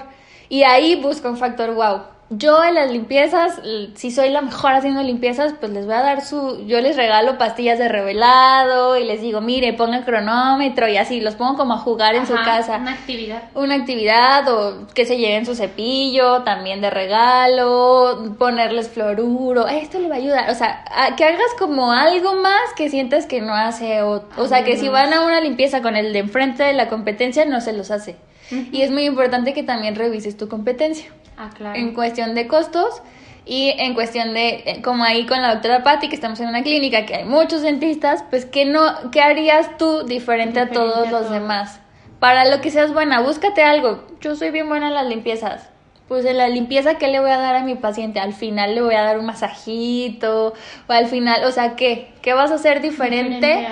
[0.48, 2.02] Y ahí busca un factor wow.
[2.30, 3.58] Yo en las limpiezas,
[3.94, 6.62] si soy la mejor haciendo limpiezas, pues les voy a dar su...
[6.66, 11.36] Yo les regalo pastillas de revelado y les digo, mire, ponga cronómetro y así, los
[11.36, 13.44] pongo como a jugar en su casa Una actividad.
[13.54, 20.08] una actividad o que se lleven su cepillo también de regalo, ponerles fluoruro, esto le
[20.08, 23.54] va a ayudar, o sea, a- que hagas como algo más que sientas que no
[23.54, 26.74] hace, o, o sea, que si van a una limpieza con el de enfrente de
[26.74, 28.16] la competencia, no se los hace.
[28.50, 31.78] Y es muy importante que también revises tu competencia Ah, claro.
[31.78, 33.00] en cuestión de costos
[33.46, 36.62] y en cuestión de, eh, como ahí con la doctora Patti, que estamos en una
[36.62, 41.10] clínica, que hay muchos dentistas, pues ¿qué, no, qué harías tú diferente, a todos a
[41.10, 41.30] los todos.
[41.30, 41.80] demás?
[42.18, 44.04] Para lo que seas buena, búscate algo.
[44.20, 45.70] Yo soy bien buena en las limpiezas.
[46.08, 48.18] Pues en la limpieza, ¿qué le voy a dar a mi paciente?
[48.18, 50.54] Al final le voy a dar un masajito,
[50.88, 52.10] o al final, o sea, ¿qué?
[52.22, 53.46] ¿Qué vas a hacer diferente?
[53.46, 53.68] Diferente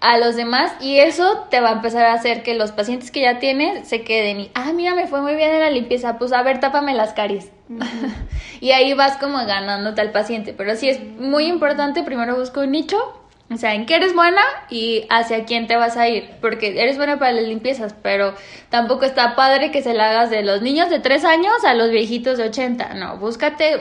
[0.00, 3.20] a los demás y eso te va a empezar a hacer que los pacientes que
[3.20, 6.32] ya tienes se queden y, ah, mira, me fue muy bien en la limpieza, pues
[6.32, 7.50] a ver, tápame las caries.
[8.60, 12.70] y ahí vas como ganándote al paciente, pero sí es muy importante, primero busca un
[12.70, 12.96] nicho,
[13.52, 16.96] o sea, en qué eres buena y hacia quién te vas a ir, porque eres
[16.96, 18.34] buena para las limpiezas, pero
[18.70, 21.90] tampoco está padre que se la hagas de los niños de 3 años a los
[21.90, 23.80] viejitos de 80, no, búscate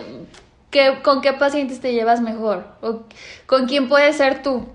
[0.70, 3.04] qué, con qué pacientes te llevas mejor o
[3.46, 4.68] con quién puedes ser tú.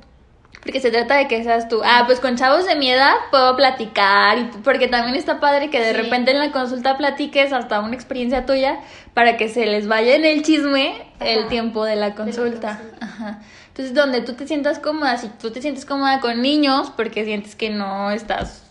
[0.64, 1.82] Porque se trata de que seas tú.
[1.84, 4.38] Ah, pues con chavos de mi edad puedo platicar.
[4.38, 5.96] Y, porque también está padre que de Sí.
[6.00, 8.80] repente en la consulta platiques hasta una experiencia tuya
[9.12, 12.80] para que se les vaya en el chisme el tiempo de la consulta.
[13.00, 13.40] Ajá.
[13.68, 17.54] Entonces, donde tú te sientas cómoda, si tú te sientes cómoda con niños, porque sientes
[17.56, 18.70] que no estás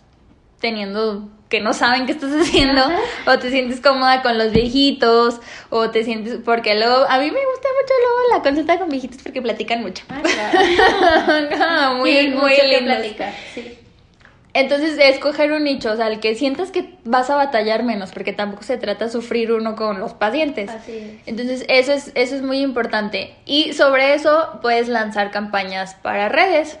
[0.60, 2.98] teniendo, que no saben qué estás haciendo, Ajá.
[3.28, 5.40] o te sientes cómoda con los viejitos,
[5.70, 9.22] o te sientes, porque luego, a mí me gusta mucho luego la consulta con viejitos
[9.22, 10.02] porque platican mucho.
[10.08, 11.48] Ah, claro.
[11.58, 12.96] No, muy, Sí, muy mucho que lindos.
[12.96, 13.32] platicar.
[13.54, 13.78] Sí.
[14.56, 18.32] Entonces, escoger un nicho, o sea, el que sientas que vas a batallar menos, porque
[18.32, 20.70] tampoco se trata de sufrir uno con los pacientes.
[20.70, 21.10] Así es.
[21.26, 23.34] Entonces, eso es, eso es muy importante.
[23.46, 26.78] Y sobre eso puedes lanzar campañas para redes.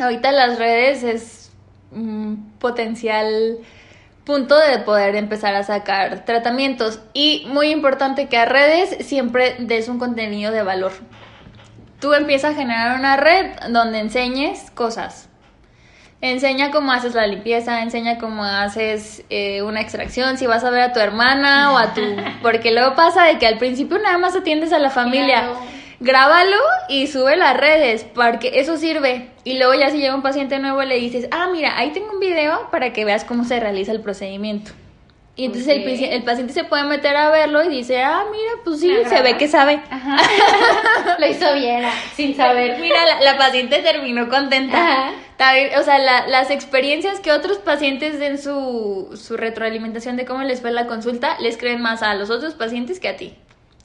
[0.00, 1.50] Ahorita las redes es
[1.92, 3.58] un potencial
[4.26, 7.00] punto de poder empezar a sacar tratamientos.
[7.14, 10.92] Y muy importante que a redes siempre des un contenido de valor.
[12.00, 15.30] Tú empiezas a generar una red donde enseñes cosas.
[16.20, 20.80] Enseña cómo haces la limpieza, enseña cómo haces eh, una extracción, si vas a ver
[20.80, 22.00] a tu hermana o a tu...
[22.42, 25.40] Porque luego pasa de que al principio nada más atiendes a la familia.
[25.40, 25.58] Claro.
[26.00, 26.56] Grábalo
[26.88, 29.30] y sube las redes, porque eso sirve.
[29.44, 32.20] Y luego ya si llega un paciente nuevo le dices, ah, mira, ahí tengo un
[32.20, 34.72] video para que veas cómo se realiza el procedimiento.
[35.38, 35.86] Y entonces el, Ok.
[35.88, 39.20] paci- el paciente se puede meter a verlo y dice, ah, mira, pues sí, se
[39.22, 39.80] ve que sabe.
[39.90, 40.16] Ajá.
[41.18, 42.78] Lo hizo bien, sin saber.
[42.80, 44.78] Mira, la, la paciente terminó contenta.
[44.78, 45.12] Ajá.
[45.78, 50.62] O sea, la- las experiencias que otros pacientes den su, su retroalimentación de cómo les
[50.62, 53.34] fue la consulta, les creen más a los otros pacientes que a ti.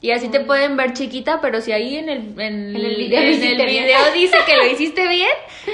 [0.01, 3.21] Y así te pueden ver chiquita, pero si ahí en el, en En el video
[3.21, 5.29] en el dice que lo hiciste bien,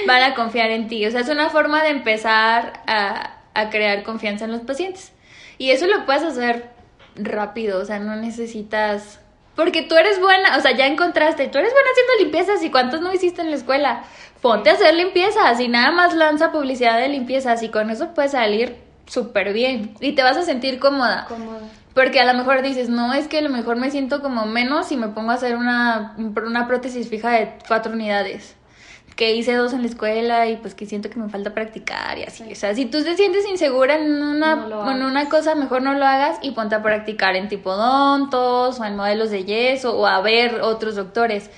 [0.06, 1.06] van a confiar en ti.
[1.06, 5.12] O sea, es una forma de empezar a, a crear confianza en los pacientes.
[5.56, 6.70] Y eso lo puedes hacer
[7.16, 9.20] rápido, o sea, no necesitas...
[9.56, 13.00] Porque tú eres buena, o sea, ya encontraste, tú eres buena haciendo limpiezas y cuántos
[13.00, 14.04] no hiciste en la escuela.
[14.40, 18.32] Ponte a hacer limpiezas y nada más lanza publicidad de limpiezas y con eso puedes
[18.32, 18.76] salir
[19.06, 21.24] súper bien y te vas a sentir cómoda.
[21.28, 21.60] Cómodo.
[21.94, 24.86] Porque a lo mejor dices, no, es que a lo mejor me siento como menos
[24.86, 28.54] si me pongo a hacer una, una prótesis fija de cuatro unidades.
[29.16, 32.22] Que hice dos en la escuela y pues que siento que me falta practicar y
[32.22, 32.44] así.
[32.52, 35.94] O sea, si tú te sientes insegura en una, No en una cosa, mejor no
[35.94, 40.20] lo hagas y ponte a practicar en tipodontos o en modelos de yeso o a
[40.20, 41.50] ver otros doctores.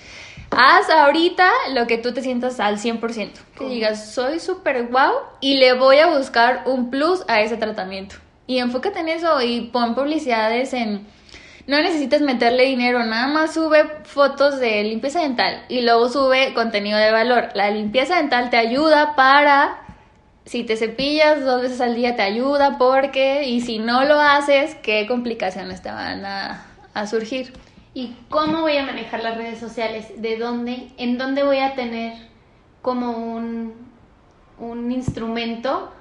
[0.50, 3.32] Haz ahorita lo que tú te sientas al 100%.
[3.58, 8.16] Que digas, soy súper guau y le voy a buscar un plus a ese tratamiento.
[8.50, 11.06] Y enfócate en eso y pon publicidades en...
[11.68, 16.98] No necesitas meterle dinero, nada más sube fotos de limpieza dental y luego sube contenido
[16.98, 17.50] de valor.
[17.54, 19.78] La limpieza dental te ayuda para
[20.46, 24.74] si te cepillas dos veces al día te ayuda porque, y si no lo haces,
[24.82, 27.52] ¿qué complicaciones te van a, a surgir?
[27.94, 30.20] ¿Y cómo voy a manejar las redes sociales?
[30.20, 30.88] ¿De dónde?
[30.96, 32.14] ¿En dónde voy a tener
[32.82, 33.74] como un,
[34.58, 35.92] un instrumento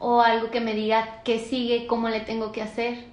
[0.00, 3.04] o algo que me diga qué sigue, cómo le tengo que hacer?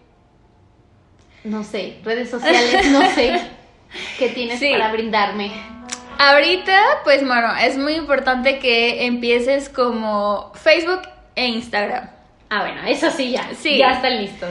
[1.43, 3.39] No sé, redes sociales, no sé
[4.19, 4.71] qué tienes Sí.
[4.71, 5.51] para brindarme.
[6.17, 11.01] Ahorita, pues bueno, es muy importante que empieces como Facebook
[11.35, 12.09] e Instagram.
[12.49, 13.47] Ah, bueno, eso sí ya.
[13.55, 13.77] Sí.
[13.77, 14.49] Ya están listos.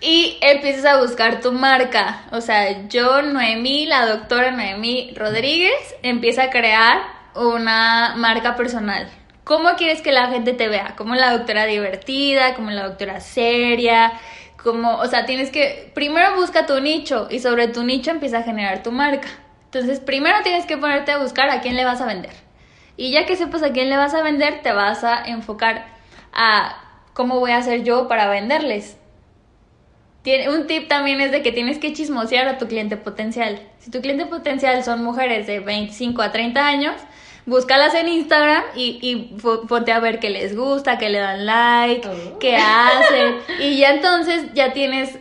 [0.00, 2.22] Y empieces a buscar tu marca.
[2.32, 7.02] O sea, yo, Noemí, la doctora Noemí Rodríguez, empieza a crear
[7.34, 9.08] una marca personal.
[9.44, 10.94] ¿Cómo quieres que la gente te vea?
[10.96, 14.12] Como la doctora divertida, como la doctora seria,
[14.62, 18.42] como, o sea, tienes que, primero busca tu nicho y sobre tu nicho empieza a
[18.42, 19.28] generar tu marca.
[19.64, 22.32] Entonces, primero tienes que ponerte a buscar a quién le vas a vender.
[22.96, 25.86] Y ya que sepas a quién le vas a vender, te vas a enfocar
[26.32, 26.76] a
[27.14, 28.96] cómo voy a hacer yo para venderles.
[30.22, 33.60] Tiene, un tip también es de que tienes que chismosear a tu cliente potencial.
[33.78, 36.94] Si tu cliente potencial son mujeres de 25 a 30 años,
[37.46, 39.36] búscalas en Instagram y, y
[39.68, 42.38] ponte a ver qué les gusta, qué le dan like, Oh.
[42.38, 43.36] qué hacen.
[43.60, 45.18] y ya entonces ya tienes,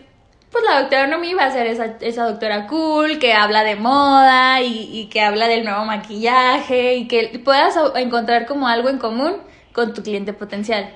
[0.52, 4.62] pues la doctora Nomi va a ser esa, esa doctora cool que habla de moda
[4.62, 9.38] y, y que habla del nuevo maquillaje y que puedas encontrar como algo en común
[9.74, 10.90] con tu cliente potencial.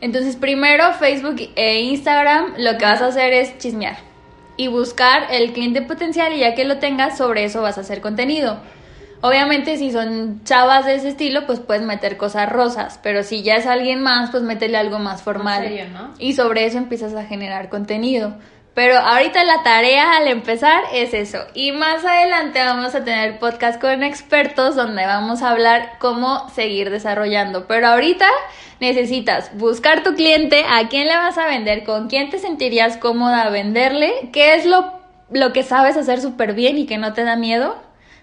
[0.00, 3.96] Entonces, primero Facebook e Instagram, lo que vas a hacer es chismear
[4.56, 8.00] y buscar el cliente potencial y ya que lo tengas, sobre eso vas a hacer
[8.00, 8.58] contenido.
[9.20, 13.56] Obviamente, si son chavas de ese estilo, pues puedes meter cosas rosas, pero si ya
[13.56, 15.62] es alguien más, pues métele algo más formal.
[15.62, 16.14] serio, ¿no?
[16.18, 18.34] Y sobre eso empiezas a generar contenido.
[18.74, 21.38] Pero ahorita la tarea al empezar es eso.
[21.52, 26.90] Y más adelante vamos a tener podcast con expertos donde vamos a hablar cómo seguir
[26.90, 27.66] desarrollando.
[27.66, 28.28] Pero ahorita
[28.78, 33.42] necesitas buscar tu cliente, a quién le vas a vender, con quién te sentirías cómoda
[33.42, 34.92] a venderle, qué es lo,
[35.32, 37.76] lo que sabes hacer súper bien y que no te da miedo,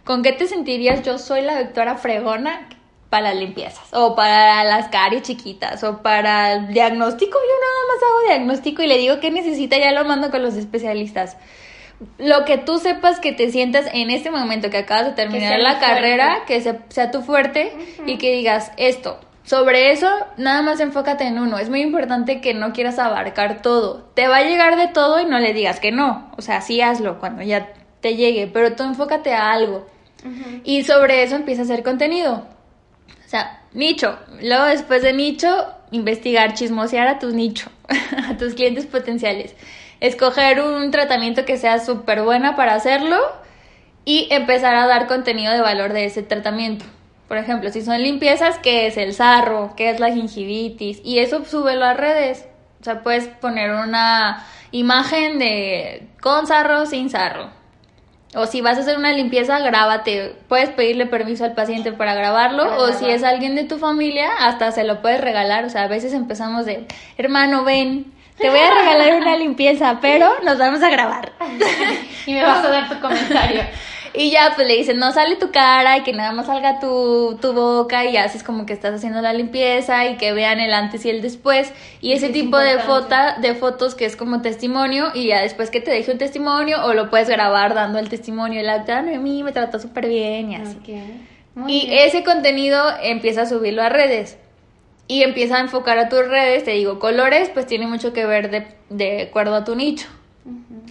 [0.06, 2.69] con qué te sentirías yo soy la doctora fregona
[3.10, 7.38] para las limpiezas o para las caries chiquitas o para el diagnóstico.
[7.38, 10.56] Yo nada más hago diagnóstico y le digo qué necesita, ya lo mando con los
[10.56, 11.38] especialistas.
[12.18, 15.57] Lo que tú sepas que te sientas en este momento que acabas de terminar sea
[15.60, 15.86] la fuerte.
[15.86, 17.72] carrera, que se- sea tu fuerte
[18.06, 19.18] y que digas esto.
[19.44, 21.57] Sobre eso, nada más enfócate en uno.
[21.57, 24.10] Es muy importante que no quieras abarcar todo.
[24.15, 26.32] Te va a llegar de todo y no le digas que no.
[26.38, 27.72] O sea, sí hazlo cuando ya
[28.02, 29.86] te llegue, pero tú enfócate a algo.
[30.64, 32.47] Y sobre eso empieza a hacer contenido.
[33.26, 34.18] O sea, nicho.
[34.41, 37.69] Luego después de nicho, investigar, chismosear a tu nicho,
[38.30, 39.56] a tus clientes potenciales.
[39.99, 43.18] Escoger un tratamiento que sea súper buena para hacerlo
[44.03, 46.85] y empezar a dar contenido de valor de ese tratamiento.
[47.27, 49.73] Por ejemplo, si son limpiezas, ¿qué es el sarro?
[49.76, 51.02] ¿Qué es la gingivitis?
[51.03, 52.45] Y eso súbelo a redes.
[52.81, 57.49] O sea, puedes poner una imagen de con sarro, sin sarro.
[58.36, 60.36] O si vas a hacer una limpieza, grábate.
[60.48, 62.64] Puedes pedirle permiso al paciente para grabarlo.
[62.64, 65.66] Para o si es alguien de tu familia, hasta se lo puedes regalar.
[65.66, 66.86] O sea, a veces empezamos de,
[67.18, 71.32] hermano, ven, te voy a regalar una limpieza, pero nos vamos a grabar.
[72.28, 73.62] Y me vas a dar tu comentario.
[74.18, 77.38] Y ya, pues le dicen, no sale tu cara y que nada más salga tu,
[77.42, 81.06] tu boca y haces como que estás haciendo la limpieza y que vean el antes
[81.06, 81.72] y el después.
[82.02, 82.78] Y ese es tipo de,
[83.42, 86.94] de fotos que es como testimonio y ya después que te deje un testimonio o
[86.94, 88.62] lo puedes grabar dando el testimonio.
[88.64, 90.78] La doctora Noemí me trató súper bien y así.
[90.78, 90.90] Ok.
[91.56, 92.08] Muy Y bien.
[92.08, 94.38] ese contenido empieza a subirlo a redes.
[95.08, 98.50] Y empieza a enfocar a tus redes, te digo, colores, pues tiene mucho que ver
[98.50, 100.08] de, de acuerdo a tu nicho.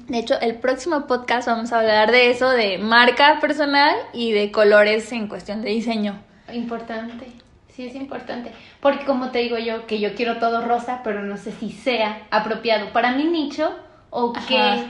[0.09, 4.53] De hecho, el próximo podcast vamos a hablar de eso, de marca personal y de
[4.53, 6.21] colores en cuestión de diseño.
[6.53, 7.27] Importante,
[7.69, 8.53] sí es importante.
[8.81, 12.27] Porque como te digo yo, que yo quiero todo rosa, pero no sé si sea
[12.31, 13.75] apropiado para mi nicho
[14.11, 14.47] o Ajá.
[14.47, 14.85] que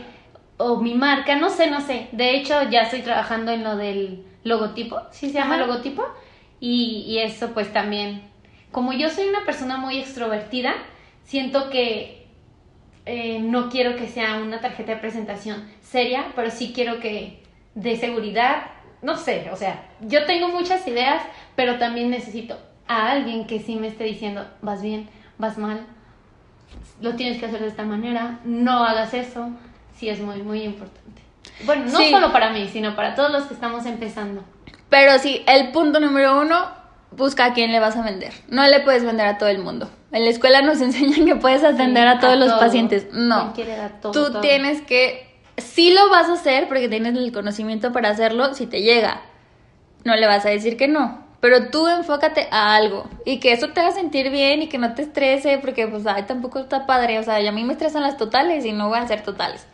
[0.57, 2.09] o mi marca, no sé, no sé.
[2.13, 5.67] De hecho, ya estoy trabajando en lo del logotipo, sí se llama Ajá.
[5.67, 6.05] logotipo,
[6.61, 8.23] y, y eso pues también.
[8.73, 10.75] Como yo soy una persona muy extrovertida,
[11.23, 12.24] siento que
[13.07, 17.43] eh, no quiero que sea una tarjeta de presentación seria, pero sí quiero que
[17.75, 18.67] de seguridad,
[19.03, 21.23] no sé, o sea, yo tengo muchas ideas,
[21.57, 22.59] pero también necesito
[22.89, 25.09] a alguien que sí me esté diciendo, vas bien,
[25.39, 25.87] vas mal,
[27.01, 29.51] lo tienes que hacer de esta manera, no hagas eso,
[29.97, 31.23] sí es muy, muy importante.
[31.67, 32.11] Bueno, no Sí.
[32.11, 34.43] solo para mí, sino para todos los que estamos empezando.
[34.89, 36.69] Pero sí, el punto número uno,
[37.17, 38.33] busca a quién le vas a vender.
[38.49, 39.89] No le puedes vender a todo el mundo.
[40.13, 42.61] En la escuela nos enseñan que puedes atender Sí, a todos los todo.
[42.61, 43.07] pacientes.
[43.13, 43.53] No.
[43.55, 44.41] ¿Quién quiere dar todo, Tú todo?
[44.41, 45.33] tienes que...
[45.57, 49.21] Sí lo vas a hacer porque tienes el conocimiento para hacerlo si te llega.
[50.05, 51.23] No le vas a decir que no.
[51.41, 54.95] pero tú enfócate a algo y que eso te haga sentir bien y que no
[54.95, 58.17] te estrese, porque pues ay, tampoco está padre, o sea, a mí me estresan las
[58.17, 59.67] totales y no van a ser totales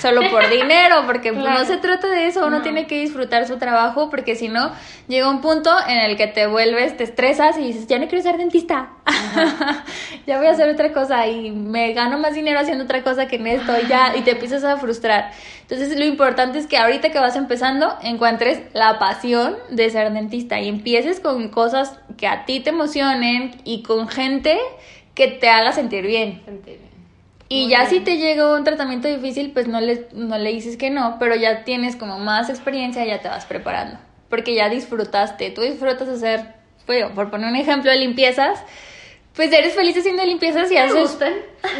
[0.00, 3.58] solo por dinero, porque pues, no se trata de eso, uno tiene que disfrutar su
[3.58, 4.72] trabajo, porque si no,
[5.08, 8.22] llega un punto en el que te vuelves, te estresas y dices, ya no quiero
[8.22, 8.90] ser dentista,
[10.26, 13.36] ya voy a hacer otra cosa y me gano más dinero haciendo otra cosa que
[13.36, 15.32] en esto y ya, y te empiezas a frustrar.
[15.62, 20.60] Entonces lo importante es que ahorita que vas empezando, encuentres la pasión de ser dentista
[20.60, 24.58] y empieces con cosas que a ti te emocionen y con gente
[25.14, 26.42] que te haga sentir bien.
[26.44, 26.93] Sentir bien.
[27.48, 30.90] Y ya si te llegó un tratamiento difícil, pues no le, no le dices que
[30.90, 33.98] no, pero ya tienes como más experiencia, ya te vas preparando.
[34.28, 36.54] Porque ya disfrutaste, tú disfrutas hacer,
[36.86, 38.60] pues, por poner un ejemplo de limpiezas,
[39.34, 41.18] pues eres feliz haciendo limpiezas y haces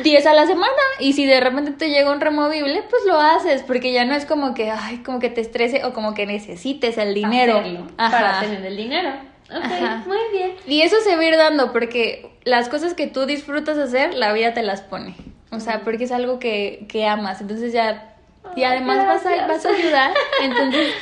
[0.03, 0.73] 10 a la semana.
[0.99, 4.27] Y si de repente te llega un removible, pues lo haces, porque ya no es
[4.27, 7.63] como que, ay, como que te estrese o como que necesites el dinero.
[7.97, 9.11] para tener el dinero.
[9.51, 10.57] Ok, muy bien.
[10.67, 14.33] Y eso se va a ir dando, porque las cosas que tú disfrutas hacer, la
[14.33, 15.15] vida te las pone.
[15.55, 17.41] O sea, porque es algo que, que amas.
[17.41, 18.15] Entonces ya,
[18.57, 20.15] y además vas a, vas a ayudar.
[20.43, 20.95] Entonces,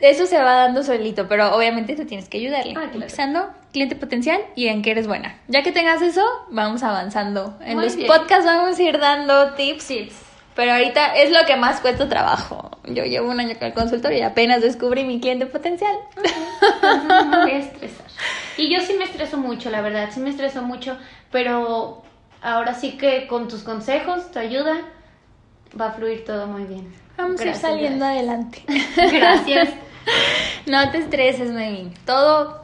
[0.00, 2.74] eso se va dando solito, pero obviamente tú tienes que ayudarle.
[2.76, 5.38] Ah, Empezando, cliente potencial y en qué eres buena.
[5.48, 7.56] Ya que tengas eso, vamos avanzando.
[7.60, 9.92] En los podcasts vamos a ir dando tips.
[10.54, 12.70] Pero ahorita es lo que más cuesta trabajo.
[12.84, 15.94] Yo llevo un año con el consultorio y apenas descubrí mi cliente potencial.
[17.30, 18.06] me voy a estresar.
[18.56, 20.98] Y yo sí me estreso mucho, la verdad, sí me estreso mucho,
[21.30, 22.02] pero
[22.42, 24.76] ahora sí que con tus consejos, tu ayuda,
[25.78, 26.92] va a fluir todo muy bien.
[27.16, 28.62] Vamos a ir saliendo adelante.
[28.96, 29.70] Gracias.
[30.66, 31.92] no te estreses, Noemí.
[32.06, 32.62] Todo,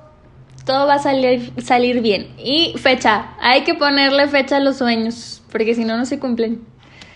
[0.65, 2.35] todo va a salir, salir bien.
[2.39, 3.35] Y fecha.
[3.41, 6.65] Hay que ponerle fecha a los sueños, porque si no, no se cumplen.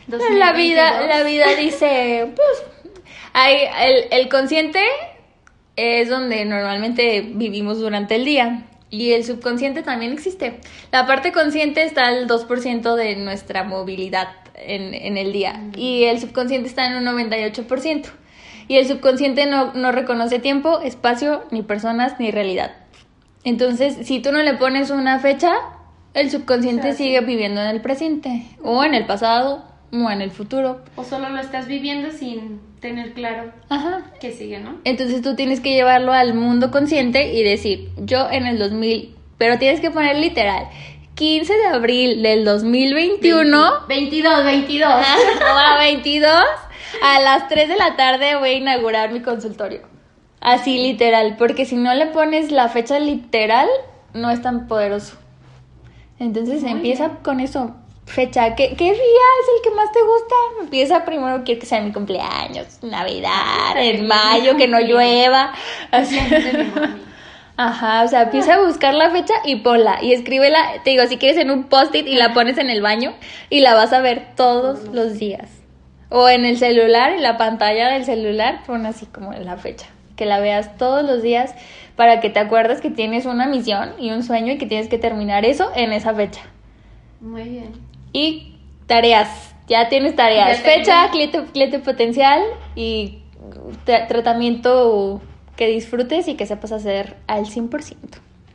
[0.09, 2.93] La vida, la vida dice, pues,
[3.35, 4.83] hay, el, el consciente
[5.77, 8.68] es donde normalmente vivimos durante el día.
[8.91, 10.61] Y el subconsciente también existe.
[10.93, 15.73] La parte consciente está al 2% de nuestra movilidad en, en el día mm.
[15.79, 18.07] y el subconsciente está en un 98%.
[18.69, 22.77] Y el subconsciente no, no reconoce tiempo, espacio, ni personas, ni realidad.
[23.45, 25.55] Entonces, si tú no le pones una fecha,
[26.13, 30.83] el subconsciente sigue viviendo en el presente, o en el pasado, o en el futuro.
[30.97, 34.05] O solo lo estás viviendo sin tener claro Ajá.
[34.21, 34.79] que sigue, ¿no?
[34.85, 39.59] Entonces tú tienes que llevarlo al mundo consciente y decir, yo en el 2000, pero
[39.59, 40.69] tienes que poner literal.
[41.15, 43.87] 15 de abril del 2021.
[43.89, 44.89] 22, 22.
[44.89, 46.33] o a 22,
[47.03, 49.81] a las 3 de la tarde voy a inaugurar mi consultorio.
[50.41, 53.69] Así literal, porque si no le pones la fecha literal,
[54.15, 55.17] no es tan poderoso.
[56.21, 57.75] Entonces empieza con eso
[58.09, 60.35] fecha, ¿qué, ¿qué, día es el que más te gusta?
[60.63, 65.53] Empieza primero, quiero que sea mi cumpleaños, Navidad, en mayo, que no llueva.
[67.57, 69.99] Ajá, o sea, empieza a buscar la fecha y ponla.
[70.01, 73.15] Y escríbela, te digo, si quieres en un post-it y la pones en el baño
[73.51, 75.51] y la vas a ver todos los días.
[76.09, 79.87] O en el celular, en la pantalla del celular, pon así como la fecha.
[80.15, 81.55] Que la veas todos los días
[81.97, 84.99] para que te acuerdes que tienes una misión y un sueño y que tienes que
[84.99, 86.43] terminar eso en esa fecha.
[87.21, 87.73] Muy bien.
[88.13, 88.55] Y
[88.87, 90.61] tareas, ya tienes tareas.
[90.61, 92.43] Fecha, cliente, cliente potencial
[92.75, 93.19] y
[93.85, 95.21] tratamiento
[95.57, 97.97] que disfrutes y que sepas hacer al 100%.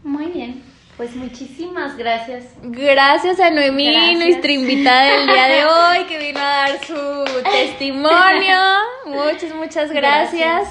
[0.03, 0.73] Muy bien.
[0.97, 2.45] Pues muchísimas gracias.
[2.61, 8.59] Gracias a Noemí, nuestra invitada del día de hoy, que vino a dar su testimonio.
[9.07, 10.69] Muchas, muchas gracias.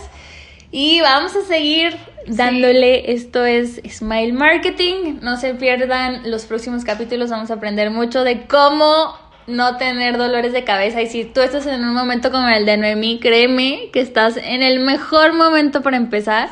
[0.70, 5.18] Y vamos a seguir dándole, esto es Smile Marketing.
[5.20, 9.16] No se pierdan los próximos capítulos, vamos a aprender mucho de cómo
[9.46, 11.02] no tener dolores de cabeza.
[11.02, 14.62] Y si tú estás en un momento como el de Noemí, créeme que estás en
[14.62, 16.50] el mejor momento para empezar.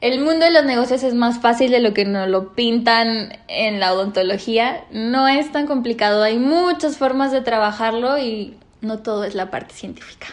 [0.00, 3.80] El mundo de los negocios es más fácil de lo que nos lo pintan en
[3.80, 4.84] la odontología.
[4.90, 9.74] No es tan complicado, hay muchas formas de trabajarlo y no todo es la parte
[9.74, 10.26] científica.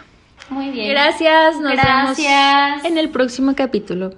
[0.50, 0.90] Muy bien.
[0.90, 2.20] Gracias, nos vemos
[2.84, 4.12] en el próximo capítulo.